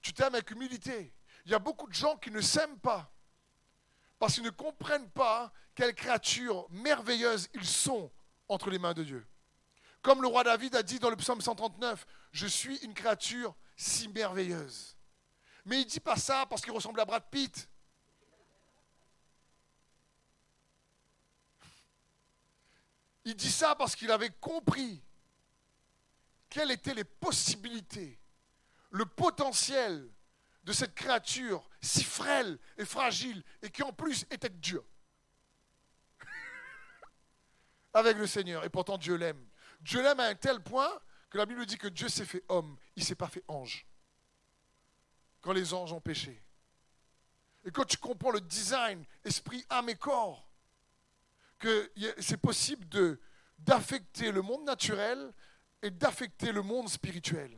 Tu 0.00 0.12
t'aimes 0.12 0.34
avec 0.34 0.50
humilité. 0.50 1.12
Il 1.44 1.50
y 1.50 1.54
a 1.54 1.58
beaucoup 1.58 1.88
de 1.88 1.94
gens 1.94 2.16
qui 2.16 2.30
ne 2.30 2.40
s'aiment 2.40 2.78
pas 2.78 3.10
parce 4.18 4.34
qu'ils 4.34 4.42
ne 4.42 4.50
comprennent 4.50 5.10
pas 5.10 5.52
quelle 5.74 5.94
créature 5.94 6.66
merveilleuse 6.70 7.48
ils 7.54 7.66
sont 7.66 8.10
entre 8.48 8.70
les 8.70 8.78
mains 8.78 8.94
de 8.94 9.04
Dieu. 9.04 9.26
Comme 10.02 10.22
le 10.22 10.28
roi 10.28 10.44
David 10.44 10.74
a 10.76 10.82
dit 10.82 10.98
dans 10.98 11.10
le 11.10 11.16
psaume 11.16 11.40
139, 11.40 12.06
je 12.32 12.46
suis 12.46 12.76
une 12.78 12.94
créature 12.94 13.54
si 13.76 14.08
merveilleuse. 14.08 14.96
Mais 15.64 15.82
il 15.82 15.84
ne 15.84 15.90
dit 15.90 16.00
pas 16.00 16.16
ça 16.16 16.46
parce 16.46 16.62
qu'il 16.62 16.72
ressemble 16.72 17.00
à 17.00 17.04
Brad 17.04 17.24
Pitt. 17.30 17.68
Il 23.24 23.36
dit 23.36 23.50
ça 23.50 23.74
parce 23.74 23.94
qu'il 23.94 24.10
avait 24.10 24.30
compris 24.40 25.02
quelles 26.48 26.70
étaient 26.70 26.94
les 26.94 27.04
possibilités, 27.04 28.18
le 28.90 29.04
potentiel 29.04 30.10
de 30.64 30.72
cette 30.72 30.94
créature 30.94 31.68
si 31.80 32.04
frêle 32.04 32.58
et 32.76 32.84
fragile 32.84 33.42
et 33.62 33.70
qui 33.70 33.82
en 33.82 33.92
plus 33.92 34.24
était 34.30 34.48
Dieu. 34.48 34.82
Avec 37.94 38.16
le 38.16 38.26
Seigneur. 38.26 38.64
Et 38.64 38.70
pourtant 38.70 38.98
Dieu 38.98 39.16
l'aime. 39.16 39.47
Dieu 39.80 40.02
l'aime 40.02 40.20
à 40.20 40.26
un 40.26 40.34
tel 40.34 40.60
point 40.60 40.90
que 41.30 41.38
la 41.38 41.46
Bible 41.46 41.66
dit 41.66 41.78
que 41.78 41.88
Dieu 41.88 42.08
s'est 42.08 42.24
fait 42.24 42.44
homme, 42.48 42.76
il 42.96 43.00
ne 43.00 43.06
s'est 43.06 43.14
pas 43.14 43.28
fait 43.28 43.44
ange. 43.48 43.86
Quand 45.40 45.52
les 45.52 45.72
anges 45.74 45.92
ont 45.92 46.00
péché. 46.00 46.42
Et 47.64 47.70
quand 47.70 47.84
tu 47.84 47.96
comprends 47.96 48.30
le 48.30 48.40
design, 48.40 49.04
esprit, 49.24 49.64
âme 49.68 49.88
et 49.88 49.96
corps, 49.96 50.48
que 51.58 51.92
c'est 52.18 52.36
possible 52.36 52.86
d'affecter 53.58 54.32
le 54.32 54.42
monde 54.42 54.64
naturel 54.64 55.32
et 55.82 55.90
d'affecter 55.90 56.52
le 56.52 56.62
monde 56.62 56.88
spirituel. 56.88 57.50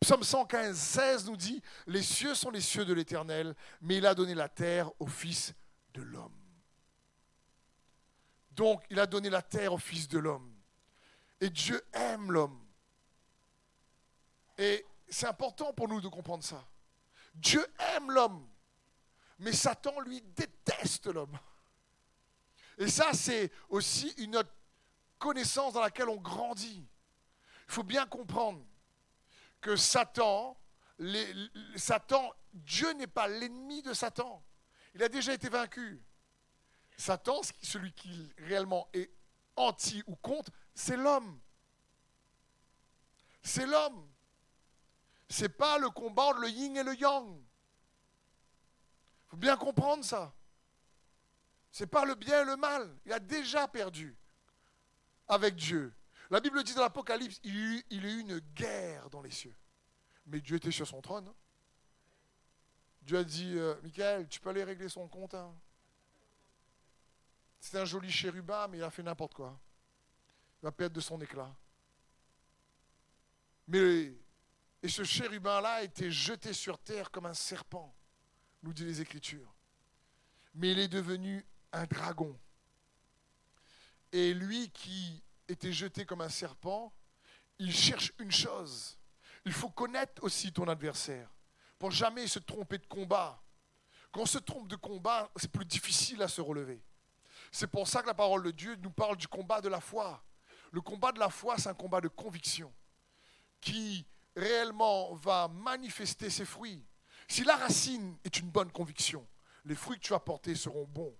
Psaume 0.00 0.22
115, 0.22 0.78
16 0.78 1.26
nous 1.26 1.36
dit, 1.36 1.60
les 1.86 2.02
cieux 2.02 2.34
sont 2.34 2.50
les 2.50 2.60
cieux 2.62 2.86
de 2.86 2.94
l'Éternel, 2.94 3.54
mais 3.82 3.98
il 3.98 4.06
a 4.06 4.14
donné 4.14 4.34
la 4.34 4.48
terre 4.48 4.90
au 4.98 5.06
Fils 5.06 5.52
de 5.92 6.00
l'homme. 6.00 6.32
Donc, 8.52 8.82
il 8.88 8.98
a 8.98 9.06
donné 9.06 9.28
la 9.28 9.42
terre 9.42 9.74
au 9.74 9.78
Fils 9.78 10.08
de 10.08 10.18
l'homme. 10.18 10.49
Et 11.40 11.50
Dieu 11.50 11.82
aime 11.92 12.32
l'homme. 12.32 12.60
Et 14.58 14.84
c'est 15.08 15.26
important 15.26 15.72
pour 15.72 15.88
nous 15.88 16.00
de 16.00 16.08
comprendre 16.08 16.44
ça. 16.44 16.62
Dieu 17.34 17.66
aime 17.94 18.10
l'homme, 18.10 18.46
mais 19.38 19.52
Satan, 19.52 20.00
lui, 20.00 20.20
déteste 20.20 21.06
l'homme. 21.06 21.38
Et 22.78 22.88
ça, 22.88 23.12
c'est 23.12 23.50
aussi 23.68 24.08
une 24.18 24.42
connaissance 25.18 25.74
dans 25.74 25.80
laquelle 25.80 26.08
on 26.08 26.16
grandit. 26.16 26.86
Il 27.68 27.72
faut 27.72 27.82
bien 27.82 28.06
comprendre 28.06 28.62
que 29.60 29.76
Satan, 29.76 30.58
Satan, 31.76 32.32
Dieu 32.52 32.92
n'est 32.94 33.06
pas 33.06 33.28
l'ennemi 33.28 33.82
de 33.82 33.92
Satan. 33.92 34.42
Il 34.94 35.02
a 35.02 35.08
déjà 35.08 35.32
été 35.32 35.48
vaincu. 35.48 36.02
Satan, 36.96 37.40
celui 37.62 37.92
qui 37.92 38.32
réellement 38.38 38.88
est 38.92 39.10
anti 39.56 40.02
ou 40.06 40.16
contre, 40.16 40.50
c'est 40.74 40.96
l'homme. 40.96 41.40
C'est 43.42 43.66
l'homme. 43.66 44.08
C'est 45.28 45.48
pas 45.48 45.78
le 45.78 45.90
combat 45.90 46.24
entre 46.24 46.40
le 46.40 46.48
yin 46.48 46.76
et 46.76 46.82
le 46.82 46.94
yang. 46.94 47.36
Il 49.26 49.30
faut 49.30 49.36
bien 49.36 49.56
comprendre 49.56 50.04
ça. 50.04 50.34
C'est 51.70 51.86
pas 51.86 52.04
le 52.04 52.14
bien 52.14 52.42
et 52.42 52.44
le 52.44 52.56
mal. 52.56 52.96
Il 53.06 53.12
a 53.12 53.20
déjà 53.20 53.68
perdu 53.68 54.16
avec 55.28 55.54
Dieu. 55.54 55.94
La 56.30 56.40
Bible 56.40 56.62
dit 56.62 56.74
dans 56.74 56.82
l'Apocalypse, 56.82 57.40
il, 57.44 57.84
y 57.90 57.98
a 57.98 58.10
eu 58.10 58.20
une 58.20 58.38
guerre 58.38 59.08
dans 59.10 59.22
les 59.22 59.30
cieux. 59.30 59.54
Mais 60.26 60.40
Dieu 60.40 60.56
était 60.56 60.70
sur 60.70 60.86
son 60.86 61.00
trône. 61.00 61.26
Hein. 61.28 61.34
Dieu 63.02 63.18
a 63.18 63.24
dit, 63.24 63.56
euh, 63.56 63.74
Michael, 63.82 64.28
tu 64.28 64.40
peux 64.40 64.50
aller 64.50 64.64
régler 64.64 64.88
son 64.88 65.08
compte. 65.08 65.34
Hein. 65.34 65.52
C'est 67.58 67.78
un 67.78 67.84
joli 67.84 68.10
chérubin, 68.10 68.68
mais 68.68 68.78
il 68.78 68.82
a 68.82 68.90
fait 68.90 69.02
n'importe 69.02 69.34
quoi. 69.34 69.58
Va 70.62 70.72
perdre 70.72 70.96
de 70.96 71.00
son 71.00 71.20
éclat. 71.20 71.54
Mais, 73.66 74.12
et 74.82 74.88
ce 74.88 75.04
chérubin-là 75.04 75.74
a 75.74 75.82
été 75.82 76.10
jeté 76.10 76.52
sur 76.52 76.78
terre 76.78 77.10
comme 77.10 77.26
un 77.26 77.34
serpent, 77.34 77.94
nous 78.62 78.72
dit 78.72 78.84
les 78.84 79.00
Écritures. 79.00 79.54
Mais 80.54 80.72
il 80.72 80.78
est 80.78 80.88
devenu 80.88 81.46
un 81.72 81.86
dragon. 81.86 82.38
Et 84.12 84.34
lui 84.34 84.70
qui 84.70 85.22
était 85.48 85.72
jeté 85.72 86.04
comme 86.04 86.20
un 86.20 86.28
serpent, 86.28 86.92
il 87.58 87.72
cherche 87.72 88.12
une 88.18 88.32
chose. 88.32 88.98
Il 89.44 89.52
faut 89.52 89.70
connaître 89.70 90.22
aussi 90.24 90.52
ton 90.52 90.66
adversaire 90.68 91.30
pour 91.78 91.90
jamais 91.90 92.26
se 92.26 92.38
tromper 92.38 92.78
de 92.78 92.86
combat. 92.86 93.42
Quand 94.12 94.22
on 94.22 94.26
se 94.26 94.38
trompe 94.38 94.68
de 94.68 94.76
combat, 94.76 95.30
c'est 95.36 95.50
plus 95.50 95.64
difficile 95.64 96.20
à 96.22 96.28
se 96.28 96.40
relever. 96.40 96.82
C'est 97.52 97.68
pour 97.68 97.86
ça 97.88 98.02
que 98.02 98.08
la 98.08 98.14
parole 98.14 98.42
de 98.42 98.50
Dieu 98.50 98.76
nous 98.76 98.90
parle 98.90 99.16
du 99.16 99.28
combat 99.28 99.60
de 99.60 99.68
la 99.68 99.80
foi. 99.80 100.22
Le 100.70 100.80
combat 100.80 101.12
de 101.12 101.18
la 101.18 101.30
foi, 101.30 101.58
c'est 101.58 101.68
un 101.68 101.74
combat 101.74 102.00
de 102.00 102.08
conviction 102.08 102.72
qui 103.60 104.06
réellement 104.36 105.14
va 105.14 105.48
manifester 105.48 106.30
ses 106.30 106.44
fruits. 106.44 106.84
Si 107.28 107.44
la 107.44 107.56
racine 107.56 108.16
est 108.24 108.38
une 108.38 108.50
bonne 108.50 108.70
conviction, 108.70 109.26
les 109.64 109.74
fruits 109.74 109.98
que 109.98 110.04
tu 110.04 110.12
vas 110.12 110.20
porter 110.20 110.54
seront 110.54 110.86
bons 110.86 111.16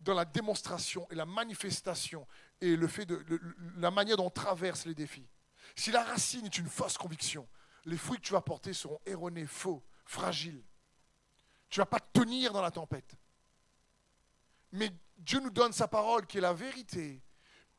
dans 0.00 0.14
la 0.14 0.24
démonstration 0.24 1.06
et 1.10 1.14
la 1.14 1.26
manifestation 1.26 2.26
et 2.60 2.76
le 2.76 2.88
fait 2.88 3.06
de, 3.06 3.40
la 3.76 3.90
manière 3.90 4.16
dont 4.16 4.26
on 4.26 4.30
traverse 4.30 4.84
les 4.84 4.94
défis. 4.94 5.28
Si 5.76 5.90
la 5.90 6.02
racine 6.02 6.46
est 6.46 6.58
une 6.58 6.68
fausse 6.68 6.98
conviction, 6.98 7.48
les 7.84 7.96
fruits 7.96 8.18
que 8.18 8.24
tu 8.24 8.32
vas 8.32 8.40
porter 8.40 8.72
seront 8.72 9.00
erronés, 9.06 9.46
faux, 9.46 9.82
fragiles. 10.04 10.62
Tu 11.70 11.80
ne 11.80 11.82
vas 11.82 11.86
pas 11.86 12.00
tenir 12.00 12.52
dans 12.52 12.62
la 12.62 12.70
tempête. 12.70 13.16
Mais 14.72 14.90
Dieu 15.16 15.40
nous 15.40 15.50
donne 15.50 15.72
sa 15.72 15.88
parole 15.88 16.26
qui 16.26 16.38
est 16.38 16.42
la 16.42 16.52
vérité 16.52 17.22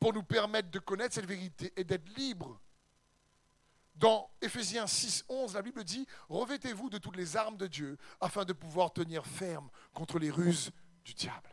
pour 0.04 0.12
nous 0.12 0.22
permettre 0.22 0.70
de 0.70 0.80
connaître 0.80 1.14
cette 1.14 1.24
vérité 1.24 1.72
et 1.76 1.82
d'être 1.82 2.06
libres. 2.18 2.60
Dans 3.94 4.30
Éphésiens 4.42 4.86
6, 4.86 5.24
11, 5.30 5.54
la 5.54 5.62
Bible 5.62 5.82
dit 5.82 6.06
Revêtez-vous 6.28 6.90
de 6.90 6.98
toutes 6.98 7.16
les 7.16 7.38
armes 7.38 7.56
de 7.56 7.66
Dieu 7.66 7.96
afin 8.20 8.44
de 8.44 8.52
pouvoir 8.52 8.92
tenir 8.92 9.24
ferme 9.24 9.70
contre 9.94 10.18
les 10.18 10.30
ruses 10.30 10.72
du 11.06 11.14
diable 11.14 11.48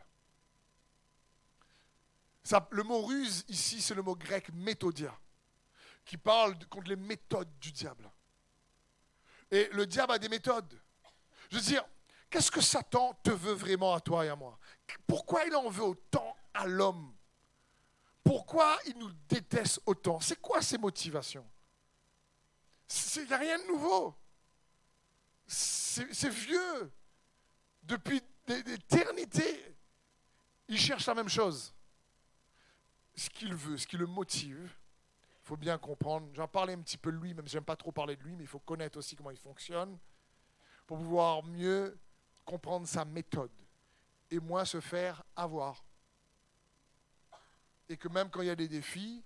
le 2.72 2.82
mot 2.82 3.00
ruse 3.00 3.46
ici, 3.48 3.80
c'est 3.80 3.94
le 3.94 4.02
mot 4.02 4.14
grec 4.16 4.52
méthodia, 4.52 5.18
qui 6.04 6.18
parle 6.18 6.54
contre 6.68 6.90
les 6.90 6.96
méthodes 6.96 7.58
du 7.58 7.72
diable. 7.72 8.12
Et 9.50 9.70
le 9.72 9.86
diable 9.86 10.12
a 10.12 10.18
des 10.18 10.28
méthodes. 10.28 10.78
Je 11.50 11.56
veux 11.56 11.62
dire, 11.62 11.86
qu'est-ce 12.28 12.50
que 12.50 12.60
Satan 12.60 13.14
te 13.22 13.30
veut 13.30 13.54
vraiment 13.54 13.94
à 13.94 14.00
toi 14.00 14.26
et 14.26 14.28
à 14.28 14.36
moi? 14.36 14.58
Pourquoi 15.06 15.46
il 15.46 15.56
en 15.56 15.70
veut 15.70 15.84
autant 15.84 16.36
à 16.52 16.66
l'homme? 16.66 17.14
Pourquoi 18.24 18.78
il 18.86 18.98
nous 18.98 19.12
déteste 19.28 19.80
autant? 19.86 20.20
C'est 20.20 20.40
quoi 20.40 20.62
ses 20.62 20.78
motivations? 20.78 21.46
Il 23.16 23.26
n'y 23.26 23.32
a 23.32 23.38
rien 23.38 23.58
de 23.58 23.66
nouveau. 23.66 24.14
C'est 25.46 26.28
vieux. 26.28 26.92
Depuis 27.82 28.22
d'éternité, 28.46 29.76
il 30.68 30.78
cherche 30.78 31.06
la 31.06 31.14
même 31.14 31.28
chose 31.28 31.74
ce 33.14 33.28
qu'il 33.30 33.54
veut, 33.54 33.76
ce 33.76 33.86
qui 33.86 33.96
le 33.96 34.06
motive. 34.06 34.72
Il 35.42 35.46
faut 35.46 35.56
bien 35.56 35.78
comprendre. 35.78 36.28
J'en 36.34 36.48
parlais 36.48 36.74
un 36.74 36.80
petit 36.80 36.96
peu 36.96 37.10
de 37.12 37.16
lui, 37.16 37.34
même 37.34 37.46
si 37.46 37.52
j'aime 37.52 37.64
pas 37.64 37.76
trop 37.76 37.92
parler 37.92 38.16
de 38.16 38.22
lui, 38.22 38.36
mais 38.36 38.44
il 38.44 38.48
faut 38.48 38.60
connaître 38.60 38.98
aussi 38.98 39.16
comment 39.16 39.30
il 39.30 39.38
fonctionne 39.38 39.98
pour 40.86 40.98
pouvoir 40.98 41.42
mieux 41.42 41.98
comprendre 42.44 42.86
sa 42.86 43.04
méthode 43.04 43.52
et 44.30 44.38
moins 44.40 44.64
se 44.64 44.80
faire 44.80 45.22
avoir. 45.36 45.84
Et 47.88 47.96
que 47.96 48.08
même 48.08 48.30
quand 48.30 48.42
il 48.42 48.48
y 48.48 48.50
a 48.50 48.56
des 48.56 48.68
défis 48.68 49.24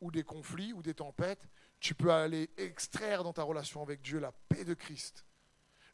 ou 0.00 0.10
des 0.10 0.24
conflits 0.24 0.72
ou 0.72 0.82
des 0.82 0.94
tempêtes, 0.94 1.48
tu 1.80 1.94
peux 1.94 2.12
aller 2.12 2.50
extraire 2.56 3.24
dans 3.24 3.32
ta 3.32 3.42
relation 3.42 3.82
avec 3.82 4.00
Dieu 4.02 4.18
la 4.18 4.32
paix 4.48 4.64
de 4.64 4.74
Christ 4.74 5.24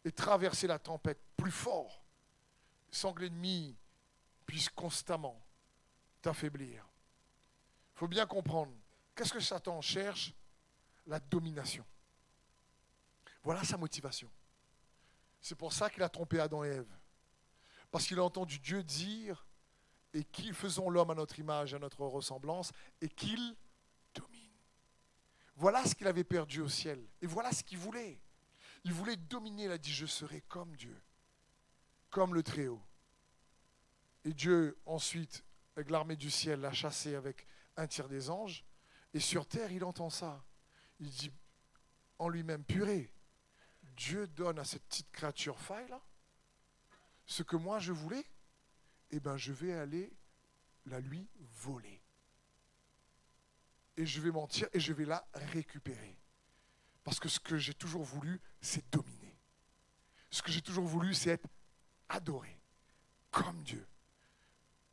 et 0.04 0.12
traverser 0.12 0.66
la 0.66 0.78
tempête 0.78 1.20
plus 1.36 1.50
fort 1.50 2.04
sans 2.90 3.12
que 3.12 3.22
l'ennemi 3.22 3.76
puisse 4.46 4.68
constamment 4.68 5.40
t'affaiblir 6.22 6.90
faut 8.00 8.08
bien 8.08 8.24
comprendre. 8.24 8.72
Qu'est-ce 9.14 9.34
que 9.34 9.40
Satan 9.40 9.82
cherche? 9.82 10.32
La 11.06 11.20
domination. 11.20 11.84
Voilà 13.42 13.62
sa 13.62 13.76
motivation. 13.76 14.30
C'est 15.42 15.54
pour 15.54 15.74
ça 15.74 15.90
qu'il 15.90 16.02
a 16.02 16.08
trompé 16.08 16.40
Adam 16.40 16.64
et 16.64 16.68
Ève. 16.68 16.96
Parce 17.90 18.06
qu'il 18.06 18.18
a 18.18 18.24
entendu 18.24 18.58
Dieu 18.58 18.82
dire 18.82 19.44
et 20.12 20.24
qu'ils 20.24 20.54
faisons 20.54 20.90
l'homme 20.90 21.10
à 21.10 21.14
notre 21.14 21.38
image, 21.38 21.74
à 21.74 21.78
notre 21.78 22.04
ressemblance, 22.04 22.72
et 23.00 23.08
qu'il 23.08 23.56
domine. 24.14 24.50
Voilà 25.56 25.84
ce 25.84 25.94
qu'il 25.94 26.06
avait 26.06 26.24
perdu 26.24 26.60
au 26.60 26.68
ciel. 26.68 27.06
Et 27.20 27.26
voilà 27.26 27.52
ce 27.52 27.62
qu'il 27.62 27.78
voulait. 27.78 28.20
Il 28.84 28.92
voulait 28.92 29.16
dominer, 29.16 29.64
il 29.64 29.70
a 29.70 29.78
dit, 29.78 29.92
je 29.92 30.06
serai 30.06 30.40
comme 30.42 30.74
Dieu, 30.76 31.00
comme 32.10 32.34
le 32.34 32.42
Très-Haut. 32.42 32.82
Et 34.24 34.32
Dieu, 34.32 34.78
ensuite, 34.86 35.44
avec 35.76 35.90
l'armée 35.90 36.16
du 36.16 36.30
ciel, 36.30 36.60
l'a 36.60 36.72
chassé 36.72 37.14
avec 37.14 37.46
un 37.76 37.86
tiers 37.86 38.08
des 38.08 38.30
anges, 38.30 38.64
et 39.12 39.20
sur 39.20 39.46
terre, 39.46 39.70
il 39.72 39.84
entend 39.84 40.10
ça. 40.10 40.44
Il 40.98 41.10
dit 41.10 41.32
en 42.18 42.28
lui-même, 42.28 42.64
purée, 42.64 43.10
Dieu 43.96 44.26
donne 44.28 44.58
à 44.58 44.64
cette 44.64 44.84
petite 44.84 45.10
créature 45.10 45.58
faille 45.58 45.94
ce 47.24 47.42
que 47.42 47.56
moi 47.56 47.78
je 47.78 47.92
voulais, 47.92 48.24
eh 49.10 49.20
bien 49.20 49.36
je 49.36 49.52
vais 49.52 49.72
aller 49.72 50.12
la 50.86 51.00
lui 51.00 51.28
voler. 51.38 52.02
Et 53.96 54.06
je 54.06 54.20
vais 54.20 54.30
mentir 54.30 54.68
et 54.72 54.80
je 54.80 54.92
vais 54.92 55.04
la 55.04 55.26
récupérer. 55.34 56.18
Parce 57.04 57.18
que 57.18 57.28
ce 57.28 57.40
que 57.40 57.58
j'ai 57.58 57.74
toujours 57.74 58.02
voulu, 58.02 58.40
c'est 58.60 58.88
dominer. 58.90 59.38
Ce 60.30 60.42
que 60.42 60.52
j'ai 60.52 60.62
toujours 60.62 60.86
voulu, 60.86 61.14
c'est 61.14 61.30
être 61.30 61.48
adoré, 62.08 62.60
comme 63.30 63.62
Dieu. 63.62 63.86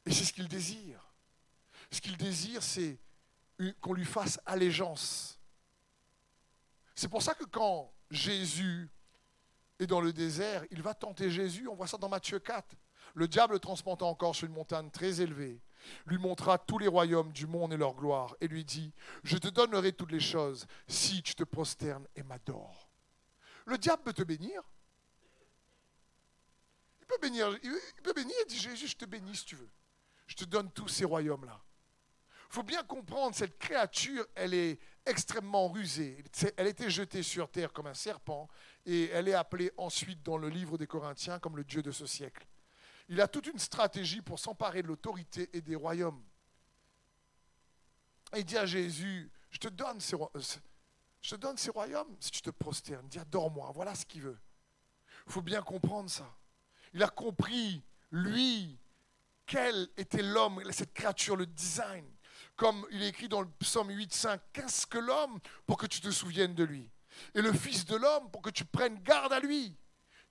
Et 0.06 0.13
c'est 0.13 0.25
ce 0.25 0.34
qu'il 0.34 0.47
désire. 0.47 1.03
Ce 1.91 2.01
qu'il 2.01 2.17
désire, 2.17 2.63
c'est 2.63 2.99
qu'on 3.82 3.93
lui 3.93 4.06
fasse 4.06 4.39
allégeance. 4.45 5.39
C'est 6.95 7.10
pour 7.10 7.21
ça 7.21 7.36
que 7.36 7.45
quand 7.45 7.93
Jésus 8.10 8.89
est 9.80 9.88
dans 9.88 10.01
le 10.01 10.12
désert, 10.12 10.65
il 10.71 10.82
va 10.82 10.93
tenter 10.93 11.30
Jésus. 11.30 11.67
On 11.67 11.75
voit 11.75 11.88
ça 11.88 11.97
dans 11.97 12.10
Matthieu 12.10 12.39
4. 12.39 12.75
Le 13.17 13.27
diable 13.27 13.60
transporta 13.60 14.06
encore 14.06 14.36
sur 14.36 14.45
une 14.45 14.53
montagne 14.53 14.91
très 14.91 15.21
élevée, 15.21 15.60
lui 16.06 16.19
montra 16.19 16.60
tous 16.60 16.77
les 16.77 16.88
royaumes 16.88 17.32
du 17.32 17.47
monde 17.47 17.73
et 17.73 17.77
leur 17.77 17.95
gloire, 17.95 18.36
et 18.41 18.47
lui 18.47 18.63
dit, 18.63 18.93
je 19.23 19.38
te 19.38 19.47
donnerai 19.47 19.91
toutes 19.93 20.12
les 20.12 20.19
choses 20.19 20.67
si 20.88 21.23
tu 21.23 21.34
te 21.34 21.43
prosternes 21.43 22.08
et 22.15 22.21
m'adores. 22.21 22.91
Le 23.65 23.80
diable 23.80 24.03
peut 24.03 24.13
te 24.13 24.21
bénir. 24.21 24.62
Il 27.01 27.08
peut 27.08 27.17
bénir, 27.19 27.58
il 27.63 28.01
peut 28.03 28.13
bénir 28.13 28.36
dit, 28.47 28.60
Jésus, 28.60 28.88
je 28.88 28.95
te 28.95 29.06
bénis 29.06 29.38
si 29.38 29.45
tu 29.45 29.56
veux. 29.56 29.71
Je 30.27 30.36
te 30.36 30.45
donne 30.45 30.71
tous 30.71 30.88
ces 30.88 31.06
royaumes-là. 31.06 31.60
Il 32.51 32.53
faut 32.53 32.62
bien 32.62 32.84
comprendre, 32.84 33.36
cette 33.36 33.58
créature, 33.58 34.27
elle 34.36 34.53
est 34.53 34.80
extrêmement 35.08 35.69
rusée. 35.69 36.23
Elle 36.56 36.67
était 36.67 36.91
jetée 36.91 37.23
sur 37.23 37.49
terre 37.49 37.73
comme 37.73 37.88
un 37.88 37.95
serpent 37.95 38.47
et 38.86 39.10
elle 39.10 39.27
est 39.27 39.34
appelée 39.34 39.71
ensuite 39.75 40.21
dans 40.21 40.38
le 40.38 40.49
livre 40.49 40.77
des 40.77 40.86
Corinthiens 40.86 41.39
comme 41.39 41.58
le 41.58 41.63
Dieu 41.63 41.82
de 41.82 41.91
ce 41.91 42.06
siècle. 42.06 42.45
Il 43.10 43.22
a 43.22 43.28
toute 43.28 43.48
une 43.48 43.60
stratégie 43.60 44.22
pour 44.22 44.39
s'emparer 44.39 44.82
de 44.82 44.88
l'autorité 44.88 45.50
et 45.54 45.62
des 45.62 45.76
royaumes. 45.76 46.24
Et 48.34 48.39
il 48.39 48.46
dit 48.46 48.58
à 48.58 48.65
Jésus, 48.65 49.32
je 49.50 49.58
te 49.60 49.70
donne 49.70 50.00
ces, 50.02 50.17
je 51.22 51.30
te 51.30 51.36
donne 51.36 51.58
ces 51.58 51.72
royaumes 51.72 52.15
si 52.20 52.32
tu 52.32 52.41
te 52.41 52.50
prosternes. 52.50 53.08
Dis, 53.08 53.20
adore-moi. 53.20 53.72
Voilà 53.74 53.96
ce 53.96 54.06
qu'il 54.06 54.22
veut. 54.22 54.38
Il 55.26 55.32
faut 55.32 55.41
bien 55.41 55.62
comprendre 55.62 56.10
ça. 56.10 56.30
Il 56.93 57.04
a 57.04 57.10
compris, 57.10 57.84
lui, 58.12 58.78
quel 59.46 59.89
était 59.98 60.22
l'homme, 60.22 60.62
cette 60.72 60.93
créature, 60.93 61.36
le 61.36 61.46
design. 61.46 62.06
Comme 62.56 62.86
il 62.91 63.04
est 63.04 63.10
écrit 63.10 63.30
dans 63.30 63.41
le 63.41 63.50
psaume 63.60 63.89
8.5, 63.89 64.39
qu'est-ce 64.52 64.86
que 64.88 64.98
l'homme 64.98 65.39
pour 65.65 65.78
que 65.78 65.86
tu 65.86 66.02
te 66.02 66.12
souviennes 66.12 66.56
de 66.56 66.63
lui? 66.63 66.89
Et 67.34 67.41
le 67.41 67.54
Fils 67.54 67.86
de 67.86 67.96
l'homme 67.96 68.30
pour 68.32 68.41
que 68.41 68.50
tu 68.50 68.65
prennes 68.65 69.02
garde 69.04 69.32
à 69.32 69.39
lui. 69.39 69.76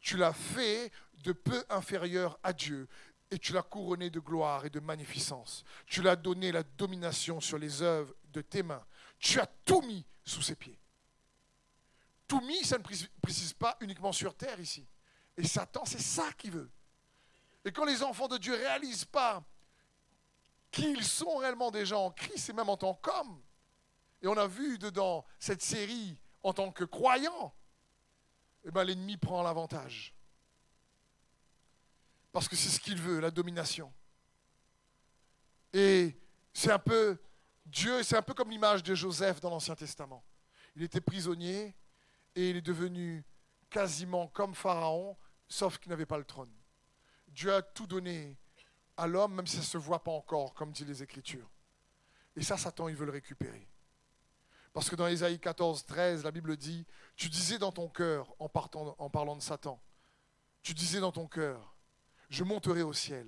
Tu 0.07 0.17
l'as 0.17 0.33
fait 0.33 0.93
de 1.25 1.33
peu 1.33 1.65
inférieur 1.69 2.39
à 2.45 2.53
Dieu 2.53 2.87
et 3.33 3.41
tu 3.41 3.53
l'as 3.53 3.65
couronné 3.65 4.09
de 4.09 4.21
gloire 4.21 4.65
et 4.65 4.71
de 4.71 4.79
magnificence. 4.79 5.65
Tu 5.85 6.01
l'as 6.01 6.15
donné 6.15 6.53
la 6.53 6.63
domination 6.63 7.41
sur 7.41 7.59
les 7.59 7.83
œuvres 7.83 8.15
de 8.33 8.41
tes 8.41 8.63
mains. 8.63 8.87
Tu 9.19 9.41
as 9.41 9.49
tout 9.65 9.83
mis 9.83 10.07
sous 10.25 10.43
ses 10.43 10.55
pieds. 10.55 10.79
Tout 12.29 12.41
mis, 12.43 12.65
ça 12.65 12.79
ne 12.79 12.85
précise 13.21 13.53
pas 13.55 13.77
uniquement 13.81 14.13
sur 14.13 14.37
terre 14.37 14.61
ici. 14.61 14.87
Et 15.37 15.45
Satan, 15.45 15.85
c'est 15.85 16.01
ça 16.01 16.33
qu'il 16.35 16.53
veut. 16.53 16.71
Et 17.65 17.73
quand 17.73 17.85
les 17.85 18.05
enfants 18.05 18.29
de 18.29 18.39
Dieu 18.39 18.53
ne 18.53 18.61
réalisent 18.61 19.07
pas 19.07 19.43
qu'ils 20.71 21.03
sont 21.03 21.39
réellement 21.39 21.73
déjà 21.73 21.99
en 21.99 22.13
Christ 22.13 22.51
et 22.51 22.53
même 22.53 22.69
en 22.69 22.77
tant 22.77 22.95
qu'hommes, 22.95 23.43
et 24.23 24.29
on 24.29 24.37
a 24.37 24.47
vu 24.47 24.79
dedans 24.79 25.27
cette 25.41 25.63
série 25.63 26.17
en 26.45 26.53
tant 26.53 26.71
que 26.71 26.85
croyants, 26.85 27.53
eh 28.67 28.71
ben, 28.71 28.85
l'ennemi 28.85 29.17
prend 29.17 29.43
l'avantage. 29.43 30.15
Parce 32.33 32.49
que 32.49 32.57
c'est 32.57 32.69
ce 32.69 32.81
qu'il 32.81 33.01
veut, 33.01 33.21
la 33.21 33.31
domination. 33.31 33.93
Et 35.73 36.17
c'est 36.53 36.73
un 36.73 36.79
peu 36.79 37.19
Dieu, 37.67 38.03
c'est 38.03 38.17
un 38.17 38.23
peu 38.23 38.35
comme 38.35 38.51
l'image 38.51 38.83
de 38.83 38.95
Joseph 38.95 39.41
dans 39.41 39.51
l'Ancien 39.51 39.75
Testament. 39.75 40.25
Il 40.75 40.83
était 40.83 41.01
prisonnier 41.01 41.75
et 42.35 42.51
il 42.51 42.57
est 42.57 42.63
devenu 42.63 43.25
quasiment 43.71 44.29
comme 44.29 44.55
Pharaon, 44.55 45.17
sauf 45.49 45.79
qu'il 45.79 45.91
n'avait 45.91 46.07
pas 46.07 46.19
le 46.19 46.25
trône. 46.25 46.53
Dieu 47.29 47.53
a 47.53 47.63
tout 47.63 47.87
donné 47.87 48.37
à 48.97 49.07
l'homme, 49.07 49.35
même 49.35 49.47
si 49.47 49.57
ça 49.57 49.63
ne 49.63 49.67
se 49.67 49.79
voit 49.79 50.03
pas 50.03 50.13
encore, 50.13 50.55
comme 50.55 50.73
dit 50.73 50.85
les 50.85 51.03
Écritures. 51.03 51.51
Et 52.37 52.43
ça, 52.43 52.57
Satan, 52.57 52.89
il 52.89 52.97
veut 52.97 53.07
le 53.07 53.13
récupérer. 53.13 53.67
Parce 54.77 54.91
que 54.91 54.95
dans 54.95 55.07
Ésaïe 55.07 55.41
14, 55.41 55.87
13, 55.87 56.23
la 56.23 56.31
Bible 56.31 56.55
dit, 56.55 56.85
tu 57.17 57.31
disais 57.31 57.57
dans 57.57 57.73
ton 57.73 57.89
cœur, 57.89 58.35
en, 58.39 58.47
parlant 58.51 59.35
de 59.35 59.41
Satan, 59.41 59.83
tu 60.63 60.75
disais 60.75 61.01
dans 61.01 61.13
ton 61.13 61.27
cœur, 61.27 61.75
je 62.29 62.45
monterai 62.45 62.83
au 62.83 62.93
ciel, 62.93 63.27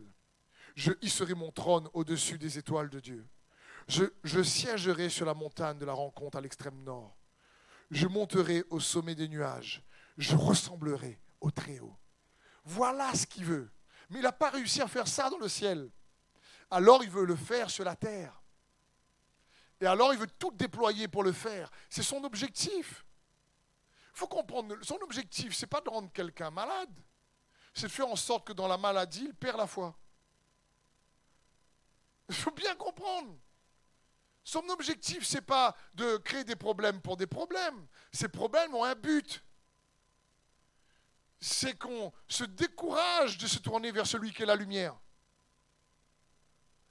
je 0.75 0.93
hisserai 1.01 1.33
mon 1.33 1.51
trône 1.51 1.89
au-dessus 1.95 2.37
des 2.37 2.59
étoiles 2.59 2.91
de 2.91 3.01
Dieu. 3.01 3.27
Je, 3.87 4.05
je 4.25 4.43
siégerai 4.43 5.09
sur 5.09 5.25
la 5.25 5.33
montagne 5.33 5.79
de 5.79 5.87
la 5.87 5.95
rencontre 5.95 6.37
à 6.37 6.43
l'extrême 6.43 6.85
nord. 6.85 7.17
Je 7.91 8.07
monterai 8.07 8.63
au 8.69 8.79
sommet 8.79 9.15
des 9.15 9.29
nuages. 9.29 9.83
Je 10.19 10.37
ressemblerai 10.37 11.19
au 11.41 11.51
Très-Haut. 11.51 11.97
Voilà 12.65 13.15
ce 13.15 13.25
qu'il 13.25 13.47
veut. 13.47 13.71
Mais 14.11 14.19
il 14.19 14.23
n'a 14.23 14.33
pas 14.33 14.51
réussi 14.51 14.83
à 14.83 14.87
faire 14.87 15.09
ça 15.09 15.31
dans 15.31 15.39
le 15.39 15.49
ciel. 15.49 15.91
Alors 16.71 17.03
il 17.03 17.09
veut 17.09 17.25
le 17.25 17.37
faire 17.37 17.71
sur 17.71 17.85
la 17.85 17.97
terre. 17.97 18.38
Et 19.81 19.87
alors 19.87 20.13
il 20.13 20.19
veut 20.19 20.31
tout 20.39 20.51
déployer 20.53 21.09
pour 21.09 21.23
le 21.23 21.33
faire. 21.33 21.71
C'est 21.89 22.03
son 22.03 22.25
objectif. 22.25 23.05
Il 24.15 24.19
faut 24.19 24.27
comprendre, 24.27 24.77
son 24.83 24.99
objectif, 25.03 25.55
ce 25.55 25.65
n'est 25.65 25.69
pas 25.69 25.81
de 25.81 25.89
rendre 25.89 26.11
quelqu'un 26.13 26.51
malade. 26.51 26.91
C'est 27.75 27.87
de 27.87 27.93
faire 27.93 28.09
en 28.09 28.17
sorte 28.17 28.47
que 28.47 28.53
dans 28.53 28.67
la 28.67 28.77
maladie, 28.77 29.27
il 29.27 29.35
perd 29.35 29.59
la 29.59 29.67
foi. 29.67 29.97
Il 32.29 32.35
faut 32.35 32.51
bien 32.51 32.75
comprendre. 32.75 33.37
Son 34.43 34.69
objectif, 34.71 35.25
ce 35.25 35.37
n'est 35.37 35.43
pas 35.43 35.77
de 35.95 36.17
créer 36.17 36.43
des 36.43 36.57
problèmes 36.57 37.01
pour 37.01 37.17
des 37.17 37.27
problèmes. 37.27 37.87
Ces 38.13 38.29
problèmes 38.29 38.75
ont 38.75 38.85
un 38.85 38.95
but 38.95 39.45
c'est 41.41 41.79
qu'on 41.79 42.13
se 42.27 42.45
décourage 42.45 43.39
de 43.39 43.47
se 43.47 43.59
tourner 43.59 43.93
vers 43.93 44.07
celui 44.07 44.33
qui 44.33 44.43
est 44.43 44.47
la 44.47 44.57
lumière. 44.57 44.97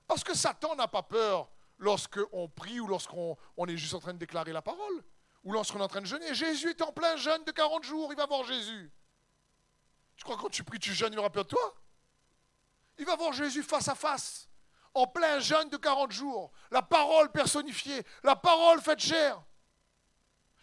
Parce 0.08 0.23
que 0.23 0.34
Satan 0.34 0.76
n'a 0.76 0.88
pas 0.88 1.04
peur 1.04 1.50
lorsqu'on 1.78 2.50
prie 2.50 2.80
ou 2.80 2.88
lorsqu'on 2.88 3.38
est 3.68 3.78
juste 3.78 3.94
en 3.94 4.00
train 4.00 4.13
de 4.13 4.20
déclarer 4.20 4.54
la 4.54 4.62
parole, 4.62 5.04
ou 5.44 5.52
lorsqu'on 5.52 5.80
est 5.80 5.84
en 5.84 5.88
train 5.88 6.02
de 6.02 6.06
jeûner. 6.06 6.34
Jésus 6.34 6.70
est 6.70 6.82
en 6.82 6.92
plein 6.92 7.16
jeûne 7.18 7.44
de 7.44 7.52
40 7.52 7.84
jours, 7.84 8.12
il 8.12 8.18
va 8.18 8.26
voir 8.26 8.44
Jésus. 8.44 8.92
Tu 10.16 10.24
crois 10.24 10.36
que 10.36 10.42
quand 10.42 10.50
tu 10.50 10.63
pries, 10.63 10.80
tu 10.80 10.94
jeûnes, 10.94 11.13
il 11.13 11.20
aura 11.20 11.30
peur 11.30 11.46
de 11.46 11.50
toi? 11.50 11.76
Il 12.98 13.06
va 13.06 13.16
voir 13.16 13.32
Jésus 13.34 13.63
face 13.63 13.88
à 13.88 13.96
face, 13.96 14.50
en 14.94 15.06
plein 15.06 15.40
jeûne 15.40 15.70
de 15.70 15.78
40 15.78 16.12
jours. 16.12 16.52
La 16.72 16.82
parole 16.82 17.32
personnifiée, 17.32 18.04
la 18.24 18.36
parole 18.36 18.82
faite 18.82 19.00
chair. 19.00 19.42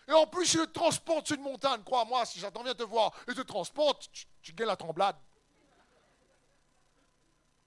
Et 0.08 0.12
en 0.12 0.26
plus, 0.26 0.52
il 0.54 0.60
le 0.60 0.66
transporte 0.66 1.28
sur 1.28 1.36
une 1.36 1.42
montagne. 1.42 1.82
Crois-moi, 1.82 2.26
si 2.26 2.38
j'attends 2.38 2.62
bien 2.62 2.74
te 2.74 2.82
voir 2.82 3.12
et 3.28 3.34
te 3.34 3.40
transporte, 3.40 4.10
tu, 4.42 4.52
gagnes 4.52 4.68
la 4.68 4.76
tremblade. 4.76 5.16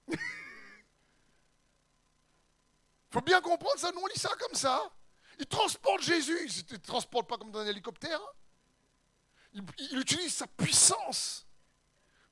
Il 3.10 3.14
faut 3.14 3.20
bien 3.20 3.40
comprendre 3.40 3.78
ça, 3.78 3.90
nous 3.92 4.06
lit 4.06 4.18
ça 4.18 4.34
comme 4.38 4.54
ça. 4.54 4.92
Il 5.38 5.46
transporte 5.46 6.02
Jésus, 6.02 6.36
il 6.46 6.72
ne 6.72 6.78
transporte 6.78 7.28
pas 7.28 7.38
comme 7.38 7.50
dans 7.50 7.60
un 7.60 7.66
hélicoptère. 7.66 8.20
Il, 9.52 9.62
il, 9.78 9.98
utilise 9.98 10.34
sa 10.34 10.46
puissance 10.46 11.46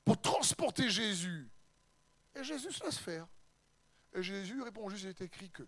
pour 0.05 0.21
transporter 0.21 0.89
Jésus. 0.89 1.49
Et 2.35 2.43
Jésus 2.43 2.71
se 2.71 2.83
laisse 2.83 2.97
faire. 2.97 3.27
Et 4.13 4.21
Jésus 4.21 4.61
répond 4.61 4.87
juste, 4.89 5.03
il 5.03 5.09
est 5.09 5.21
écrit 5.21 5.49
que. 5.49 5.67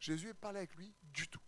Jésus 0.00 0.28
n'est 0.28 0.34
pas 0.34 0.50
là 0.52 0.60
avec 0.60 0.74
lui 0.74 0.94
du 1.02 1.28
tout. 1.28 1.40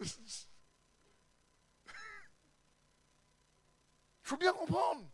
Il 4.24 4.28
faut 4.28 4.36
bien 4.36 4.52
comprendre. 4.52 5.04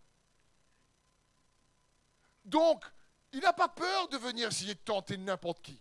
Donc, 2.51 2.85
il 3.33 3.41
n'a 3.41 3.53
pas 3.53 3.69
peur 3.69 4.09
de 4.09 4.19
venir 4.19 4.49
essayer 4.49 4.75
de 4.75 4.81
tenter 4.81 5.17
n'importe 5.17 5.63
qui. 5.63 5.81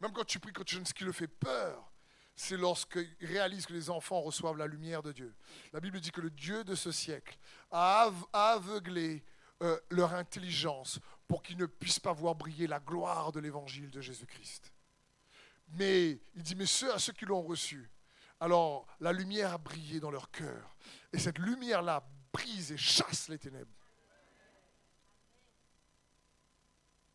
Même 0.00 0.12
quand 0.12 0.24
tu 0.24 0.38
pries, 0.38 0.52
quand 0.52 0.64
tu 0.64 0.76
jeûnes, 0.76 0.86
ce 0.86 0.94
qui 0.94 1.04
le 1.04 1.12
fait 1.12 1.26
peur, 1.26 1.90
c'est 2.36 2.56
lorsqu'il 2.56 3.08
réalise 3.20 3.66
que 3.66 3.72
les 3.72 3.90
enfants 3.90 4.20
reçoivent 4.20 4.56
la 4.56 4.66
lumière 4.66 5.02
de 5.02 5.12
Dieu. 5.12 5.34
La 5.72 5.80
Bible 5.80 6.00
dit 6.00 6.12
que 6.12 6.20
le 6.20 6.30
Dieu 6.30 6.64
de 6.64 6.74
ce 6.74 6.92
siècle 6.92 7.36
a 7.70 8.10
aveuglé 8.32 9.24
euh, 9.62 9.78
leur 9.90 10.14
intelligence 10.14 11.00
pour 11.26 11.42
qu'ils 11.42 11.58
ne 11.58 11.66
puissent 11.66 12.00
pas 12.00 12.12
voir 12.12 12.34
briller 12.36 12.66
la 12.66 12.80
gloire 12.80 13.32
de 13.32 13.40
l'évangile 13.40 13.90
de 13.90 14.00
Jésus-Christ. 14.00 14.72
Mais 15.72 16.20
il 16.34 16.42
dit, 16.42 16.54
mais 16.54 16.66
ceux 16.66 16.94
à 16.94 16.98
ceux 16.98 17.12
qui 17.12 17.26
l'ont 17.26 17.42
reçu, 17.42 17.90
alors 18.38 18.86
la 19.00 19.12
lumière 19.12 19.52
a 19.52 19.58
brillé 19.58 20.00
dans 20.00 20.10
leur 20.10 20.30
cœur. 20.30 20.76
Et 21.12 21.18
cette 21.18 21.38
lumière-là 21.38 22.08
brise 22.32 22.72
et 22.72 22.78
chasse 22.78 23.28
les 23.28 23.38
ténèbres. 23.38 23.79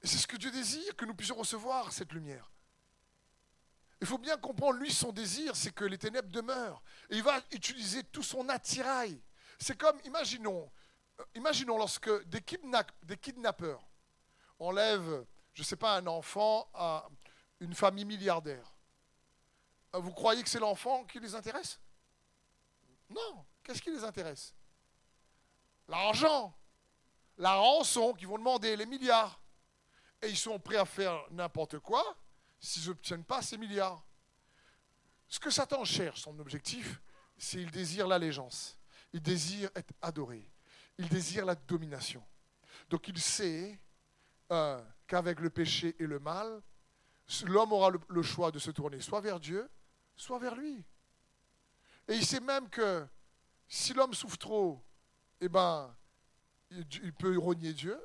Et 0.06 0.08
c'est 0.08 0.20
ce 0.20 0.28
que 0.28 0.38
Dieu 0.38 0.52
désire, 0.52 0.96
que 0.96 1.04
nous 1.04 1.16
puissions 1.16 1.36
recevoir 1.36 1.92
cette 1.92 2.14
lumière. 2.14 2.52
Il 4.00 4.06
faut 4.06 4.20
bien 4.20 4.38
comprendre, 4.38 4.78
lui, 4.78 4.94
son 4.94 5.12
désir, 5.12 5.56
c'est 5.56 5.74
que 5.74 5.84
les 5.84 5.98
ténèbres 5.98 6.30
demeurent. 6.30 6.84
Et 7.10 7.16
il 7.16 7.24
va 7.24 7.42
utiliser 7.52 8.04
tout 8.04 8.22
son 8.22 8.48
attirail. 8.48 9.20
C'est 9.58 9.76
comme, 9.76 10.00
imaginons, 10.06 10.72
euh, 11.20 11.24
imaginons 11.34 11.80
lorsque 11.80 12.24
des, 12.28 12.40
des 13.02 13.18
kidnappeurs 13.18 13.84
enlèvent, 14.60 15.26
je 15.54 15.62
ne 15.64 15.66
sais 15.66 15.76
pas, 15.76 15.98
un 15.98 16.06
enfant 16.06 16.70
à, 16.76 17.10
une 17.60 17.74
famille 17.74 18.06
milliardaire. 18.06 18.76
Euh, 19.96 20.00
vous 20.02 20.14
croyez 20.14 20.44
que 20.44 20.50
c'est 20.50 20.60
l'enfant 20.60 21.04
qui 21.06 21.20
les 21.20 21.34
intéresse? 21.34 21.80
Non. 23.10 23.44
Qu'est-ce 23.64 23.82
qui 23.82 23.90
les 23.90 24.04
intéresse? 24.04 24.54
L'argent, 25.88 26.56
la 27.40 27.56
rançon 27.56 28.14
qu'ils 28.14 28.28
vont 28.28 28.38
demander, 28.38 28.76
les 28.76 28.86
milliards. 28.86 29.42
Et 30.22 30.30
ils 30.30 30.38
sont 30.38 30.60
prêts 30.60 30.78
à 30.78 30.86
faire 30.86 31.20
n'importe 31.32 31.80
quoi 31.80 32.04
s'ils 32.60 32.88
n'obtiennent 32.88 33.24
pas 33.24 33.42
ces 33.42 33.58
milliards. 33.58 34.04
Ce 35.28 35.40
que 35.40 35.50
Satan 35.50 35.84
cherche, 35.84 36.22
son 36.22 36.38
objectif, 36.40 37.02
c'est 37.38 37.62
il 37.62 37.72
désire 37.72 38.08
l'allégeance. 38.08 38.78
Il 39.14 39.22
désire 39.22 39.70
être 39.76 39.94
adoré. 40.02 40.50
Il 40.98 41.10
désire 41.10 41.46
la 41.46 41.56
domination. 41.56 42.24
Donc 42.90 43.08
il 43.08 43.20
sait 43.20 43.80
euh, 44.52 44.82
qu'avec 45.08 45.40
le 45.40 45.50
péché 45.50 45.96
et 46.00 46.06
le 46.06 46.20
mal, 46.20 46.62
l'homme 47.46 47.74
aura 47.74 47.92
le, 48.08 48.22
choix 48.22 48.52
de 48.52 48.60
se 48.60 48.72
tourner 48.72 49.02
soit 49.02 49.22
vers 49.22 49.40
Dieu, 49.40 49.70
soit 50.16 50.40
vers 50.40 50.56
lui. 50.56 50.84
Et 52.08 52.16
il 52.16 52.26
sait 52.26 52.40
même 52.40 52.70
que 52.70 53.06
si 53.68 53.94
l'homme 53.94 54.14
souffre 54.14 54.38
trop, 54.38 54.84
eh 55.42 55.50
ben, 55.50 55.96
il, 56.70 57.14
peut 57.14 57.38
renier 57.38 57.74
Dieu. 57.74 58.00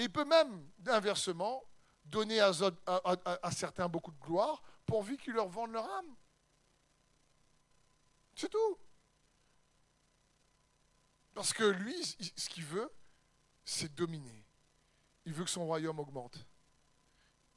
Et 0.00 0.04
il 0.04 0.10
peut 0.10 0.24
même, 0.24 0.66
inversement, 0.86 1.62
donner 2.06 2.40
à, 2.40 3.50
certains 3.52 3.86
beaucoup 3.86 4.12
de 4.12 4.18
gloire 4.18 4.62
pourvu 4.86 5.18
qu'ils 5.18 5.34
leur 5.34 5.50
vendent 5.50 5.72
leur 5.72 5.84
âme. 5.84 6.16
C'est 8.34 8.48
tout. 8.48 8.78
Parce 11.34 11.52
que 11.52 11.64
lui, 11.64 12.02
ce 12.02 12.48
qu'il 12.48 12.64
veut, 12.64 12.90
c'est 13.62 13.94
dominer. 13.94 14.46
Il 15.26 15.34
veut 15.34 15.44
que 15.44 15.50
son 15.50 15.66
royaume 15.66 15.98
augmente. 15.98 16.46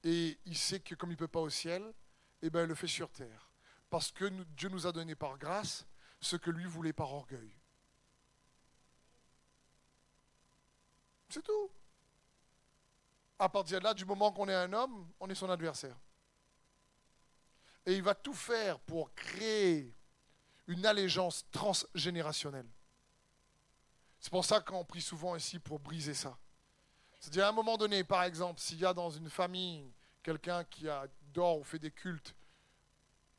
Et 0.03 0.37
il 0.43 0.57
sait 0.57 0.81
que 0.81 0.95
comme 0.95 1.11
il 1.11 1.13
ne 1.13 1.19
peut 1.19 1.29
pas 1.29 1.39
au 1.39 1.49
ciel, 1.49 1.93
eh 2.41 2.49
ben, 2.49 2.63
il 2.63 2.67
le 2.67 2.75
fait 2.75 2.87
sur 2.87 3.09
terre. 3.09 3.53
Parce 3.89 4.11
que 4.11 4.25
Dieu 4.25 4.67
nous 4.67 4.85
a 4.85 4.91
donné 4.91 5.15
par 5.15 5.37
grâce 5.37 5.87
ce 6.19 6.35
que 6.35 6.51
lui 6.51 6.65
voulait 6.65 6.91
par 6.91 7.13
orgueil. 7.13 7.55
C'est 11.29 11.41
tout. 11.41 11.71
À 13.43 13.49
partir 13.49 13.79
de 13.79 13.83
là, 13.83 13.93
du 13.93 14.05
moment 14.05 14.31
qu'on 14.31 14.47
est 14.47 14.55
un 14.55 14.71
homme, 14.71 15.11
on 15.19 15.29
est 15.29 15.35
son 15.35 15.49
adversaire. 15.49 15.99
Et 17.85 17.93
il 17.93 18.01
va 18.01 18.15
tout 18.15 18.33
faire 18.33 18.79
pour 18.79 19.13
créer 19.13 19.93
une 20.67 20.85
allégeance 20.85 21.45
transgénérationnelle. 21.51 22.69
C'est 24.17 24.29
pour 24.29 24.45
ça 24.45 24.61
qu'on 24.61 24.85
prie 24.85 25.01
souvent 25.01 25.35
ici 25.35 25.59
pour 25.59 25.77
briser 25.77 26.13
ça. 26.13 26.37
C'est-à-dire 27.19 27.45
à 27.45 27.49
un 27.49 27.51
moment 27.51 27.75
donné, 27.75 28.05
par 28.05 28.23
exemple, 28.23 28.61
s'il 28.61 28.79
y 28.79 28.85
a 28.85 28.93
dans 28.93 29.09
une 29.09 29.29
famille 29.29 29.91
quelqu'un 30.23 30.63
qui 30.63 30.87
adore 30.87 31.59
ou 31.59 31.65
fait 31.65 31.79
des 31.79 31.91
cultes 31.91 32.33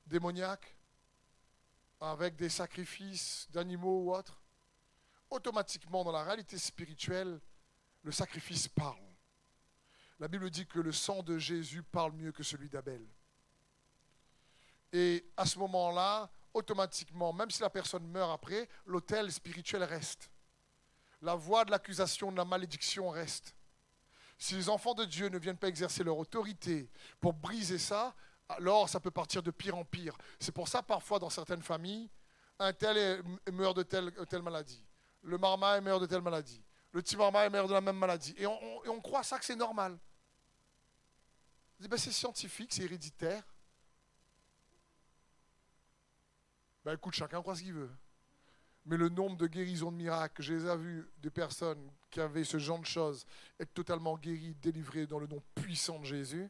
démoniaques, 0.05 0.77
avec 1.99 2.37
des 2.37 2.51
sacrifices 2.51 3.49
d'animaux 3.51 4.03
ou 4.03 4.15
autres, 4.15 4.39
automatiquement 5.31 6.05
dans 6.05 6.13
la 6.13 6.25
réalité 6.25 6.59
spirituelle, 6.59 7.41
le 8.03 8.13
sacrifice 8.13 8.69
parle. 8.69 9.04
La 10.21 10.29
Bible 10.29 10.49
dit 10.51 10.67
que 10.67 10.81
le 10.81 10.93
sang 10.93 11.23
de 11.23 11.39
Jésus 11.39 11.83
parle 11.83 12.13
mieux 12.13 12.33
que 12.33 12.43
celui 12.43 12.69
d'Abel. 12.69 13.05
Et 14.93 15.27
à 15.37 15.45
ce 15.45 15.59
moment-là, 15.59 16.31
automatiquement, 16.53 17.33
même 17.33 17.51
si 17.51 17.61
la 17.61 17.71
personne 17.71 18.07
meurt 18.07 18.31
après, 18.31 18.69
l'autel 18.87 19.33
spirituel 19.33 19.83
reste. 19.83 20.31
La 21.21 21.35
voix 21.35 21.65
de 21.65 21.73
l'accusation, 21.73 22.31
de 22.31 22.37
la 22.37 22.45
malédiction 22.45 23.11
reste. 23.11 23.57
Si 24.39 24.55
les 24.55 24.69
enfants 24.69 24.95
de 24.95 25.05
Dieu 25.05 25.29
ne 25.29 25.39
viennent 25.39 25.57
pas 25.57 25.69
exercer 25.69 26.05
leur 26.05 26.19
autorité 26.19 26.89
pour 27.21 27.33
briser 27.33 27.79
ça, 27.79 28.15
alors 28.49 28.89
ça 28.89 29.01
peut 29.01 29.11
partir 29.11 29.43
de 29.43 29.51
pire 29.51 29.77
en 29.77 29.85
pire. 29.85 30.17
C'est 30.39 30.53
pour 30.53 30.69
ça 30.69 30.83
parfois 30.83 31.19
dans 31.19 31.31
certaines 31.31 31.63
familles, 31.63 32.09
un 32.59 32.73
tel 32.73 33.23
meurt 33.53 33.77
de 33.77 33.83
telle, 33.83 34.13
telle 34.29 34.43
maladie. 34.43 34.85
Le 35.23 35.39
marma 35.39 35.81
meurt 35.81 36.01
de 36.03 36.07
telle 36.07 36.23
maladie. 36.23 36.63
Le 36.95 37.03
petit 37.03 37.17
marma 37.17 37.51
meurt 37.51 37.69
de 37.69 37.75
la 37.75 37.81
même 37.81 37.99
maladie. 37.99 38.37
Et 38.39 38.47
on, 38.47 39.01
croit 39.01 39.25
ça 39.25 39.37
que 39.37 39.45
c'est 39.45 39.57
normal. 39.57 39.99
Ben, 41.81 41.97
c'est 41.99 42.13
scientifique, 42.13 42.73
c'est 42.73 42.85
héréditaire. 42.85 43.43
Ben 46.85 46.95
écoute, 46.95 47.15
chacun 47.15 47.43
croit 47.43 47.57
ce 47.57 47.63
qu'il 47.63 47.73
veut. 47.73 47.91
Mais 48.87 48.97
le 48.97 49.09
nombre 49.09 49.37
de 49.37 49.49
guérisons 49.49 49.91
de 49.91 49.97
miracles, 49.97 50.41
je 50.41 50.55
les 50.55 50.67
ai 50.67 50.77
vus 50.77 51.11
des 51.19 51.31
personnes 51.31 51.91
qui 52.11 52.21
avaient 52.21 52.45
ce 52.45 52.59
genre 52.59 52.79
de 52.79 52.87
choses 52.87 53.27
être 53.59 53.75
totalement 53.75 54.17
guéries, 54.17 54.55
délivrées 54.55 55.09
dans 55.09 55.19
le 55.19 55.27
nom 55.27 55.43
puissant 55.57 55.99
de 55.99 56.05
Jésus. 56.05 56.49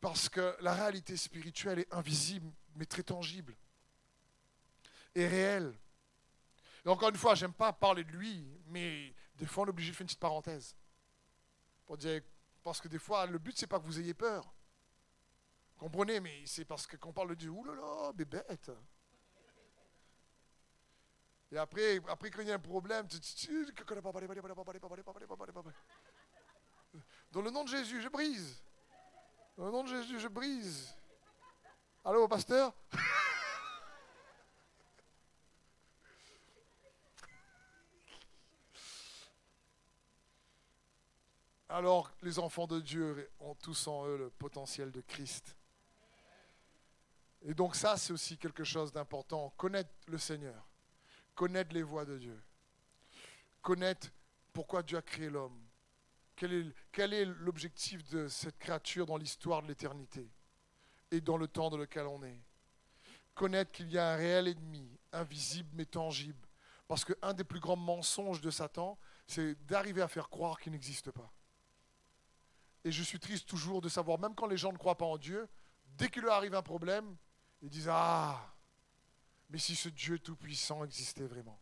Parce 0.00 0.28
que 0.28 0.56
la 0.60 0.74
réalité 0.74 1.16
spirituelle 1.16 1.80
est 1.80 1.92
invisible, 1.92 2.52
mais 2.76 2.86
très 2.86 3.02
tangible. 3.02 3.56
Et 5.16 5.26
réelle. 5.26 5.74
Et 6.84 6.88
encore 6.88 7.10
une 7.10 7.16
fois, 7.16 7.34
j'aime 7.34 7.52
pas 7.52 7.72
parler 7.72 8.04
de 8.04 8.10
lui, 8.10 8.44
mais 8.66 9.14
des 9.36 9.46
fois 9.46 9.64
on 9.64 9.66
est 9.66 9.70
obligé 9.70 9.90
de 9.90 9.96
faire 9.96 10.02
une 10.02 10.08
petite 10.08 10.20
parenthèse. 10.20 10.76
Parce 12.64 12.80
que 12.80 12.88
des 12.88 12.98
fois, 12.98 13.26
le 13.26 13.38
but, 13.38 13.56
c'est 13.58 13.66
pas 13.66 13.78
que 13.78 13.84
vous 13.84 13.98
ayez 13.98 14.14
peur. 14.14 14.52
Comprenez, 15.76 16.20
mais 16.20 16.46
c'est 16.46 16.64
parce 16.64 16.86
que 16.86 16.96
quand 16.96 17.10
on 17.10 17.12
parle 17.12 17.30
de 17.30 17.34
Dieu, 17.34 17.50
oulala, 17.50 18.12
bête. 18.12 18.70
Et 21.50 21.58
après, 21.58 22.00
après 22.08 22.30
quand 22.30 22.40
il 22.40 22.48
y 22.48 22.52
a 22.52 22.54
un 22.54 22.58
problème, 22.58 23.06
dans 27.30 27.42
le 27.42 27.50
nom 27.50 27.64
de 27.64 27.68
Jésus, 27.68 28.00
je 28.00 28.08
brise. 28.08 28.62
Dans 29.56 29.66
le 29.66 29.72
nom 29.72 29.82
de 29.82 29.88
Jésus, 29.88 30.18
je 30.18 30.28
brise. 30.28 30.94
Allô, 32.04 32.26
pasteur 32.26 32.74
Alors, 41.72 42.12
les 42.20 42.38
enfants 42.38 42.66
de 42.66 42.80
Dieu 42.80 43.30
ont 43.40 43.54
tous 43.54 43.86
en 43.86 44.06
eux 44.06 44.18
le 44.18 44.28
potentiel 44.28 44.92
de 44.92 45.00
Christ. 45.00 45.56
Et 47.40 47.54
donc 47.54 47.74
ça, 47.74 47.96
c'est 47.96 48.12
aussi 48.12 48.36
quelque 48.36 48.62
chose 48.62 48.92
d'important. 48.92 49.54
Connaître 49.56 49.88
le 50.06 50.18
Seigneur, 50.18 50.68
connaître 51.34 51.72
les 51.72 51.82
voies 51.82 52.04
de 52.04 52.18
Dieu, 52.18 52.38
connaître 53.62 54.08
pourquoi 54.52 54.82
Dieu 54.82 54.98
a 54.98 55.02
créé 55.02 55.30
l'homme, 55.30 55.58
quel 56.36 56.74
est, 57.14 57.24
l'objectif 57.24 58.04
de 58.10 58.28
cette 58.28 58.58
créature 58.58 59.06
dans 59.06 59.16
l'histoire 59.16 59.62
de 59.62 59.68
l'éternité 59.68 60.30
et 61.10 61.22
dans 61.22 61.38
le 61.38 61.48
temps 61.48 61.70
dans 61.70 61.78
lequel 61.78 62.06
on 62.06 62.22
est. 62.22 62.38
Connaître 63.34 63.72
qu'il 63.72 63.90
y 63.90 63.96
a 63.96 64.12
un 64.12 64.16
réel 64.16 64.48
ennemi, 64.48 64.98
invisible 65.10 65.70
mais 65.72 65.86
tangible. 65.86 66.46
Parce 66.86 67.02
qu'un 67.02 67.32
des 67.32 67.44
plus 67.44 67.60
grands 67.60 67.76
mensonges 67.76 68.42
de 68.42 68.50
Satan, 68.50 68.98
c'est 69.26 69.54
d'arriver 69.64 70.02
à 70.02 70.08
faire 70.08 70.28
croire 70.28 70.60
qu'il 70.60 70.72
n'existe 70.72 71.10
pas. 71.10 71.32
Et 72.84 72.90
je 72.90 73.02
suis 73.02 73.20
triste 73.20 73.48
toujours 73.48 73.80
de 73.80 73.88
savoir, 73.88 74.18
même 74.18 74.34
quand 74.34 74.46
les 74.46 74.56
gens 74.56 74.72
ne 74.72 74.78
croient 74.78 74.98
pas 74.98 75.04
en 75.04 75.18
Dieu, 75.18 75.48
dès 75.96 76.08
qu'il 76.08 76.22
leur 76.22 76.34
arrive 76.34 76.54
un 76.54 76.62
problème, 76.62 77.16
ils 77.60 77.70
disent 77.70 77.88
Ah, 77.90 78.54
mais 79.50 79.58
si 79.58 79.76
ce 79.76 79.88
Dieu 79.88 80.18
tout-puissant 80.18 80.84
existait 80.84 81.26
vraiment, 81.26 81.60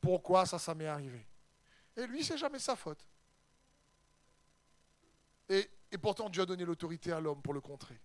pourquoi 0.00 0.46
ça, 0.46 0.58
ça 0.58 0.74
m'est 0.74 0.86
arrivé? 0.86 1.26
Et 1.96 2.06
lui, 2.06 2.24
c'est 2.24 2.38
jamais 2.38 2.58
sa 2.58 2.74
faute. 2.74 3.06
Et, 5.48 5.68
et 5.92 5.98
pourtant, 5.98 6.30
Dieu 6.30 6.42
a 6.42 6.46
donné 6.46 6.64
l'autorité 6.64 7.12
à 7.12 7.20
l'homme 7.20 7.42
pour 7.42 7.52
le 7.52 7.60
contrer. 7.60 8.00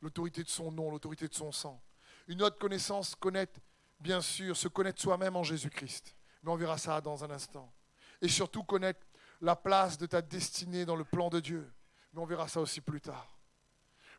L'autorité 0.00 0.42
de 0.42 0.48
son 0.48 0.70
nom, 0.72 0.90
l'autorité 0.90 1.28
de 1.28 1.34
son 1.34 1.52
sang. 1.52 1.82
Une 2.28 2.42
autre 2.42 2.58
connaissance, 2.58 3.14
connaître, 3.14 3.60
bien 4.00 4.20
sûr, 4.20 4.56
se 4.56 4.68
connaître 4.68 5.00
soi-même 5.00 5.36
en 5.36 5.42
Jésus-Christ. 5.42 6.16
Mais 6.42 6.50
on 6.50 6.56
verra 6.56 6.78
ça 6.78 7.00
dans 7.00 7.24
un 7.24 7.30
instant. 7.30 7.72
Et 8.20 8.28
surtout 8.28 8.62
connaître 8.64 9.06
la 9.40 9.56
place 9.56 9.98
de 9.98 10.06
ta 10.06 10.22
destinée 10.22 10.84
dans 10.84 10.96
le 10.96 11.04
plan 11.04 11.28
de 11.28 11.40
Dieu. 11.40 11.72
Mais 12.12 12.20
on 12.20 12.26
verra 12.26 12.48
ça 12.48 12.60
aussi 12.60 12.80
plus 12.80 13.00
tard. 13.00 13.36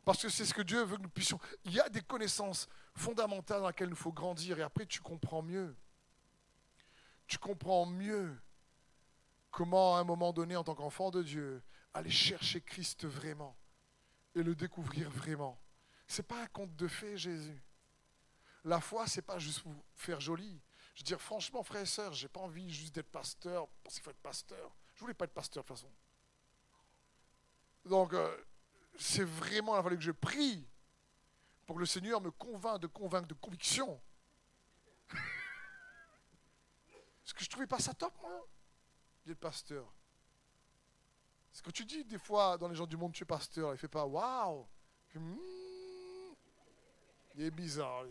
Parce 0.04 0.22
que 0.22 0.28
c'est 0.28 0.46
ce 0.46 0.54
que 0.54 0.62
Dieu 0.62 0.82
veut 0.84 0.96
que 0.96 1.02
nous 1.02 1.08
puissions. 1.08 1.38
Il 1.64 1.72
y 1.72 1.80
a 1.80 1.88
des 1.88 2.00
connaissances 2.00 2.68
fondamentales 2.94 3.60
dans 3.60 3.68
lesquelles 3.68 3.90
il 3.90 3.96
faut 3.96 4.12
grandir 4.12 4.58
et 4.58 4.62
après 4.62 4.86
tu 4.86 5.00
comprends 5.00 5.42
mieux. 5.42 5.76
Tu 7.26 7.38
comprends 7.38 7.84
mieux 7.84 8.40
comment 9.50 9.96
à 9.96 10.00
un 10.00 10.04
moment 10.04 10.32
donné, 10.32 10.56
en 10.56 10.64
tant 10.64 10.74
qu'enfant 10.74 11.10
de 11.10 11.22
Dieu, 11.22 11.62
aller 11.92 12.10
chercher 12.10 12.60
Christ 12.60 13.04
vraiment 13.04 13.56
et 14.34 14.42
le 14.42 14.54
découvrir 14.54 15.10
vraiment. 15.10 15.60
Ce 16.06 16.22
n'est 16.22 16.26
pas 16.26 16.42
un 16.42 16.46
conte 16.46 16.74
de 16.74 16.88
fées, 16.88 17.18
Jésus. 17.18 17.62
La 18.64 18.80
foi, 18.80 19.06
c'est 19.06 19.22
pas 19.22 19.38
juste 19.38 19.62
vous 19.64 19.84
faire 19.94 20.20
joli. 20.20 20.60
Je 20.94 21.02
veux 21.02 21.06
dire, 21.06 21.20
franchement, 21.20 21.62
frères 21.62 21.82
et 21.82 21.86
sœurs, 21.86 22.12
j'ai 22.12 22.28
pas 22.28 22.40
envie 22.40 22.72
juste 22.72 22.94
d'être 22.94 23.10
pasteur 23.10 23.68
parce 23.82 23.96
qu'il 23.96 24.04
faut 24.04 24.10
être 24.10 24.22
pasteur. 24.22 24.77
Je 24.98 25.00
voulais 25.00 25.14
pas 25.14 25.26
être 25.26 25.32
pasteur 25.32 25.62
de 25.62 25.68
toute 25.68 25.76
façon. 25.78 25.92
Donc, 27.84 28.12
euh, 28.14 28.36
c'est 28.98 29.22
vraiment, 29.22 29.76
il 29.76 29.78
a 29.78 29.82
fallu 29.84 29.96
que 29.96 30.02
je 30.02 30.10
prie 30.10 30.68
pour 31.64 31.76
que 31.76 31.80
le 31.80 31.86
Seigneur 31.86 32.20
me 32.20 32.32
convainc 32.32 32.80
de 32.80 32.88
convaincre 32.88 33.28
de 33.28 33.34
conviction. 33.34 34.02
Parce 37.22 37.32
que 37.32 37.44
je 37.44 37.48
trouvais 37.48 37.68
pas 37.68 37.78
ça 37.78 37.94
top, 37.94 38.12
moi, 38.20 38.44
dit 39.22 39.28
le 39.28 39.36
pasteur. 39.36 39.86
C'est 41.52 41.64
que 41.64 41.70
tu 41.70 41.84
dis 41.84 42.04
des 42.04 42.18
fois 42.18 42.58
dans 42.58 42.66
les 42.66 42.74
gens 42.74 42.86
du 42.86 42.96
monde, 42.96 43.12
tu 43.12 43.22
es 43.22 43.26
pasteur, 43.26 43.72
il 43.72 43.78
fait 43.78 43.86
pas 43.86 44.04
waouh. 44.04 44.66
Hmm, 45.14 45.36
il 47.36 47.44
est 47.44 47.52
bizarre. 47.52 48.02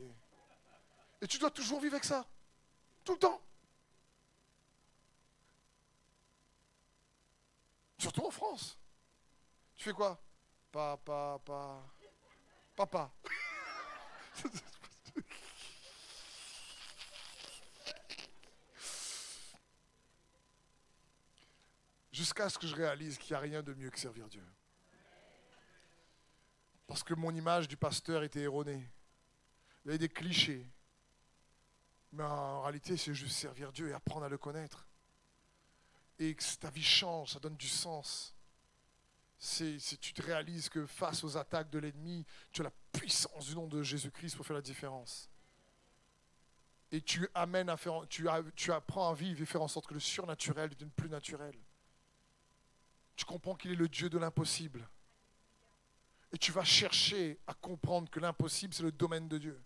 Et 1.19 1.27
tu 1.27 1.38
dois 1.38 1.51
toujours 1.51 1.81
vivre 1.81 1.95
avec 1.95 2.05
ça. 2.05 2.25
Tout 3.03 3.11
le 3.11 3.19
temps. 3.19 3.41
Surtout 7.97 8.25
en 8.25 8.31
France. 8.31 8.77
Tu 9.75 9.83
fais 9.85 9.93
quoi? 9.93 10.21
Papa, 10.71 11.39
papa, 11.45 11.83
papa. 12.75 13.11
Jusqu'à 22.11 22.49
ce 22.49 22.57
que 22.57 22.67
je 22.67 22.75
réalise 22.75 23.17
qu'il 23.17 23.31
n'y 23.33 23.37
a 23.37 23.39
rien 23.39 23.61
de 23.61 23.73
mieux 23.73 23.89
que 23.91 23.99
servir 23.99 24.27
Dieu. 24.27 24.43
Parce 26.87 27.03
que 27.03 27.13
mon 27.13 27.31
image 27.35 27.67
du 27.67 27.77
pasteur 27.77 28.23
était 28.23 28.41
erronée. 28.41 28.89
Il 29.83 29.87
y 29.87 29.89
avait 29.89 29.97
des 29.99 30.09
clichés. 30.09 30.67
Mais 32.11 32.23
en 32.23 32.61
réalité, 32.61 32.97
c'est 32.97 33.13
juste 33.13 33.35
servir 33.35 33.71
Dieu 33.71 33.89
et 33.89 33.93
apprendre 33.93 34.25
à 34.25 34.29
le 34.29 34.37
connaître. 34.37 34.87
Et 36.20 36.36
que 36.36 36.43
ta 36.57 36.70
vie 36.70 36.84
change, 36.84 37.34
ça 37.34 37.39
donne 37.39 37.55
du 37.55 37.68
sens. 37.68 38.34
C'est, 39.38 39.78
tu 39.99 40.13
te 40.13 40.22
réalises 40.22 40.68
que 40.68 40.86
face 40.88 41.24
aux 41.24 41.38
attaques 41.38 41.70
de 41.70 41.78
l'ennemi, 41.78 42.26
tu 42.51 42.61
as 42.61 42.65
la 42.65 42.74
puissance 42.91 43.45
du 43.45 43.55
nom 43.55 43.68
de 43.68 43.84
Jésus-Christ 43.84 44.36
pour 44.36 44.45
faire 44.45 44.55
la 44.55 44.61
différence. 44.61 45.30
Et 46.91 47.01
tu 47.01 47.28
amènes 47.36 47.70
à 47.70 47.78
faire, 47.78 48.07
tu, 48.09 48.28
tu 48.55 48.72
apprends 48.72 49.11
à 49.11 49.13
vivre 49.13 49.41
et 49.41 49.45
faire 49.45 49.61
en 49.61 49.68
sorte 49.68 49.88
que 49.88 49.93
le 49.93 49.99
surnaturel 49.99 50.70
devienne 50.70 50.89
plus 50.89 51.09
naturel. 51.09 51.55
Tu 53.15 53.26
comprends 53.26 53.55
qu'il 53.55 53.72
est 53.72 53.76
le 53.76 53.89
Dieu 53.89 54.09
de 54.09 54.18
l'impossible. 54.18 54.88
Et 56.32 56.38
tu 56.38 56.51
vas 56.51 56.63
chercher 56.63 57.39
à 57.47 57.53
comprendre 57.53 58.09
que 58.09 58.20
l'impossible, 58.20 58.74
c'est 58.74 58.84
le 58.84 58.91
domaine 58.91 59.28
de 59.28 59.38
Dieu. 59.38 59.61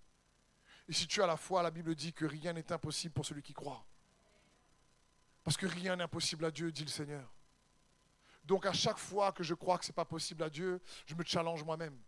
Et 0.87 0.93
si 0.93 1.07
tu 1.07 1.21
as 1.21 1.27
la 1.27 1.37
foi, 1.37 1.63
la 1.63 1.71
Bible 1.71 1.95
dit 1.95 2.13
que 2.13 2.25
rien 2.25 2.53
n'est 2.53 2.71
impossible 2.71 3.13
pour 3.13 3.25
celui 3.25 3.41
qui 3.41 3.53
croit. 3.53 3.85
Parce 5.43 5.57
que 5.57 5.65
rien 5.65 5.95
n'est 5.95 6.03
impossible 6.03 6.45
à 6.45 6.51
Dieu, 6.51 6.71
dit 6.71 6.83
le 6.83 6.89
Seigneur. 6.89 7.31
Donc 8.43 8.65
à 8.65 8.73
chaque 8.73 8.97
fois 8.97 9.31
que 9.31 9.43
je 9.43 9.53
crois 9.53 9.77
que 9.77 9.85
ce 9.85 9.91
n'est 9.91 9.95
pas 9.95 10.05
possible 10.05 10.43
à 10.43 10.49
Dieu, 10.49 10.81
je 11.05 11.15
me 11.15 11.23
challenge 11.23 11.63
moi-même. 11.63 11.99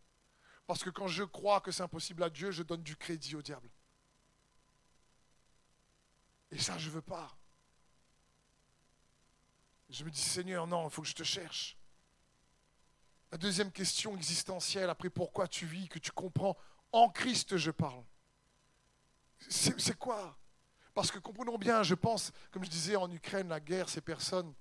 Parce 0.66 0.84
que 0.84 0.90
quand 0.90 1.08
je 1.08 1.24
crois 1.24 1.62
que 1.62 1.72
c'est 1.72 1.84
impossible 1.84 2.24
à 2.24 2.30
Dieu, 2.30 2.52
je 2.52 2.64
donne 2.64 2.84
du 2.84 2.96
crédit 2.96 3.36
au 3.36 3.42
diable. 3.42 3.70
Et 6.52 6.60
ça, 6.60 6.78
je 6.78 6.88
ne 6.90 6.94
veux 6.94 7.02
pas. 7.02 7.36
Je 9.90 10.04
me 10.04 10.10
dis, 10.10 10.22
Seigneur, 10.22 10.66
non, 10.68 10.88
il 10.88 10.92
faut 10.92 11.02
que 11.02 11.08
je 11.08 11.16
te 11.16 11.24
cherche. 11.24 11.78
La 13.32 13.38
deuxième 13.38 13.72
question 13.72 14.16
existentielle, 14.16 14.90
après 14.90 15.10
pourquoi 15.10 15.48
tu 15.48 15.66
vis, 15.66 15.90
que 15.90 16.00
tu 16.00 16.12
comprends, 16.12 16.56
en 16.92 17.10
Christ 17.10 17.58
je 17.58 17.72
parle. 17.72 18.04
C'est 19.50 19.98
quoi? 19.98 20.38
Parce 20.94 21.10
que 21.10 21.20
comprenons 21.20 21.58
bien, 21.58 21.82
je 21.84 21.96
pense, 21.96 22.32
comme 22.52 22.64
je 22.64 22.70
disais 22.70 22.96
en 22.96 23.10
Ukraine, 23.12 23.48
la 23.48 23.60
guerre, 23.60 23.90
ces 23.90 24.02
personnes 24.02 24.54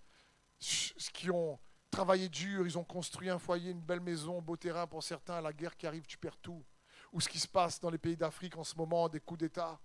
qui 0.58 1.30
ont 1.30 1.58
travaillé 1.90 2.28
dur, 2.28 2.66
ils 2.66 2.78
ont 2.78 2.84
construit 2.84 3.28
un 3.28 3.38
foyer, 3.38 3.70
une 3.70 3.80
belle 3.80 4.00
maison, 4.00 4.40
beau 4.40 4.56
terrain 4.56 4.86
pour 4.86 5.02
certains, 5.02 5.40
la 5.40 5.52
guerre 5.52 5.76
qui 5.76 5.86
arrive, 5.86 6.06
tu 6.06 6.16
perds 6.16 6.38
tout. 6.38 6.64
Ou 7.12 7.20
ce 7.20 7.28
qui 7.28 7.38
se 7.38 7.48
passe 7.48 7.78
dans 7.80 7.90
les 7.90 7.98
pays 7.98 8.16
d'Afrique 8.16 8.56
en 8.56 8.64
ce 8.64 8.74
moment, 8.76 9.08
des 9.08 9.20
coups 9.20 9.40
d'État. 9.40 9.78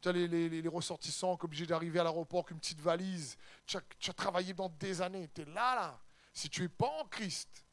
Tu 0.00 0.08
as 0.08 0.12
les, 0.12 0.68
ressortissants 0.68 1.36
qui 1.36 1.40
sont 1.40 1.44
obligés 1.44 1.66
d'arriver 1.66 2.00
à 2.00 2.04
l'aéroport 2.04 2.40
avec 2.40 2.52
une 2.52 2.58
petite 2.58 2.80
valise. 2.80 3.36
Tu 3.66 3.76
as, 3.76 4.12
travaillé 4.14 4.54
dans 4.54 4.70
des 4.70 5.02
années, 5.02 5.28
tu 5.34 5.42
es 5.42 5.44
là, 5.44 5.74
là. 5.74 6.00
Si 6.32 6.48
tu 6.48 6.62
n'es 6.62 6.68
pas 6.68 6.88
en 6.88 7.04
Christ, 7.04 7.66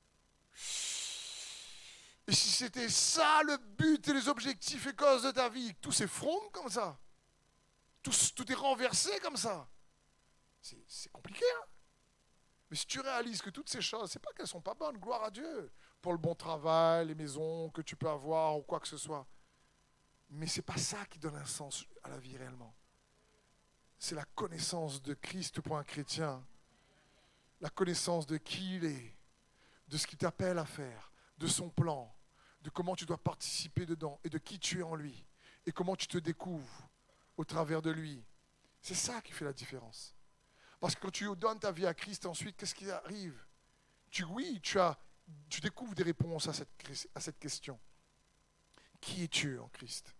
et 2.28 2.34
si 2.34 2.50
c'était 2.50 2.90
ça 2.90 3.42
le 3.44 3.58
but 3.58 4.06
et 4.10 4.14
les 4.14 4.28
objectifs 4.28 4.86
et 4.86 4.94
causes 4.94 5.24
de 5.24 5.32
ta 5.32 5.48
vie, 5.48 5.74
tout 5.82 5.94
s'effronte 5.94 6.52
comme 6.52 6.70
ça, 6.70 7.00
tout, 8.02 8.52
est 8.52 8.56
renversé 8.56 9.20
comme 9.20 9.38
ça, 9.38 9.70
c'est 10.62 11.12
compliqué. 11.12 11.46
Hein 11.58 11.66
Mais 12.70 12.78
si 12.78 12.86
tu 12.86 13.00
réalises 13.00 13.42
que 13.42 13.50
toutes 13.50 13.70
ces 13.70 13.82
choses, 13.82 14.12
c'est 14.12 14.20
pas 14.20 14.32
qu'elles 14.34 14.48
sont 14.48 14.62
pas 14.62 14.74
bonnes, 14.74 14.98
gloire 14.98 15.24
à 15.24 15.32
Dieu, 15.32 15.72
pour 16.02 16.12
le 16.12 16.18
bon 16.18 16.36
travail, 16.36 17.08
les 17.08 17.16
maisons 17.16 17.70
que 17.70 17.82
tu 17.82 17.96
peux 17.96 18.10
avoir 18.10 18.58
ou 18.58 18.62
quoi 18.62 18.80
que 18.80 18.88
ce 18.88 18.98
soit. 18.98 19.28
Mais 20.30 20.48
c'est 20.48 20.62
pas 20.62 20.78
ça 20.78 21.06
qui 21.06 21.20
donne 21.20 21.36
un 21.36 21.46
sens 21.46 21.86
à 22.04 22.10
la 22.10 22.20
vie 22.20 22.38
réellement. 22.38 22.76
C'est 23.98 24.16
la 24.16 24.26
connaissance 24.26 25.02
de 25.02 25.14
Christ 25.14 25.60
pour 25.62 25.78
un 25.78 25.84
chrétien. 25.84 26.46
La 27.60 27.70
connaissance 27.70 28.26
de 28.26 28.38
qui 28.38 28.78
il 28.78 28.86
est, 28.86 29.18
de 29.90 29.98
ce 29.98 30.08
qu'il 30.08 30.18
t'appelle 30.18 30.60
à 30.60 30.66
faire, 30.66 31.12
de 31.38 31.48
son 31.48 31.70
plan, 31.70 32.16
de 32.62 32.70
comment 32.70 32.96
tu 32.96 33.06
dois 33.06 33.18
participer 33.18 33.86
dedans 33.86 34.20
et 34.24 34.30
de 34.30 34.38
qui 34.38 34.60
tu 34.60 34.80
es 34.80 34.84
en 34.84 34.96
lui 34.96 35.26
et 35.66 35.72
comment 35.72 35.96
tu 35.96 36.08
te 36.08 36.18
découvres 36.18 36.90
au 37.40 37.46
travers 37.46 37.82
de 37.82 37.90
lui. 37.90 38.22
C'est 38.82 38.96
ça 38.96 39.22
qui 39.22 39.32
fait 39.32 39.46
la 39.46 39.54
différence. 39.54 40.14
Parce 40.82 40.94
que 40.94 41.00
quand 41.00 41.12
tu 41.12 41.26
donnes 41.38 41.60
ta 41.60 41.72
vie 41.72 41.86
à 41.86 41.94
Christ, 41.94 42.26
ensuite, 42.26 42.58
qu'est-ce 42.58 42.76
qui 42.76 42.92
arrive? 42.92 43.42
Tu, 44.12 44.26
Oui, 44.26 44.60
tu, 44.62 44.78
as, 44.78 45.00
tu 45.48 45.62
découvres 45.62 45.96
des 45.96 46.04
réponses 46.04 46.50
à 46.50 46.54
cette, 46.54 46.70
à 47.16 47.22
cette 47.22 47.40
question. 47.40 47.80
Qui 49.00 49.24
es-tu 49.24 49.58
en 49.58 49.70
Christ? 49.70 50.14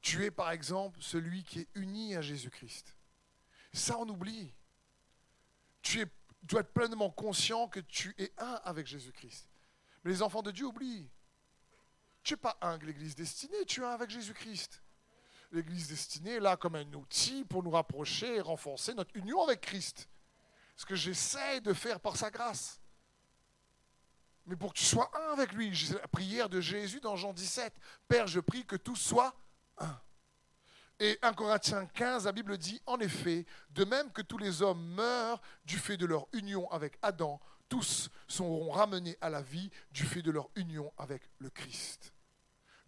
Tu 0.00 0.24
es 0.24 0.32
par 0.32 0.50
exemple 0.50 1.00
celui 1.00 1.44
qui 1.44 1.60
est 1.60 1.68
uni 1.76 2.16
à 2.16 2.20
Jésus-Christ. 2.20 2.96
Ça, 3.72 3.96
on 3.96 4.08
oublie. 4.08 4.52
Tu 5.82 6.00
es 6.00 6.06
dois 6.42 6.62
être 6.62 6.72
pleinement 6.72 7.10
conscient 7.10 7.68
que 7.68 7.80
tu 7.80 8.12
es 8.18 8.32
un 8.38 8.60
avec 8.64 8.88
Jésus-Christ. 8.88 9.48
Mais 10.02 10.10
les 10.10 10.22
enfants 10.22 10.42
de 10.42 10.50
Dieu 10.50 10.66
oublient. 10.66 11.08
Tu 12.24 12.34
n'es 12.34 12.38
pas 12.38 12.58
un 12.60 12.70
avec 12.70 12.82
l'Église 12.82 13.14
destinée, 13.14 13.64
tu 13.66 13.82
es 13.82 13.84
un 13.84 13.90
avec 13.90 14.10
Jésus-Christ. 14.10 14.82
L'Église 15.52 15.88
destinée 15.88 16.34
est 16.34 16.40
là 16.40 16.56
comme 16.56 16.74
un 16.74 16.92
outil 16.94 17.44
pour 17.44 17.62
nous 17.62 17.70
rapprocher 17.70 18.36
et 18.36 18.40
renforcer 18.40 18.94
notre 18.94 19.14
union 19.16 19.42
avec 19.44 19.60
Christ. 19.60 20.08
Ce 20.76 20.84
que 20.84 20.94
j'essaie 20.94 21.60
de 21.60 21.72
faire 21.72 22.00
par 22.00 22.16
sa 22.16 22.30
grâce. 22.30 22.80
Mais 24.46 24.56
pour 24.56 24.72
que 24.72 24.78
tu 24.78 24.84
sois 24.84 25.10
un 25.14 25.32
avec 25.32 25.52
lui, 25.52 25.72
la 25.90 26.08
prière 26.08 26.48
de 26.48 26.60
Jésus 26.60 27.00
dans 27.00 27.16
Jean 27.16 27.32
17, 27.32 27.74
Père, 28.06 28.26
je 28.26 28.40
prie 28.40 28.64
que 28.64 28.76
tout 28.76 28.96
soit 28.96 29.34
un. 29.78 30.00
Et 30.98 31.18
1 31.22 31.34
Corinthiens 31.34 31.86
15, 31.86 32.24
la 32.24 32.32
Bible 32.32 32.56
dit, 32.56 32.80
en 32.86 32.98
effet, 33.00 33.44
de 33.70 33.84
même 33.84 34.10
que 34.12 34.22
tous 34.22 34.38
les 34.38 34.62
hommes 34.62 34.82
meurent 34.94 35.42
du 35.64 35.78
fait 35.78 35.96
de 35.96 36.06
leur 36.06 36.26
union 36.32 36.70
avec 36.70 36.98
Adam, 37.02 37.40
tous 37.68 38.08
seront 38.28 38.70
ramenés 38.70 39.18
à 39.20 39.28
la 39.28 39.42
vie 39.42 39.70
du 39.90 40.04
fait 40.04 40.22
de 40.22 40.30
leur 40.30 40.48
union 40.54 40.92
avec 40.96 41.28
le 41.38 41.50
Christ. 41.50 42.14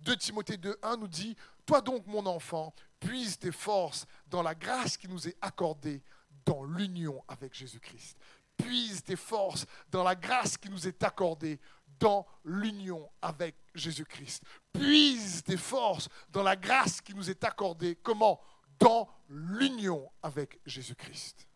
2 0.00 0.16
Timothée 0.16 0.56
2, 0.56 0.78
1 0.82 0.96
nous 0.96 1.08
dit, 1.08 1.36
Toi 1.68 1.82
donc, 1.82 2.06
mon 2.06 2.24
enfant, 2.24 2.72
puise 2.98 3.38
tes 3.38 3.52
forces 3.52 4.06
dans 4.28 4.42
la 4.42 4.54
grâce 4.54 4.96
qui 4.96 5.06
nous 5.06 5.28
est 5.28 5.36
accordée 5.42 6.02
dans 6.46 6.64
l'union 6.64 7.22
avec 7.28 7.52
Jésus-Christ. 7.52 8.16
Puise 8.56 9.02
tes 9.02 9.16
forces 9.16 9.66
dans 9.90 10.02
la 10.02 10.14
grâce 10.14 10.56
qui 10.56 10.70
nous 10.70 10.88
est 10.88 11.02
accordée 11.02 11.60
dans 12.00 12.26
l'union 12.42 13.10
avec 13.20 13.54
Jésus-Christ. 13.74 14.44
Puise 14.72 15.44
tes 15.44 15.58
forces 15.58 16.08
dans 16.30 16.42
la 16.42 16.56
grâce 16.56 17.02
qui 17.02 17.12
nous 17.12 17.28
est 17.28 17.44
accordée. 17.44 17.96
Comment? 17.96 18.40
Dans 18.78 19.06
l'union 19.28 20.10
avec 20.22 20.60
Jésus-Christ. 20.64 21.46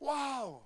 Waouh 0.00 0.60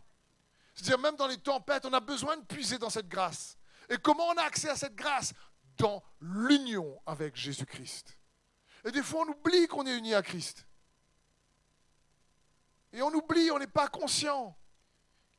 C'est-à-dire, 0.73 0.99
même 0.99 1.17
dans 1.17 1.29
les 1.29 1.37
tempêtes, 1.37 1.85
on 1.85 1.93
a 1.93 2.01
besoin 2.01 2.39
de 2.39 2.47
puiser 2.47 2.79
dans 2.79 2.89
cette 2.89 3.09
grâce. 3.09 3.59
Et 3.91 3.99
comment 3.99 4.25
on 4.29 4.39
a 4.39 4.45
accès 4.45 4.71
à 4.71 4.77
cette 4.77 4.95
grâce? 4.95 5.35
Dans 5.77 6.03
l'union 6.23 6.99
avec 7.05 7.37
Jésus-Christ. 7.37 8.18
Et 8.89 8.91
des 8.91 9.03
fois, 9.03 9.27
on 9.27 9.33
oublie 9.33 9.67
qu'on 9.67 9.87
est 9.87 9.99
uni 9.99 10.15
à 10.15 10.23
Christ. 10.23 10.67
Et 12.91 13.03
on 13.03 13.13
oublie, 13.13 13.51
on 13.51 13.59
n'est 13.59 13.67
pas 13.67 13.87
conscient 13.87 14.57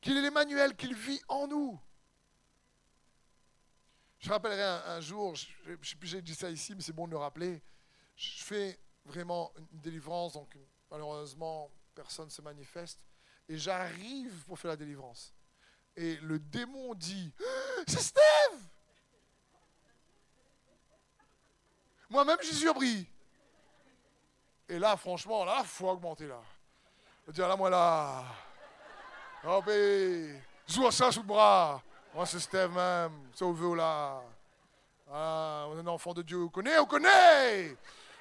qu'il 0.00 0.16
est 0.16 0.22
l'Emmanuel, 0.22 0.76
qu'il 0.76 0.94
vit 0.94 1.20
en 1.26 1.48
nous. 1.48 1.80
Je 4.20 4.30
rappellerai 4.30 4.62
un, 4.62 5.00
jour, 5.00 5.34
je 5.34 5.48
ne 5.66 5.76
sais 5.82 5.96
plus 5.96 6.06
si 6.06 6.12
j'ai 6.12 6.22
dit 6.22 6.34
ça 6.36 6.48
ici, 6.48 6.76
mais 6.76 6.80
c'est 6.80 6.92
bon 6.92 7.08
de 7.08 7.10
le 7.10 7.18
rappeler. 7.18 7.60
Je 8.14 8.44
fais 8.44 8.78
vraiment 9.04 9.52
une 9.72 9.80
délivrance, 9.80 10.34
donc 10.34 10.56
malheureusement, 10.88 11.72
personne 11.92 12.26
ne 12.26 12.30
se 12.30 12.42
manifeste. 12.42 13.00
Et 13.48 13.58
j'arrive 13.58 14.44
pour 14.44 14.60
faire 14.60 14.70
la 14.70 14.76
délivrance. 14.76 15.34
Et 15.96 16.18
le 16.18 16.38
démon 16.38 16.94
dit 16.94 17.34
C'est 17.88 17.98
Steve 18.00 18.68
Moi-même, 22.08 22.38
j'y 22.42 22.50
suis 22.50 22.58
surpris. 22.58 23.08
Et 24.70 24.78
là, 24.78 24.96
franchement, 24.96 25.44
là, 25.44 25.62
faut 25.64 25.88
augmenter 25.88 26.28
là. 26.28 26.40
Dire 27.26 27.48
là, 27.48 27.56
moi 27.56 27.68
là. 27.68 28.24
Hop, 29.42 29.68
joue 30.68 30.88
ça 30.92 31.10
sous 31.10 31.22
le 31.22 31.26
bras. 31.26 31.82
Moi, 32.14 32.24
c'est 32.24 32.38
Steve 32.38 32.70
même. 32.70 33.30
C'est 33.34 33.44
au 33.44 33.74
là. 33.74 34.22
Ah, 35.12 35.66
on 35.68 35.76
est 35.76 35.80
un 35.80 35.86
enfant 35.88 36.14
de 36.14 36.22
Dieu. 36.22 36.44
On 36.44 36.48
connaît, 36.48 36.78
on 36.78 36.86
connaît. 36.86 37.76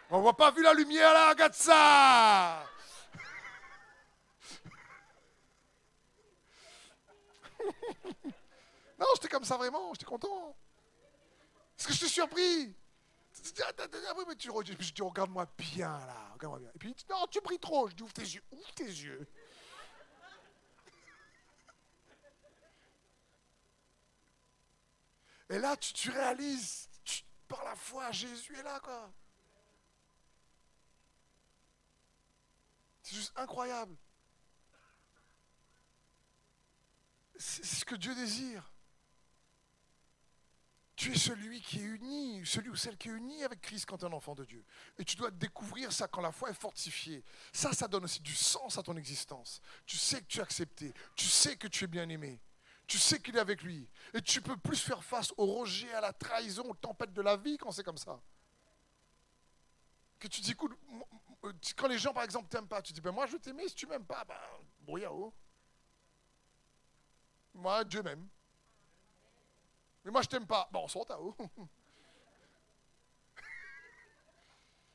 On 0.10 0.22
voit 0.22 0.36
pas 0.36 0.50
vu 0.50 0.64
la 0.64 0.74
lumière 0.74 1.14
là, 1.14 1.30
regarde 1.30 1.54
ça. 1.54 2.64
non, 8.98 9.06
j'étais 9.14 9.28
comme 9.28 9.44
ça 9.44 9.56
vraiment, 9.56 9.94
j'étais 9.94 10.06
content. 10.06 10.56
Est-ce 11.78 11.88
que 11.88 11.94
je 11.94 12.00
suis 12.00 12.10
surpris 12.10 12.74
oui, 14.18 14.24
mais 14.28 14.36
tu, 14.36 14.50
je 14.50 14.92
dis, 14.94 15.02
regarde-moi 15.02 15.48
bien, 15.58 15.98
là. 16.00 16.30
Regarde-moi 16.34 16.60
bien. 16.60 16.72
Et 16.76 16.80
puis, 16.80 16.90
il 16.90 16.96
dit, 16.96 17.06
non, 17.10 17.26
tu 17.28 17.42
brilles 17.42 17.60
trop. 17.60 17.88
Je 17.90 17.96
dis, 17.96 18.04
ouvre 18.04 18.14
tes 18.14 18.22
yeux. 18.22 18.44
Ouvre 18.52 18.74
tes 18.74 18.84
yeux. 18.84 19.28
Et 25.50 25.58
là, 25.58 25.76
tu, 25.78 25.94
tu 25.94 26.10
réalises, 26.12 26.90
par 27.48 27.64
la 27.64 27.76
foi, 27.76 28.12
Jésus 28.12 28.56
est 28.58 28.64
là, 28.64 28.80
quoi. 28.80 29.12
C'est 33.02 33.16
juste 33.16 33.34
incroyable. 33.36 33.96
C'est 37.38 37.66
ce 37.66 37.86
que 37.86 37.96
Dieu 37.96 38.14
désire. 38.14 38.72
Tu 41.00 41.14
es 41.14 41.18
celui 41.18 41.62
qui 41.62 41.80
est 41.80 41.84
uni, 41.84 42.46
celui 42.46 42.68
ou 42.68 42.76
celle 42.76 42.98
qui 42.98 43.08
est 43.08 43.14
uni 43.14 43.42
avec 43.46 43.62
Christ 43.62 43.86
quand 43.86 43.98
tu 43.98 44.04
es 44.04 44.10
un 44.10 44.12
enfant 44.12 44.36
de 44.36 44.44
Dieu. 44.44 44.66
Et 44.98 45.06
tu 45.06 45.16
dois 45.16 45.32
découvrir 45.32 45.94
ça 45.94 46.10
quand 46.10 46.20
la 46.20 46.34
foi 46.34 46.50
est 46.50 46.54
fortifiée. 46.54 47.24
Ça, 47.54 47.72
ça 47.72 47.88
donne 47.88 48.04
aussi 48.04 48.20
du 48.20 48.36
sens 48.36 48.78
à 48.78 48.84
ton 48.84 48.98
existence. 48.98 49.62
Tu 49.86 49.96
sais 49.96 50.20
que 50.20 50.26
tu 50.26 50.40
es 50.40 50.42
accepté. 50.42 50.94
Tu 51.16 51.24
sais 51.24 51.56
que 51.56 51.70
tu 51.70 51.86
es 51.86 51.88
bien 51.88 52.10
aimé. 52.10 52.42
Tu 52.86 52.98
sais 52.98 53.18
qu'il 53.22 53.38
est 53.38 53.40
avec 53.40 53.64
lui. 53.64 53.90
Et 54.14 54.22
tu 54.22 54.42
peux 54.42 54.58
plus 54.58 54.76
faire 54.76 55.02
face 55.02 55.34
au 55.38 55.46
rejet, 55.46 55.90
à 55.94 56.02
la 56.02 56.12
trahison, 56.12 56.64
aux 56.70 56.76
tempêtes 56.76 57.14
de 57.14 57.22
la 57.22 57.38
vie 57.38 57.58
quand 57.58 57.72
c'est 57.72 57.86
comme 57.86 57.98
ça. 57.98 58.22
Que 60.20 60.28
tu 60.28 60.42
dis, 60.42 60.52
écoute, 60.52 60.78
euh, 61.46 61.54
quand 61.78 61.88
les 61.88 61.98
gens, 61.98 62.14
par 62.14 62.24
exemple, 62.24 62.50
t'aiment 62.50 62.68
pas, 62.68 62.82
tu 62.82 62.92
dis, 62.92 63.00
ben 63.00 63.14
moi 63.14 63.26
je 63.26 63.32
veux 63.32 63.40
t'aimer, 63.40 63.70
si 63.70 63.76
tu 63.76 63.88
m'aimes 63.88 64.06
pas, 64.06 64.26
ben, 64.26 64.36
brouillard. 64.82 65.32
Moi, 67.54 67.86
Dieu 67.86 68.04
m'aime. 68.04 68.28
Mais 70.06 70.12
moi, 70.12 70.22
je 70.22 70.28
t'aime 70.28 70.48
pas. 70.48 70.70
Bon, 70.72 70.84
on 70.84 70.88
sort 70.88 71.10
à 71.10 71.20
haut. 71.20 71.36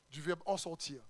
Du 0.09 0.21
verbe 0.21 0.41
en 0.45 0.55
sortir. 0.55 1.01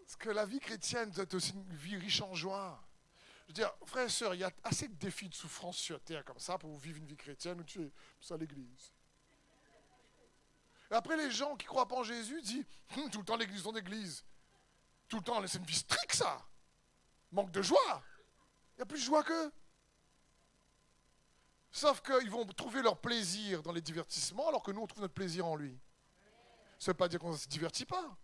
Parce 0.00 0.16
que 0.16 0.30
la 0.30 0.46
vie 0.46 0.58
chrétienne 0.58 1.12
être 1.18 1.34
aussi 1.34 1.52
une 1.52 1.76
vie 1.76 1.96
riche 1.96 2.22
en 2.22 2.32
joie. 2.32 2.82
Je 3.42 3.48
veux 3.48 3.54
dire, 3.54 3.72
frères 3.84 4.06
et 4.06 4.08
sœurs, 4.08 4.34
il 4.34 4.40
y 4.40 4.44
a 4.44 4.50
assez 4.64 4.88
de 4.88 4.94
défis 4.94 5.28
de 5.28 5.34
souffrance 5.34 5.76
sur 5.76 6.00
terre 6.00 6.24
comme 6.24 6.38
ça 6.38 6.56
pour 6.56 6.74
vivre 6.78 6.96
une 6.96 7.06
vie 7.06 7.16
chrétienne 7.16 7.60
où 7.60 7.64
tu 7.64 7.82
es 7.82 7.90
plus 8.18 8.32
à 8.32 8.38
l'église. 8.38 8.92
Après, 10.90 11.16
les 11.16 11.30
gens 11.30 11.56
qui 11.56 11.66
croient 11.66 11.86
pas 11.86 11.96
en 11.96 12.04
Jésus 12.04 12.40
disent 12.40 12.64
tout 13.12 13.18
le 13.18 13.24
temps 13.24 13.36
l'église, 13.36 13.62
ton 13.62 13.76
église. 13.76 14.24
Tout 15.08 15.18
le 15.18 15.22
temps, 15.22 15.46
c'est 15.46 15.58
une 15.58 15.64
vie 15.64 15.74
stricte, 15.74 16.14
ça. 16.14 16.46
Manque 17.32 17.50
de 17.50 17.62
joie. 17.62 18.02
Il 18.72 18.78
n'y 18.78 18.82
a 18.82 18.86
plus 18.86 18.98
de 18.98 19.04
joie 19.04 19.22
qu'eux. 19.22 19.52
Sauf 21.70 22.00
qu'ils 22.00 22.30
vont 22.30 22.46
trouver 22.46 22.82
leur 22.82 22.98
plaisir 22.98 23.62
dans 23.62 23.72
les 23.72 23.82
divertissements, 23.82 24.48
alors 24.48 24.62
que 24.62 24.70
nous, 24.70 24.80
on 24.80 24.86
trouve 24.86 25.02
notre 25.02 25.14
plaisir 25.14 25.46
en 25.46 25.56
lui. 25.56 25.78
Ça 26.78 26.90
ne 26.90 26.92
veut 26.92 26.96
pas 26.96 27.08
dire 27.08 27.20
qu'on 27.20 27.32
ne 27.32 27.36
se 27.36 27.48
divertit 27.48 27.86
pas. 27.86 28.16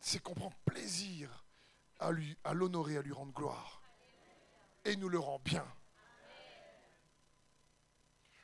C'est 0.00 0.20
qu'on 0.20 0.34
prend 0.34 0.52
plaisir 0.64 1.44
à 2.00 2.10
lui, 2.10 2.36
à 2.42 2.52
l'honorer, 2.52 2.96
à 2.96 3.02
lui 3.02 3.12
rendre 3.12 3.32
gloire. 3.32 3.80
Et 4.84 4.96
nous 4.96 5.08
le 5.08 5.18
rend 5.18 5.38
bien. 5.38 5.66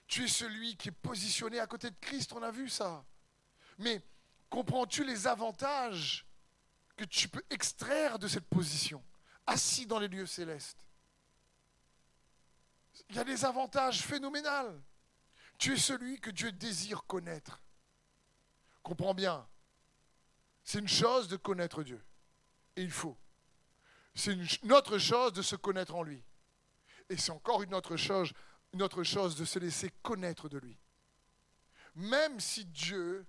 Tu 0.07 0.24
es 0.24 0.28
celui 0.28 0.76
qui 0.76 0.89
est 0.89 0.93
positionné 0.93 1.59
à 1.59 1.66
côté 1.66 1.91
de 1.91 1.97
Christ, 2.01 2.32
on 2.32 2.43
a 2.43 2.51
vu 2.51 2.68
ça. 2.68 3.05
Mais 3.78 4.01
comprends-tu 4.51 5.05
les 5.05 5.26
avantages 5.26 6.26
que 6.96 7.05
tu 7.05 7.28
peux 7.28 7.44
extraire 7.51 8.18
de 8.18 8.28
cette 8.28 8.49
position, 8.49 9.03
assis 9.46 9.86
dans 9.86 9.99
les 9.99 10.09
lieux 10.09 10.26
célestes? 10.26 10.86
Il 13.09 13.16
y 13.16 13.18
a 13.18 13.24
des 13.24 13.44
avantages 13.44 14.03
phénoménaux. 14.03 14.80
Tu 15.59 15.74
es 15.74 15.78
celui 15.78 16.20
que 16.20 16.30
Dieu 16.30 16.53
désire 16.53 17.05
connaître. 17.05 17.61
Comprends 18.82 19.14
bien. 19.14 19.46
C'est 20.64 20.78
une 20.78 20.88
chose 20.88 21.28
de 21.28 21.36
connaître 21.36 21.82
Dieu. 21.82 22.05
Et 22.76 22.82
il 22.82 22.90
faut. 22.90 23.16
C'est 24.14 24.32
une, 24.32 24.72
autre 24.72 24.99
chose 24.99 25.32
de 25.32 25.42
se 25.42 25.57
connaître 25.57 25.94
en 25.94 26.03
lui. 26.03 26.22
Et 27.09 27.16
c'est 27.16 27.32
encore 27.32 27.62
une 27.62 27.74
autre 27.74 27.96
chose, 27.96 28.32
une 28.72 28.82
autre 28.82 29.03
chose 29.03 29.36
de 29.36 29.44
se 29.44 29.59
laisser 29.59 29.90
connaître 30.03 30.49
de 30.49 30.59
lui. 30.59 30.76
Même 31.94 32.38
si 32.38 32.64
Dieu 32.66 33.26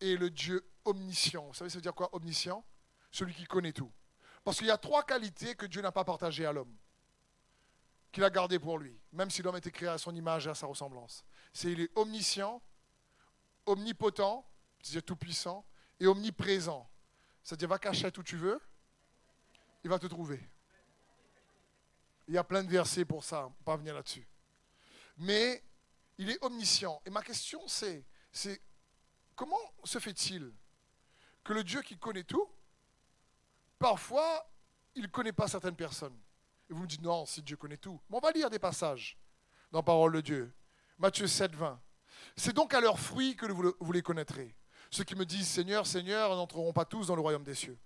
est 0.00 0.16
le 0.16 0.30
Dieu 0.30 0.68
omniscient. 0.84 1.46
Vous 1.46 1.54
savez, 1.54 1.70
ça 1.70 1.76
veut 1.76 1.82
dire 1.82 1.94
quoi 1.94 2.14
omniscient? 2.14 2.64
Celui 3.10 3.34
qui 3.34 3.44
connaît 3.44 3.72
tout. 3.72 3.92
Parce 4.44 4.58
qu'il 4.58 4.66
y 4.66 4.70
a 4.70 4.78
trois 4.78 5.02
qualités 5.02 5.54
que 5.54 5.66
Dieu 5.66 5.82
n'a 5.82 5.92
pas 5.92 6.04
partagées 6.04 6.46
à 6.46 6.52
l'homme, 6.52 6.74
qu'il 8.12 8.24
a 8.24 8.30
gardées 8.30 8.58
pour 8.58 8.78
lui, 8.78 8.98
même 9.12 9.30
si 9.30 9.42
l'homme 9.42 9.56
était 9.56 9.70
créé 9.70 9.88
à 9.88 9.98
son 9.98 10.14
image 10.14 10.46
et 10.46 10.50
à 10.50 10.54
sa 10.54 10.66
ressemblance. 10.66 11.24
C'est 11.52 11.72
il 11.72 11.80
est 11.80 11.90
omniscient, 11.96 12.62
omnipotent, 13.66 14.48
c'est-à-dire 14.80 15.04
tout-puissant, 15.04 15.66
et 15.98 16.06
omniprésent. 16.06 16.88
C'est-à-dire 17.42 17.68
va 17.68 17.78
cacher 17.78 18.10
où 18.16 18.22
tu 18.22 18.36
veux, 18.36 18.60
il 19.84 19.90
va 19.90 19.98
te 19.98 20.06
trouver. 20.06 20.40
Il 22.28 22.34
y 22.34 22.38
a 22.38 22.44
plein 22.44 22.62
de 22.62 22.70
versets 22.70 23.04
pour 23.04 23.24
ça, 23.24 23.46
on 23.46 23.50
va 23.50 23.56
pas 23.64 23.76
venir 23.76 23.94
là-dessus. 23.94 24.26
Mais 25.18 25.62
il 26.16 26.30
est 26.30 26.42
omniscient. 26.44 27.02
Et 27.04 27.10
ma 27.10 27.22
question 27.22 27.60
c'est, 27.66 28.06
c'est 28.32 28.62
comment 29.40 29.56
se 29.84 29.98
fait-il 29.98 30.52
que 31.42 31.54
le 31.54 31.64
Dieu 31.64 31.80
qui 31.80 31.96
connaît 31.96 32.24
tout, 32.24 32.46
parfois, 33.78 34.46
il 34.94 35.04
ne 35.04 35.06
connaît 35.06 35.32
pas 35.32 35.48
certaines 35.48 35.76
personnes 35.76 36.14
Et 36.68 36.74
vous 36.74 36.82
me 36.82 36.86
dites, 36.86 37.00
non, 37.00 37.24
si 37.24 37.40
Dieu 37.40 37.56
connaît 37.56 37.78
tout. 37.78 37.98
Mais 38.10 38.18
on 38.18 38.20
va 38.20 38.32
lire 38.32 38.50
des 38.50 38.58
passages 38.58 39.16
dans 39.72 39.82
parole 39.82 40.12
de 40.12 40.20
Dieu. 40.20 40.52
Matthieu 40.98 41.26
7, 41.26 41.54
20. 41.54 41.80
C'est 42.36 42.52
donc 42.52 42.74
à 42.74 42.82
leurs 42.82 42.98
fruits 42.98 43.34
que 43.34 43.46
vous 43.46 43.92
les 43.92 44.02
connaîtrez. 44.02 44.54
Ceux 44.90 45.04
qui 45.04 45.14
me 45.14 45.24
disent, 45.24 45.48
Seigneur, 45.48 45.86
Seigneur, 45.86 46.36
n'entreront 46.36 46.74
pas 46.74 46.84
tous 46.84 47.06
dans 47.06 47.14
le 47.14 47.22
royaume 47.22 47.44
des 47.44 47.54
cieux. 47.54 47.78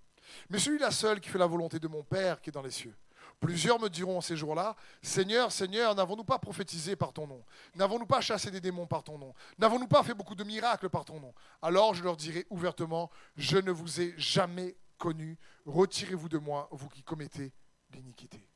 Mais 0.49 0.59
celui-là 0.59 0.91
seul 0.91 1.21
qui 1.21 1.29
fait 1.29 1.39
la 1.39 1.47
volonté 1.47 1.79
de 1.79 1.87
mon 1.87 2.03
Père 2.03 2.41
qui 2.41 2.49
est 2.49 2.51
dans 2.51 2.63
les 2.63 2.71
cieux. 2.71 2.97
Plusieurs 3.39 3.79
me 3.79 3.89
diront 3.89 4.21
ces 4.21 4.37
jours-là, 4.37 4.75
Seigneur, 5.01 5.51
Seigneur, 5.51 5.93
n'avons-nous 5.93 6.23
pas 6.23 6.39
prophétisé 6.39 6.95
par 6.95 7.13
ton 7.13 7.27
nom? 7.27 7.43
N'avons-nous 7.75 8.05
pas 8.05 8.21
chassé 8.21 8.49
des 8.49 8.61
démons 8.61 8.87
par 8.87 9.03
ton 9.03 9.17
nom? 9.17 9.33
N'avons-nous 9.57 9.87
pas 9.87 10.03
fait 10.03 10.13
beaucoup 10.13 10.35
de 10.35 10.43
miracles 10.43 10.89
par 10.89 11.05
ton 11.05 11.19
nom? 11.19 11.33
Alors 11.61 11.93
je 11.93 12.03
leur 12.03 12.17
dirai 12.17 12.47
ouvertement, 12.49 13.11
je 13.35 13.57
ne 13.57 13.71
vous 13.71 14.01
ai 14.01 14.13
jamais 14.17 14.75
connu, 14.97 15.37
retirez-vous 15.65 16.29
de 16.29 16.37
moi, 16.37 16.69
vous 16.71 16.89
qui 16.89 17.03
commettez 17.03 17.53
l'iniquité. 17.91 18.47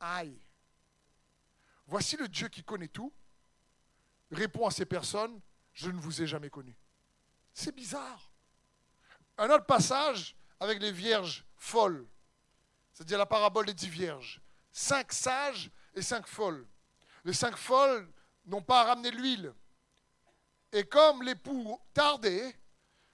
Aïe. 0.00 0.38
Voici 1.86 2.16
le 2.16 2.28
Dieu 2.28 2.48
qui 2.48 2.62
connaît 2.62 2.88
tout, 2.88 3.12
répond 4.30 4.66
à 4.66 4.70
ces 4.70 4.84
personnes, 4.84 5.40
je 5.72 5.90
ne 5.90 5.98
vous 5.98 6.22
ai 6.22 6.26
jamais 6.26 6.50
connu. 6.50 6.76
C'est 7.52 7.74
bizarre. 7.74 8.30
Un 9.38 9.50
autre 9.50 9.66
passage 9.66 10.36
avec 10.60 10.80
les 10.80 10.92
vierges 10.92 11.44
folles, 11.56 12.06
c'est-à-dire 12.98 13.18
la 13.18 13.26
parabole 13.26 13.64
des 13.64 13.74
dix 13.74 13.88
vierges. 13.88 14.40
Cinq 14.72 15.12
sages 15.12 15.70
et 15.94 16.02
cinq 16.02 16.26
folles. 16.26 16.66
Les 17.24 17.32
cinq 17.32 17.56
folles 17.56 18.12
n'ont 18.44 18.60
pas 18.60 18.82
ramené 18.82 19.12
l'huile. 19.12 19.54
Et 20.72 20.82
comme 20.82 21.22
l'époux 21.22 21.80
tardait, 21.94 22.58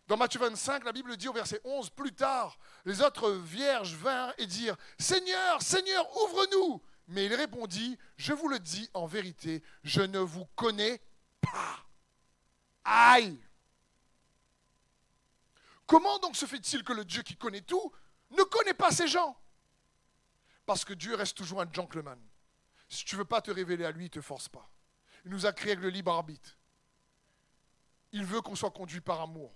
dans 0.06 0.16
Matthieu 0.16 0.40
25, 0.40 0.84
la 0.84 0.92
Bible 0.92 1.14
dit 1.18 1.28
au 1.28 1.34
verset 1.34 1.60
11, 1.64 1.90
plus 1.90 2.14
tard, 2.14 2.58
les 2.86 3.02
autres 3.02 3.30
vierges 3.32 3.94
vinrent 3.94 4.32
et 4.38 4.46
dirent, 4.46 4.78
Seigneur, 4.98 5.60
Seigneur, 5.60 6.08
ouvre-nous. 6.22 6.82
Mais 7.08 7.26
il 7.26 7.34
répondit, 7.34 7.98
je 8.16 8.32
vous 8.32 8.48
le 8.48 8.58
dis 8.58 8.88
en 8.94 9.04
vérité, 9.04 9.62
je 9.82 10.00
ne 10.00 10.18
vous 10.18 10.46
connais 10.56 11.02
pas. 11.42 11.84
Aïe 12.84 13.38
Comment 15.84 16.18
donc 16.20 16.36
se 16.36 16.46
fait-il 16.46 16.84
que 16.84 16.94
le 16.94 17.04
Dieu 17.04 17.22
qui 17.22 17.36
connaît 17.36 17.60
tout 17.60 17.92
ne 18.30 18.42
connaît 18.44 18.72
pas 18.72 18.90
ces 18.90 19.08
gens? 19.08 19.38
Parce 20.66 20.84
que 20.84 20.94
Dieu 20.94 21.14
reste 21.14 21.36
toujours 21.36 21.60
un 21.60 21.70
gentleman. 21.72 22.18
Si 22.88 23.04
tu 23.04 23.14
ne 23.16 23.20
veux 23.20 23.24
pas 23.24 23.40
te 23.40 23.50
révéler 23.50 23.84
à 23.84 23.90
lui, 23.90 24.04
il 24.04 24.08
ne 24.08 24.14
te 24.14 24.20
force 24.20 24.48
pas. 24.48 24.70
Il 25.24 25.30
nous 25.30 25.46
a 25.46 25.52
créé 25.52 25.72
avec 25.72 25.82
le 25.82 25.90
libre 25.90 26.12
arbitre. 26.12 26.56
Il 28.12 28.24
veut 28.24 28.40
qu'on 28.40 28.54
soit 28.54 28.70
conduit 28.70 29.00
par 29.00 29.20
amour. 29.20 29.52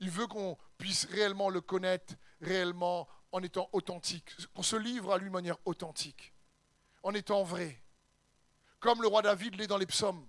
Il 0.00 0.10
veut 0.10 0.26
qu'on 0.26 0.56
puisse 0.76 1.06
réellement 1.06 1.48
le 1.50 1.60
connaître, 1.60 2.14
réellement 2.40 3.08
en 3.32 3.42
étant 3.42 3.68
authentique, 3.72 4.30
qu'on 4.54 4.62
se 4.62 4.76
livre 4.76 5.12
à 5.12 5.18
lui 5.18 5.26
de 5.26 5.32
manière 5.32 5.58
authentique, 5.64 6.32
en 7.02 7.12
étant 7.14 7.42
vrai. 7.42 7.82
Comme 8.80 9.02
le 9.02 9.08
roi 9.08 9.22
David 9.22 9.56
l'est 9.56 9.66
dans 9.66 9.76
les 9.76 9.86
psaumes. 9.86 10.28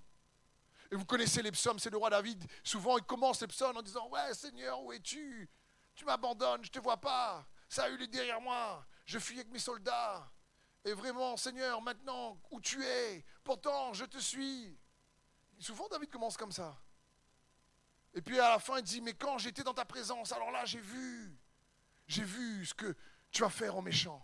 Et 0.91 0.95
vous 0.95 1.05
connaissez 1.05 1.43
les 1.43 1.51
psaumes, 1.51 1.77
c'est 1.77 1.91
le 1.91 1.97
roi 1.97 2.09
David. 2.09 2.43
Souvent, 2.63 2.97
il 2.97 3.03
commence 3.03 3.41
les 3.41 3.47
psaumes 3.47 3.77
en 3.77 3.81
disant 3.83 4.09
Ouais, 4.09 4.33
Seigneur, 4.33 4.81
où 4.81 4.91
es-tu? 4.91 5.47
Tu 5.93 6.03
m'abandonnes, 6.03 6.63
je 6.63 6.69
ne 6.69 6.73
te 6.73 6.79
vois 6.79 6.97
pas. 6.97 7.45
Ça 7.67 7.89
eu 7.89 8.01
est 8.01 8.07
derrière 8.07 8.41
moi. 8.41 8.85
Je 9.09 9.17
fuis 9.17 9.37
avec 9.37 9.51
mes 9.51 9.57
soldats. 9.57 10.31
Et 10.85 10.93
vraiment, 10.93 11.35
Seigneur, 11.35 11.81
maintenant, 11.81 12.39
où 12.51 12.61
tu 12.61 12.85
es 12.85 13.25
Pourtant, 13.43 13.91
je 13.91 14.05
te 14.05 14.19
suis. 14.19 14.77
Souvent, 15.57 15.87
David 15.87 16.11
commence 16.11 16.37
comme 16.37 16.51
ça. 16.51 16.79
Et 18.13 18.21
puis 18.21 18.39
à 18.39 18.49
la 18.49 18.59
fin, 18.59 18.77
il 18.77 18.83
dit 18.83 19.01
Mais 19.01 19.15
quand 19.15 19.39
j'étais 19.39 19.63
dans 19.63 19.73
ta 19.73 19.83
présence, 19.83 20.31
alors 20.31 20.51
là, 20.51 20.63
j'ai 20.65 20.79
vu. 20.79 21.35
J'ai 22.05 22.23
vu 22.23 22.63
ce 22.67 22.75
que 22.75 22.95
tu 23.31 23.41
vas 23.41 23.49
faire 23.49 23.75
aux 23.75 23.81
méchants. 23.81 24.23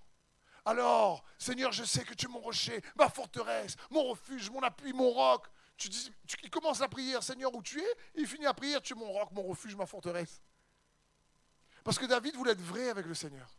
Alors, 0.65 1.25
Seigneur, 1.39 1.71
je 1.71 1.83
sais 1.83 2.03
que 2.03 2.13
tu 2.13 2.27
es 2.27 2.29
mon 2.29 2.39
rocher, 2.39 2.79
ma 2.95 3.09
forteresse, 3.09 3.77
mon 3.89 4.03
refuge, 4.03 4.51
mon 4.51 4.61
appui, 4.61 4.93
mon 4.93 5.09
roc. 5.09 5.47
Tu 5.77 5.89
dis, 5.89 6.13
il 6.43 6.51
commence 6.51 6.79
la 6.79 6.89
prière, 6.89 7.23
Seigneur, 7.23 7.51
où 7.55 7.63
tu 7.63 7.81
es 7.81 7.97
Il 8.13 8.27
finit 8.27 8.43
la 8.43 8.53
prière, 8.53 8.83
tu 8.83 8.93
es 8.93 8.95
mon 8.95 9.11
roc, 9.11 9.31
mon 9.31 9.47
refuge, 9.47 9.75
ma 9.75 9.87
forteresse. 9.87 10.43
Parce 11.83 11.97
que 11.97 12.05
David 12.05 12.35
voulait 12.35 12.51
être 12.51 12.61
vrai 12.61 12.89
avec 12.89 13.07
le 13.07 13.15
Seigneur. 13.15 13.49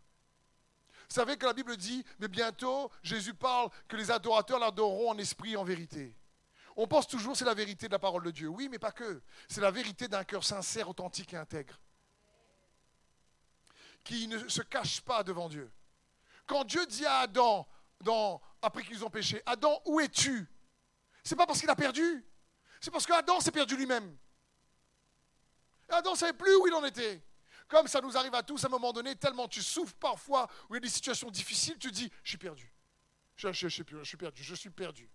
Vous 1.09 1.15
savez 1.15 1.37
que 1.37 1.47
la 1.47 1.53
Bible 1.53 1.77
dit, 1.77 2.05
mais 2.19 2.29
bientôt, 2.29 2.91
Jésus 3.03 3.35
parle 3.35 3.71
que 3.89 3.97
les 3.97 4.11
adorateurs 4.11 4.59
l'adoreront 4.59 5.11
en 5.11 5.19
esprit 5.19 5.53
et 5.53 5.57
en 5.57 5.65
vérité. 5.65 6.17
On 6.77 6.87
pense 6.87 7.07
toujours 7.07 7.33
que 7.33 7.39
c'est 7.39 7.45
la 7.45 7.55
vérité 7.55 7.87
de 7.87 7.93
la 7.93 7.99
parole 7.99 8.23
de 8.25 8.31
Dieu. 8.31 8.49
Oui, 8.49 8.69
mais 8.69 8.79
pas 8.79 8.93
que. 8.93 9.23
C'est 9.49 9.61
la 9.61 9.71
vérité 9.71 10.09
d'un 10.09 10.25
cœur 10.25 10.45
sincère, 10.45 10.89
authentique 10.89 11.33
et 11.33 11.37
intègre. 11.37 11.79
Qui 14.05 14.29
ne 14.29 14.49
se 14.49 14.63
cache 14.63 15.01
pas 15.01 15.23
devant 15.23 15.49
Dieu. 15.49 15.71
Quand 16.47 16.65
Dieu 16.65 16.85
dit 16.87 17.07
à 17.07 17.21
Adam, 17.21 17.67
après 18.61 18.83
qu'ils 18.83 19.05
ont 19.05 19.11
péché, 19.11 19.43
Adam, 19.47 19.81
où 19.87 20.01
es-tu? 20.01 20.47
C'est 21.25 21.37
pas 21.37 21.47
parce 21.47 21.61
qu'il 21.61 21.71
a 21.71 21.77
perdu. 21.77 22.25
C'est 22.81 22.91
parce 22.91 23.07
qu'Adam 23.07 23.41
s'est 23.41 23.51
perdu 23.51 23.77
lui-même. 23.77 24.17
Adam 25.89 26.13
ne 26.13 26.17
savait 26.17 26.33
plus 26.33 26.55
où 26.57 26.67
il 26.67 26.75
en 26.75 26.85
était. 26.85 27.23
Comme 27.69 27.89
ça 27.89 28.01
nous 28.01 28.17
arrive 28.17 28.35
à 28.35 28.43
tous 28.43 28.65
à 28.65 28.69
un 28.69 28.71
moment 28.71 28.93
donné, 28.93 29.17
tellement 29.17 29.49
tu 29.49 29.63
souffres 29.63 29.95
parfois, 29.97 30.49
où 30.69 30.75
il 30.75 30.77
y 30.77 30.79
a 30.79 30.81
des 30.81 30.89
situations 30.89 31.31
difficiles, 31.31 31.79
tu 31.79 31.91
dis, 31.91 32.11
je 32.23 32.29
suis 32.31 32.39
perdu. 32.39 32.73
Je, 33.35 33.53
je, 33.53 33.69
je, 33.69 33.83
je 33.89 34.05
suis 34.05 34.17
perdu, 34.17 34.43
je 34.43 34.55
suis 34.55 34.71
perdu. 34.71 35.11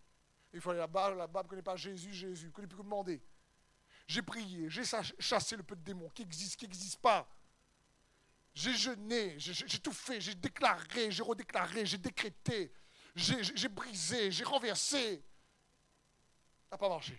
Il 0.54 0.60
faut 0.60 0.72
aller 0.72 0.80
là-bas, 0.80 1.12
là-bas, 1.12 1.44
ne 1.44 1.48
connaît 1.48 1.62
pas 1.62 1.76
Jésus, 1.76 2.14
Jésus, 2.14 2.48
ne 2.48 2.52
connaît 2.52 2.68
plus 2.68 2.78
que 2.78 2.84
demander. 2.84 3.22
J'ai 4.08 4.22
prié, 4.22 4.70
j'ai 4.70 4.84
chassé 5.20 5.56
le 5.56 5.64
peu 5.64 5.76
de 5.76 5.82
démons 5.82 6.10
qui 6.10 6.24
existent, 6.24 6.58
qui 6.60 6.66
n'existent 6.66 7.00
pas. 7.02 7.30
J'ai 8.54 8.76
jeûné, 8.76 9.40
j'ai 9.40 9.80
tout 9.80 9.94
fait, 9.94 10.20
j'ai 10.20 10.36
déclaré, 10.36 11.10
j'ai 11.10 11.24
redéclaré, 11.24 11.86
j'ai 11.86 11.98
décrété, 11.98 12.74
j'ai 13.16 13.70
brisé, 13.70 14.30
j'ai 14.30 14.44
renversé. 14.44 15.24
Ça 16.66 16.76
n'a 16.76 16.78
pas 16.78 16.90
marché. 16.90 17.18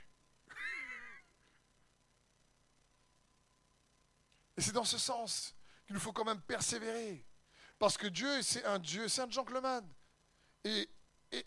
Et 4.56 4.60
c'est 4.60 4.72
dans 4.72 4.84
ce 4.84 4.98
sens 4.98 5.54
qu'il 5.86 5.94
nous 5.94 6.00
faut 6.00 6.12
quand 6.12 6.24
même 6.24 6.40
persévérer. 6.40 7.24
Parce 7.78 7.96
que 7.96 8.06
Dieu, 8.06 8.42
c'est 8.42 8.64
un 8.64 8.78
Dieu, 8.78 9.08
c'est 9.08 9.22
un 9.22 9.30
gentleman. 9.30 9.86
Et, 10.64 10.88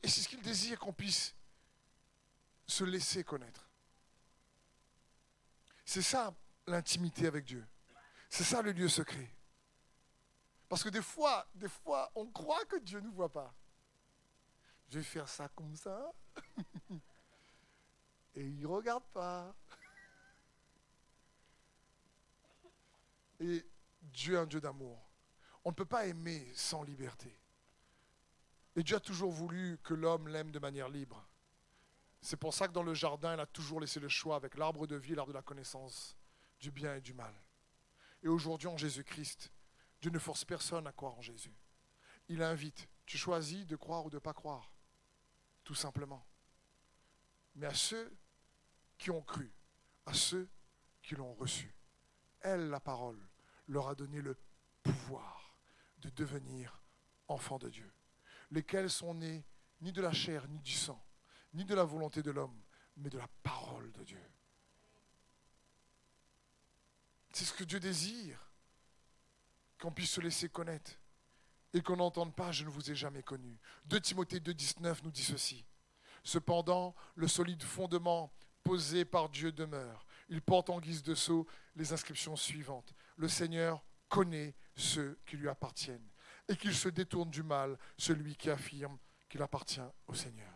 c'est 0.04 0.22
ce 0.22 0.28
qu'il 0.28 0.42
désire 0.42 0.80
qu'on 0.80 0.94
puisse 0.94 1.36
se 2.68 2.84
laisser 2.84 3.24
connaître. 3.24 3.70
C'est 5.86 6.02
ça 6.02 6.34
l'intimité 6.66 7.28
avec 7.28 7.46
Dieu. 7.46 7.66
C'est 8.30 8.44
ça 8.44 8.62
le 8.62 8.72
lieu 8.72 8.90
secret. 8.90 9.30
Parce 10.68 10.84
que 10.84 10.90
des 10.90 11.02
fois, 11.02 11.48
des 11.54 11.70
fois, 11.70 12.12
on 12.16 12.26
croit 12.32 12.66
que 12.66 12.78
Dieu 12.78 13.00
ne 13.00 13.06
nous 13.06 13.14
voit 13.14 13.32
pas. 13.32 13.54
Je 14.90 14.98
vais 14.98 15.04
faire 15.06 15.30
ça 15.30 15.48
comme 15.50 15.76
ça. 15.76 16.12
Et 18.36 18.42
il 18.42 18.60
ne 18.60 18.68
regarde 18.68 19.04
pas. 19.14 19.56
Et 23.40 23.66
Dieu 24.02 24.36
est 24.36 24.40
un 24.40 24.46
Dieu 24.46 24.62
d'amour. 24.62 25.10
On 25.64 25.70
ne 25.70 25.76
peut 25.76 25.86
pas 25.86 26.06
aimer 26.06 26.52
sans 26.54 26.84
liberté. 26.84 27.38
Et 28.76 28.84
Dieu 28.84 28.98
a 28.98 29.00
toujours 29.00 29.32
voulu 29.32 29.78
que 29.84 29.94
l'homme 29.94 30.28
l'aime 30.28 30.52
de 30.52 30.60
manière 30.60 30.90
libre. 30.90 31.28
C'est 32.22 32.38
pour 32.38 32.54
ça 32.54 32.68
que 32.68 32.74
dans 32.74 32.84
le 32.84 32.94
jardin, 32.94 33.36
il 33.36 33.40
a 33.40 33.46
toujours 33.46 33.80
laissé 33.80 34.00
le 34.00 34.10
choix 34.10 34.36
avec 34.36 34.58
l'arbre 34.58 34.88
de 34.88 34.96
vie 34.96 35.14
et 35.14 35.16
l'arbre 35.16 35.32
de 35.32 35.38
la 35.38 35.44
connaissance 35.44 36.18
du 36.60 36.72
bien 36.72 36.96
et 36.96 37.02
du 37.02 37.14
mal. 37.14 37.34
Et 38.24 38.28
aujourd'hui, 38.28 38.68
en 38.68 38.78
Jésus-Christ, 38.78 39.52
Dieu 40.02 40.10
ne 40.10 40.20
force 40.20 40.44
personne 40.44 40.88
à 40.88 40.92
croire 40.92 41.16
en 41.18 41.22
Jésus. 41.22 41.56
Il 42.28 42.42
invite. 42.42 42.90
Tu 43.06 43.18
choisis 43.18 43.68
de 43.68 43.76
croire 43.76 44.06
ou 44.06 44.10
de 44.10 44.16
ne 44.16 44.20
pas 44.20 44.34
croire. 44.34 44.72
Tout 45.64 45.76
simplement. 45.76 46.26
Mais 47.54 47.68
à 47.68 47.74
ceux 47.74 48.12
qui 48.98 49.12
ont 49.12 49.22
cru, 49.22 49.54
à 50.06 50.14
ceux 50.14 50.50
qui 51.04 51.16
l'ont 51.16 51.36
reçu, 51.36 51.75
elle, 52.46 52.70
la 52.70 52.80
parole, 52.80 53.20
leur 53.68 53.88
a 53.90 53.96
donné 53.96 54.22
le 54.22 54.38
pouvoir 54.84 55.58
de 56.00 56.10
devenir 56.10 56.82
enfants 57.28 57.58
de 57.58 57.70
Dieu, 57.70 57.92
lesquels 58.52 58.90
sont 58.90 59.16
nés 59.16 59.44
ni 59.82 59.92
de 59.92 60.02
la 60.02 60.14
chair 60.14 60.48
ni 60.48 60.60
du 60.60 60.74
sang, 60.74 61.04
ni 61.54 61.66
de 61.66 61.76
la 61.76 61.84
volonté 61.84 62.22
de 62.22 62.32
l'homme, 62.32 62.62
mais 62.98 63.10
de 63.10 63.18
la 63.18 63.28
parole 63.44 63.92
de 63.92 64.04
Dieu. 64.04 64.22
C'est 67.32 67.46
ce 67.46 67.54
que 67.54 67.64
Dieu 67.64 67.80
désire, 67.80 68.40
qu'on 69.80 69.92
puisse 69.92 70.12
se 70.12 70.22
laisser 70.22 70.48
connaître 70.48 70.92
et 71.74 71.82
qu'on 71.82 71.98
n'entende 71.98 72.34
pas 72.34 72.52
je 72.52 72.64
ne 72.64 72.70
vous 72.70 72.90
ai 72.90 72.96
jamais 72.96 73.24
connu. 73.24 73.60
2 73.88 74.00
Timothée 74.00 74.40
2,19 74.40 75.04
nous 75.04 75.12
dit 75.12 75.24
ceci. 75.24 75.66
Cependant, 76.24 76.96
le 77.16 77.28
solide 77.28 77.62
fondement 77.62 78.32
posé 78.64 79.06
par 79.06 79.30
Dieu 79.30 79.52
demeure. 79.52 80.06
Il 80.30 80.42
porte 80.42 80.70
en 80.70 80.80
guise 80.80 81.04
de 81.04 81.16
sceau 81.16 81.48
les 81.76 81.94
inscriptions 81.94 82.36
suivantes. 82.36 82.94
Le 83.18 83.28
Seigneur 83.28 83.84
connaît 84.10 84.56
ceux 84.76 85.20
qui 85.26 85.38
lui 85.38 85.50
appartiennent 85.50 86.08
et 86.48 86.56
qu'il 86.56 86.76
se 86.76 86.90
détourne 86.90 87.30
du 87.30 87.44
mal, 87.44 87.78
celui 87.98 88.36
qui 88.36 88.50
affirme 88.50 88.98
qu'il 89.30 89.42
appartient 89.42 89.82
au 90.08 90.14
Seigneur. 90.14 90.56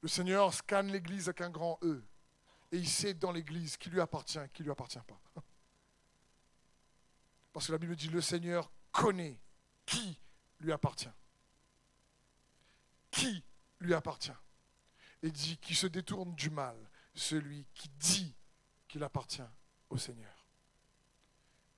Le 0.00 0.08
Seigneur 0.08 0.52
scanne 0.54 0.92
l'Église 0.92 1.28
avec 1.28 1.40
un 1.40 1.50
grand 1.50 1.78
E. 1.82 2.04
Et 2.70 2.76
il 2.76 2.88
sait 2.88 3.14
dans 3.14 3.32
l'Église 3.32 3.76
qui 3.76 3.90
lui 3.90 4.00
appartient, 4.00 4.38
qui 4.52 4.62
ne 4.62 4.66
lui 4.66 4.72
appartient 4.72 4.98
pas. 5.06 5.20
Parce 7.52 7.66
que 7.66 7.72
la 7.72 7.78
Bible 7.78 7.96
dit, 7.96 8.08
le 8.08 8.20
Seigneur 8.20 8.70
connaît 8.92 9.40
qui 9.86 10.18
lui 10.60 10.70
appartient. 10.72 11.08
Qui 13.10 13.42
lui 13.80 13.94
appartient. 13.94 14.30
Et 15.22 15.30
dit 15.30 15.56
qu'il 15.58 15.76
se 15.76 15.86
détourne 15.86 16.34
du 16.34 16.50
mal, 16.50 16.76
celui 17.18 17.66
qui 17.74 17.88
dit 17.90 18.34
qu'il 18.86 19.02
appartient 19.02 19.42
au 19.90 19.98
Seigneur. 19.98 20.46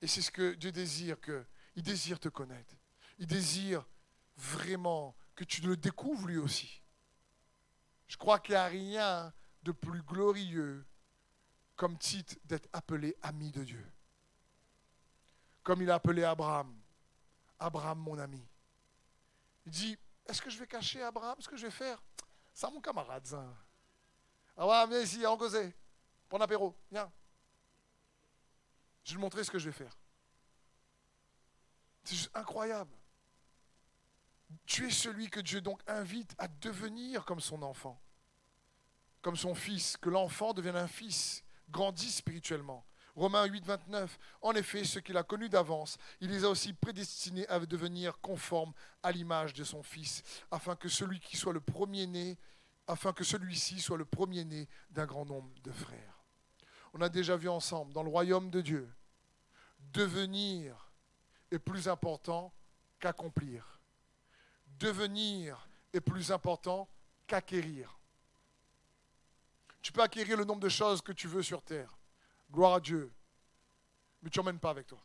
Et 0.01 0.07
c'est 0.07 0.21
ce 0.21 0.31
que 0.31 0.53
Dieu 0.53 0.71
désire, 0.71 1.19
que, 1.19 1.45
il 1.75 1.83
désire 1.83 2.19
te 2.19 2.29
connaître. 2.29 2.75
Il 3.19 3.27
désire 3.27 3.85
vraiment 4.37 5.15
que 5.35 5.43
tu 5.43 5.61
le 5.61 5.77
découvres 5.77 6.27
lui 6.27 6.37
aussi. 6.37 6.81
Je 8.07 8.17
crois 8.17 8.39
qu'il 8.39 8.53
n'y 8.53 8.57
a 8.57 8.65
rien 8.65 9.33
de 9.63 9.71
plus 9.71 10.01
glorieux 10.01 10.85
comme 11.75 11.97
titre 11.97 12.35
d'être 12.45 12.67
appelé 12.73 13.15
ami 13.21 13.51
de 13.51 13.63
Dieu. 13.63 13.85
Comme 15.63 15.81
il 15.81 15.91
a 15.91 15.95
appelé 15.95 16.23
Abraham. 16.23 16.75
Abraham, 17.59 17.99
mon 17.99 18.17
ami. 18.17 18.43
Il 19.65 19.71
dit, 19.71 19.97
est-ce 20.25 20.41
que 20.41 20.49
je 20.49 20.57
vais 20.57 20.67
cacher 20.67 21.01
Abraham? 21.03 21.39
Ce 21.39 21.47
que 21.47 21.55
je 21.55 21.67
vais 21.67 21.71
faire 21.71 22.01
Ça, 22.53 22.69
mon 22.69 22.81
camarade, 22.81 23.25
ça. 24.55 24.61
Abraham, 24.61 24.89
viens 24.89 25.01
ici, 25.01 25.25
en 25.25 25.37
causer. 25.37 25.75
Prends 26.29 26.39
apéro, 26.39 26.75
viens. 26.91 27.11
Je 29.03 29.11
vais 29.11 29.15
te 29.15 29.21
montrer 29.21 29.43
ce 29.43 29.51
que 29.51 29.59
je 29.59 29.69
vais 29.69 29.75
faire. 29.75 29.97
C'est 32.03 32.15
juste 32.15 32.31
incroyable. 32.33 32.93
Tu 34.65 34.87
es 34.87 34.91
celui 34.91 35.29
que 35.29 35.39
Dieu 35.39 35.61
donc 35.61 35.81
invite 35.87 36.33
à 36.37 36.47
devenir 36.47 37.25
comme 37.25 37.39
son 37.39 37.61
enfant, 37.63 38.01
comme 39.21 39.35
son 39.35 39.55
fils, 39.55 39.97
que 39.97 40.09
l'enfant 40.09 40.53
devienne 40.53 40.75
un 40.75 40.87
fils, 40.87 41.43
grandisse 41.69 42.17
spirituellement. 42.17 42.85
Romains 43.15 43.45
8, 43.45 43.65
29. 43.65 44.19
En 44.41 44.53
effet, 44.53 44.83
ce 44.83 44.99
qu'il 44.99 45.17
a 45.17 45.23
connu 45.23 45.49
d'avance, 45.49 45.97
il 46.21 46.29
les 46.29 46.45
a 46.45 46.49
aussi 46.49 46.73
prédestinés 46.73 47.47
à 47.49 47.59
devenir 47.59 48.19
conformes 48.19 48.73
à 49.03 49.11
l'image 49.11 49.53
de 49.53 49.63
son 49.63 49.83
Fils, 49.83 50.23
afin 50.49 50.75
que 50.75 50.87
celui 50.87 51.19
qui 51.19 51.35
soit 51.35 51.53
le 51.53 51.59
premier-né, 51.59 52.37
afin 52.91 53.13
que 53.13 53.23
celui-ci 53.23 53.79
soit 53.79 53.97
le 53.97 54.05
premier-né 54.05 54.67
d'un 54.89 55.05
grand 55.05 55.25
nombre 55.25 55.49
de 55.63 55.71
frères. 55.71 56.23
On 56.93 57.01
a 57.01 57.09
déjà 57.09 57.37
vu 57.37 57.49
ensemble, 57.49 57.93
dans 57.93 58.03
le 58.03 58.09
royaume 58.09 58.49
de 58.49 58.61
Dieu, 58.61 58.93
devenir 59.79 60.91
est 61.51 61.59
plus 61.59 61.87
important 61.87 62.53
qu'accomplir 62.99 63.81
devenir 64.81 65.67
est 65.93 66.01
plus 66.01 66.31
important 66.31 66.89
qu'acquérir. 67.27 67.99
Tu 69.81 69.91
peux 69.91 70.01
acquérir 70.01 70.37
le 70.37 70.43
nombre 70.43 70.59
de 70.59 70.69
choses 70.69 71.01
que 71.01 71.11
tu 71.11 71.27
veux 71.27 71.43
sur 71.43 71.61
terre. 71.61 71.97
Gloire 72.51 72.75
à 72.75 72.79
Dieu. 72.79 73.11
Mais 74.21 74.29
tu 74.29 74.39
n'emmènes 74.39 74.59
pas 74.59 74.69
avec 74.69 74.87
toi. 74.87 75.03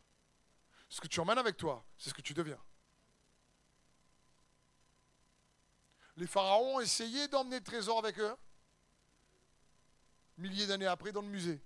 Ce 0.89 0.99
que 1.01 1.07
tu 1.07 1.19
emmènes 1.19 1.37
avec 1.37 1.57
toi, 1.57 1.83
c'est 1.97 2.09
ce 2.09 2.13
que 2.13 2.21
tu 2.21 2.33
deviens. 2.33 2.59
Les 6.17 6.27
pharaons 6.27 6.75
ont 6.77 6.79
essayé 6.79 7.27
d'emmener 7.27 7.57
le 7.57 7.63
trésor 7.63 7.99
avec 7.99 8.17
eux. 8.19 8.35
Milliers 10.37 10.65
d'années 10.65 10.87
après, 10.87 11.11
dans 11.11 11.21
le 11.21 11.27
musée. 11.27 11.61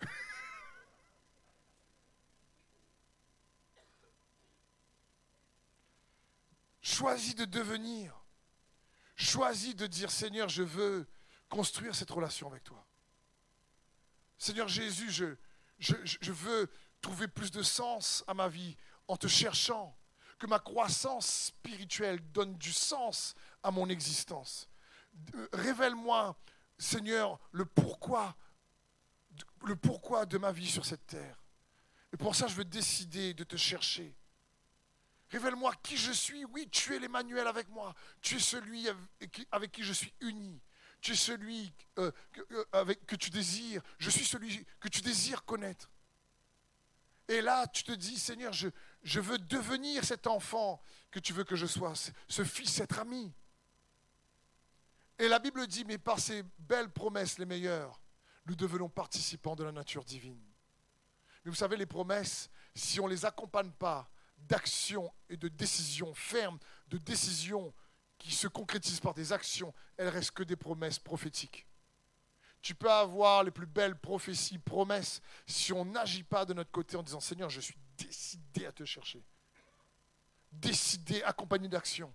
Choisis 6.82 7.34
de 7.34 7.46
devenir. 7.46 8.14
Choisis 9.16 9.74
de 9.74 9.86
dire, 9.86 10.10
Seigneur, 10.10 10.50
je 10.50 10.62
veux 10.62 11.06
construire 11.48 11.94
cette 11.94 12.10
relation 12.10 12.48
avec 12.48 12.64
toi. 12.64 12.86
Seigneur 14.36 14.68
Jésus, 14.68 15.10
je, 15.10 15.36
je, 15.78 16.32
veux 16.32 16.70
trouver 17.00 17.28
plus 17.28 17.50
de 17.50 17.62
sens 17.62 18.24
à 18.26 18.34
ma 18.34 18.48
vie 18.48 18.76
en 19.08 19.16
te 19.16 19.26
cherchant. 19.26 19.96
Que 20.38 20.46
ma 20.46 20.58
croissance 20.58 21.46
spirituelle 21.46 22.20
donne 22.32 22.58
du 22.58 22.72
sens 22.72 23.34
à 23.64 23.72
mon 23.72 23.88
existence. 23.88 24.68
Révèle-moi 25.52 26.36
Seigneur, 26.78 27.40
le 27.52 27.64
pourquoi, 27.64 28.36
le 29.64 29.74
pourquoi 29.74 30.26
de 30.26 30.38
ma 30.38 30.52
vie 30.52 30.70
sur 30.70 30.84
cette 30.84 31.06
terre. 31.06 31.42
Et 32.12 32.16
pour 32.16 32.36
ça, 32.36 32.46
je 32.46 32.54
veux 32.54 32.64
décider 32.64 33.34
de 33.34 33.42
te 33.42 33.56
chercher. 33.56 34.14
Révèle-moi 35.30 35.72
qui 35.82 35.96
je 35.96 36.12
suis. 36.12 36.44
Oui, 36.44 36.68
tu 36.70 36.94
es 36.94 36.98
l'Emmanuel 36.98 37.46
avec 37.46 37.68
moi. 37.68 37.94
Tu 38.20 38.36
es 38.36 38.40
celui 38.40 38.86
avec 39.50 39.72
qui 39.72 39.82
je 39.82 39.92
suis 39.92 40.12
uni. 40.20 40.60
Tu 41.00 41.12
es 41.12 41.16
celui 41.16 41.72
euh, 41.98 42.12
euh, 42.52 42.64
avec, 42.72 43.04
que 43.06 43.16
tu 43.16 43.30
désires. 43.30 43.82
Je 43.98 44.10
suis 44.10 44.24
celui 44.24 44.64
que 44.80 44.88
tu 44.88 45.00
désires 45.00 45.44
connaître. 45.44 45.90
Et 47.28 47.40
là, 47.40 47.66
tu 47.66 47.84
te 47.84 47.92
dis, 47.92 48.18
Seigneur, 48.18 48.52
je, 48.52 48.68
je 49.02 49.18
veux 49.18 49.38
devenir 49.38 50.04
cet 50.04 50.26
enfant 50.26 50.82
que 51.10 51.18
tu 51.18 51.32
veux 51.32 51.44
que 51.44 51.56
je 51.56 51.66
sois, 51.66 51.94
ce 52.28 52.44
fils, 52.44 52.70
cet 52.70 52.98
ami. 52.98 53.32
Et 55.18 55.28
la 55.28 55.38
Bible 55.38 55.66
dit, 55.66 55.84
mais 55.84 55.98
par 55.98 56.18
ces 56.18 56.42
belles 56.58 56.90
promesses 56.90 57.38
les 57.38 57.46
meilleures, 57.46 58.00
nous 58.46 58.56
devenons 58.56 58.88
participants 58.88 59.56
de 59.56 59.64
la 59.64 59.72
nature 59.72 60.04
divine. 60.04 60.40
Mais 61.44 61.50
vous 61.50 61.56
savez, 61.56 61.76
les 61.76 61.86
promesses, 61.86 62.50
si 62.74 63.00
on 63.00 63.04
ne 63.04 63.12
les 63.12 63.24
accompagne 63.24 63.70
pas 63.70 64.10
d'actions 64.38 65.12
et 65.28 65.36
de 65.36 65.48
décisions 65.48 66.14
fermes, 66.14 66.58
de 66.88 66.98
décisions 66.98 67.72
qui 68.18 68.32
se 68.32 68.48
concrétisent 68.48 69.00
par 69.00 69.14
des 69.14 69.32
actions, 69.32 69.72
elles 69.96 70.08
restent 70.08 70.32
que 70.32 70.42
des 70.42 70.56
promesses 70.56 70.98
prophétiques. 70.98 71.66
Tu 72.62 72.74
peux 72.74 72.90
avoir 72.90 73.44
les 73.44 73.50
plus 73.50 73.66
belles 73.66 73.98
prophéties, 73.98 74.58
promesses, 74.58 75.20
si 75.46 75.72
on 75.72 75.84
n'agit 75.84 76.22
pas 76.22 76.46
de 76.46 76.54
notre 76.54 76.70
côté 76.70 76.96
en 76.96 77.02
disant 77.02 77.20
Seigneur, 77.20 77.50
je 77.50 77.60
suis 77.60 77.76
décidé 77.98 78.66
à 78.66 78.72
te 78.72 78.84
chercher. 78.84 79.22
Décidé, 80.50 81.22
accompagné 81.22 81.68
d'action. 81.68 82.12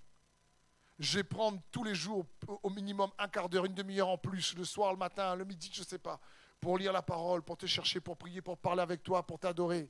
Je 1.00 1.20
vais 1.20 1.24
prendre 1.24 1.62
tous 1.72 1.86
les 1.86 1.95
jours 1.95 2.26
au 2.62 2.70
minimum 2.70 3.10
un 3.18 3.30
quart 3.30 3.47
d'heure, 3.47 3.66
une 3.66 3.74
demi-heure 3.74 4.10
en 4.10 4.18
plus, 4.18 4.54
le 4.56 4.66
soir, 4.66 4.91
le 4.91 5.00
matin, 5.00 5.34
le 5.36 5.45
midi, 5.45 5.72
je 5.74 5.80
ne 5.80 5.86
sais 5.86 5.97
pas, 5.97 6.20
pour 6.60 6.78
lire 6.78 6.91
la 6.91 7.02
parole, 7.02 7.41
pour 7.41 7.56
te 7.56 7.66
chercher, 7.66 8.02
pour 8.02 8.18
prier, 8.18 8.41
pour 8.41 8.58
parler 8.58 8.82
avec 8.82 9.02
toi, 9.02 9.26
pour 9.26 9.39
t'adorer. 9.39 9.89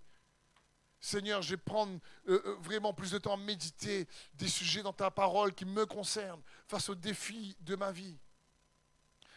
Seigneur, 1.02 1.42
je 1.42 1.52
vais 1.52 1.58
prendre 1.58 2.00
euh, 2.28 2.42
euh, 2.46 2.56
vraiment 2.60 2.94
plus 2.94 3.12
de 3.12 3.18
temps 3.18 3.34
à 3.34 3.38
méditer 3.38 4.08
des 4.36 4.48
sujets 4.48 4.84
dans 4.84 4.94
ta 4.94 5.10
parole 5.10 5.54
qui 5.56 5.66
me 5.66 5.86
concernent 5.86 6.42
face 6.68 6.90
aux 6.90 6.96
défis 6.96 7.56
de 7.62 7.76
ma 7.76 7.92
vie. 7.92 8.20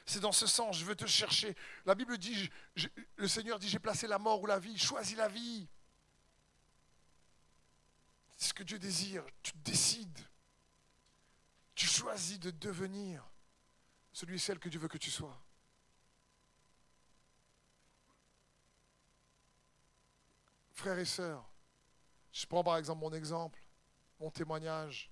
C'est 0.04 0.20
dans 0.20 0.32
ce 0.32 0.46
sens, 0.46 0.76
je 0.76 0.84
veux 0.84 0.96
te 0.96 1.06
chercher. 1.06 1.54
La 1.86 1.94
Bible 1.94 2.18
dit, 2.18 2.50
le 3.16 3.28
Seigneur 3.28 3.58
dit, 3.58 3.68
j'ai 3.68 3.78
placé 3.78 4.06
la 4.06 4.18
mort 4.18 4.42
ou 4.42 4.46
la 4.46 4.58
vie, 4.58 4.76
choisis 4.76 5.16
la 5.16 5.28
vie. 5.28 5.66
C'est 8.36 8.48
ce 8.48 8.54
que 8.54 8.64
Dieu 8.64 8.78
désire, 8.78 9.24
tu 9.42 9.52
décides. 9.64 10.18
Tu 11.74 11.86
choisis 11.86 12.38
de 12.38 12.50
devenir 12.50 13.26
celui 14.12 14.36
et 14.36 14.38
celle 14.38 14.58
que 14.58 14.68
Dieu 14.68 14.78
veut 14.78 14.88
que 14.88 14.98
tu 14.98 15.10
sois. 15.10 15.38
Frères 20.72 20.98
et 20.98 21.04
sœurs, 21.04 21.48
je 22.32 22.46
prends 22.46 22.64
par 22.64 22.76
exemple 22.76 23.00
mon 23.00 23.12
exemple, 23.12 23.60
mon 24.18 24.30
témoignage. 24.30 25.10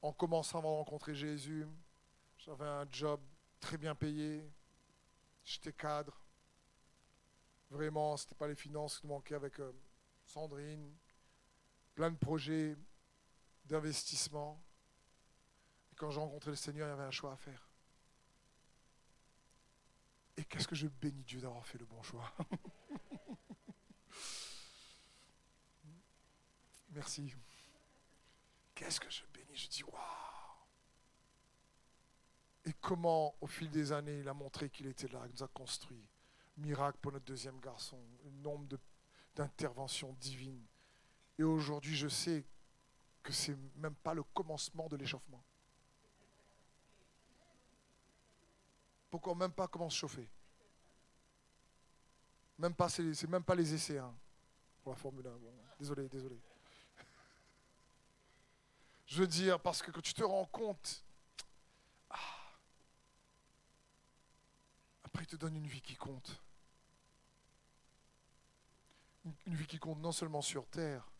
En 0.00 0.12
commençant 0.12 0.60
à 0.60 0.62
rencontrer 0.62 1.14
Jésus, 1.14 1.66
j'avais 2.38 2.66
un 2.66 2.86
job 2.90 3.20
très 3.60 3.76
bien 3.76 3.94
payé, 3.94 4.48
j'étais 5.44 5.72
cadre. 5.72 6.20
Vraiment, 7.70 8.16
ce 8.16 8.24
n'était 8.24 8.34
pas 8.34 8.46
les 8.46 8.54
finances 8.54 8.98
qui 8.98 9.06
nous 9.06 9.14
manquaient 9.14 9.34
avec 9.34 9.58
euh, 9.60 9.72
Sandrine. 10.24 10.94
Plein 11.94 12.10
de 12.10 12.16
projets 12.16 12.76
d'investissement. 13.64 14.62
Quand 15.98 16.10
j'ai 16.12 16.20
rencontré 16.20 16.50
le 16.50 16.56
Seigneur, 16.56 16.86
il 16.86 16.90
y 16.90 16.94
avait 16.94 17.02
un 17.02 17.10
choix 17.10 17.32
à 17.32 17.36
faire. 17.36 17.68
Et 20.36 20.44
qu'est-ce 20.44 20.68
que 20.68 20.76
je 20.76 20.86
bénis 20.86 21.24
Dieu 21.24 21.40
d'avoir 21.40 21.66
fait 21.66 21.78
le 21.78 21.84
bon 21.84 22.00
choix. 22.02 22.32
Merci. 26.90 27.34
Qu'est-ce 28.76 29.00
que 29.00 29.10
je 29.10 29.24
bénis 29.34 29.56
Je 29.56 29.68
dis, 29.68 29.82
waouh 29.82 29.98
Et 32.64 32.72
comment, 32.74 33.34
au 33.40 33.48
fil 33.48 33.68
des 33.68 33.90
années, 33.90 34.20
il 34.20 34.28
a 34.28 34.34
montré 34.34 34.70
qu'il 34.70 34.86
était 34.86 35.08
là, 35.08 35.22
il 35.26 35.32
nous 35.32 35.42
a 35.42 35.48
construit. 35.48 36.08
Miracle 36.58 36.98
pour 37.02 37.10
notre 37.10 37.24
deuxième 37.24 37.58
garçon, 37.58 37.98
un 38.24 38.30
nombre 38.42 38.78
d'interventions 39.34 40.12
divines. 40.20 40.64
Et 41.38 41.42
aujourd'hui, 41.42 41.96
je 41.96 42.06
sais 42.06 42.46
que 43.24 43.32
c'est 43.32 43.56
même 43.74 43.96
pas 43.96 44.14
le 44.14 44.22
commencement 44.22 44.88
de 44.88 44.94
l'échauffement. 44.96 45.44
Pourquoi 49.10 49.34
même 49.34 49.52
pas 49.52 49.68
comment 49.68 49.88
se 49.88 49.96
chauffer? 49.96 50.28
Même 52.58 52.74
pas, 52.74 52.88
c'est 52.88 53.28
même 53.28 53.44
pas 53.44 53.54
les 53.54 53.72
essais 53.72 53.98
hein, 53.98 54.14
pour 54.82 54.92
la 54.92 54.96
Formule 54.96 55.26
1. 55.26 55.30
désolé, 55.78 56.08
désolé. 56.08 56.38
Je 59.08 59.20
veux 59.20 59.26
dire, 59.26 59.58
parce 59.58 59.80
que 59.80 59.90
quand 59.90 60.02
tu 60.02 60.12
te 60.12 60.22
rends 60.22 60.44
compte, 60.44 61.02
ah, 62.10 62.18
après 65.02 65.24
il 65.24 65.26
te 65.26 65.36
donne 65.36 65.56
une 65.56 65.66
vie 65.66 65.80
qui 65.80 65.96
compte. 65.96 66.42
Une, 69.46 69.54
vie 69.54 69.66
qui 69.66 69.78
compte 69.78 69.98
non 69.98 70.12
seulement 70.12 70.42
sur 70.42 70.66
terre, 70.68 71.10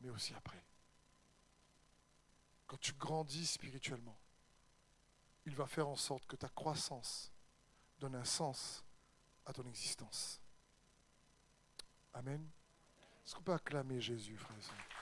mais 0.00 0.08
aussi 0.08 0.32
après. 0.34 0.64
Quand 2.66 2.78
tu 2.80 2.94
grandis 2.94 3.46
spirituellement, 3.46 4.18
il 5.46 5.54
va 5.54 5.66
faire 5.66 5.88
en 5.88 5.96
sorte 5.96 6.26
que 6.26 6.36
ta 6.36 6.48
croissance 6.48 7.32
donne 7.98 8.14
un 8.14 8.24
sens 8.24 8.84
à 9.46 9.52
ton 9.52 9.66
existence. 9.68 10.40
Amen. 12.14 12.46
Est-ce 13.24 13.34
qu'on 13.34 13.42
peut 13.42 13.52
acclamer 13.52 14.00
Jésus, 14.00 14.36
frère 14.36 14.56
et 14.58 14.92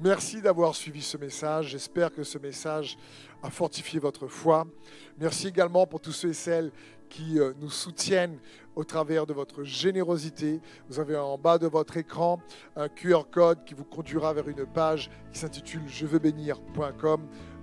Merci 0.00 0.40
d'avoir 0.40 0.76
suivi 0.76 1.02
ce 1.02 1.16
message. 1.16 1.70
J'espère 1.70 2.12
que 2.12 2.22
ce 2.22 2.38
message 2.38 2.96
a 3.42 3.50
fortifié 3.50 3.98
votre 3.98 4.28
foi. 4.28 4.64
Merci 5.18 5.48
également 5.48 5.86
pour 5.88 6.00
tous 6.00 6.12
ceux 6.12 6.28
et 6.28 6.34
celles 6.34 6.70
qui 7.08 7.40
euh, 7.40 7.52
nous 7.58 7.70
soutiennent 7.70 8.38
au 8.76 8.84
travers 8.84 9.26
de 9.26 9.32
votre 9.32 9.64
générosité. 9.64 10.60
Vous 10.88 11.00
avez 11.00 11.16
en 11.16 11.36
bas 11.36 11.58
de 11.58 11.66
votre 11.66 11.96
écran 11.96 12.40
un 12.76 12.88
QR 12.88 13.24
code 13.30 13.64
qui 13.64 13.74
vous 13.74 13.84
conduira 13.84 14.32
vers 14.32 14.48
une 14.48 14.66
page 14.66 15.10
qui 15.32 15.40
s'intitule 15.40 15.82
je 15.88 16.06
veux 16.06 16.20
bénir.com. 16.20 17.26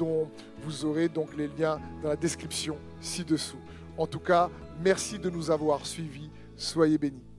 dont 0.00 0.30
vous 0.62 0.86
aurez 0.86 1.08
donc 1.08 1.36
les 1.36 1.46
liens 1.46 1.78
dans 2.02 2.08
la 2.08 2.16
description 2.16 2.76
ci-dessous. 3.00 3.60
En 3.98 4.06
tout 4.06 4.18
cas, 4.18 4.48
merci 4.82 5.18
de 5.18 5.28
nous 5.28 5.50
avoir 5.50 5.84
suivis. 5.84 6.30
Soyez 6.56 6.96
bénis. 6.96 7.29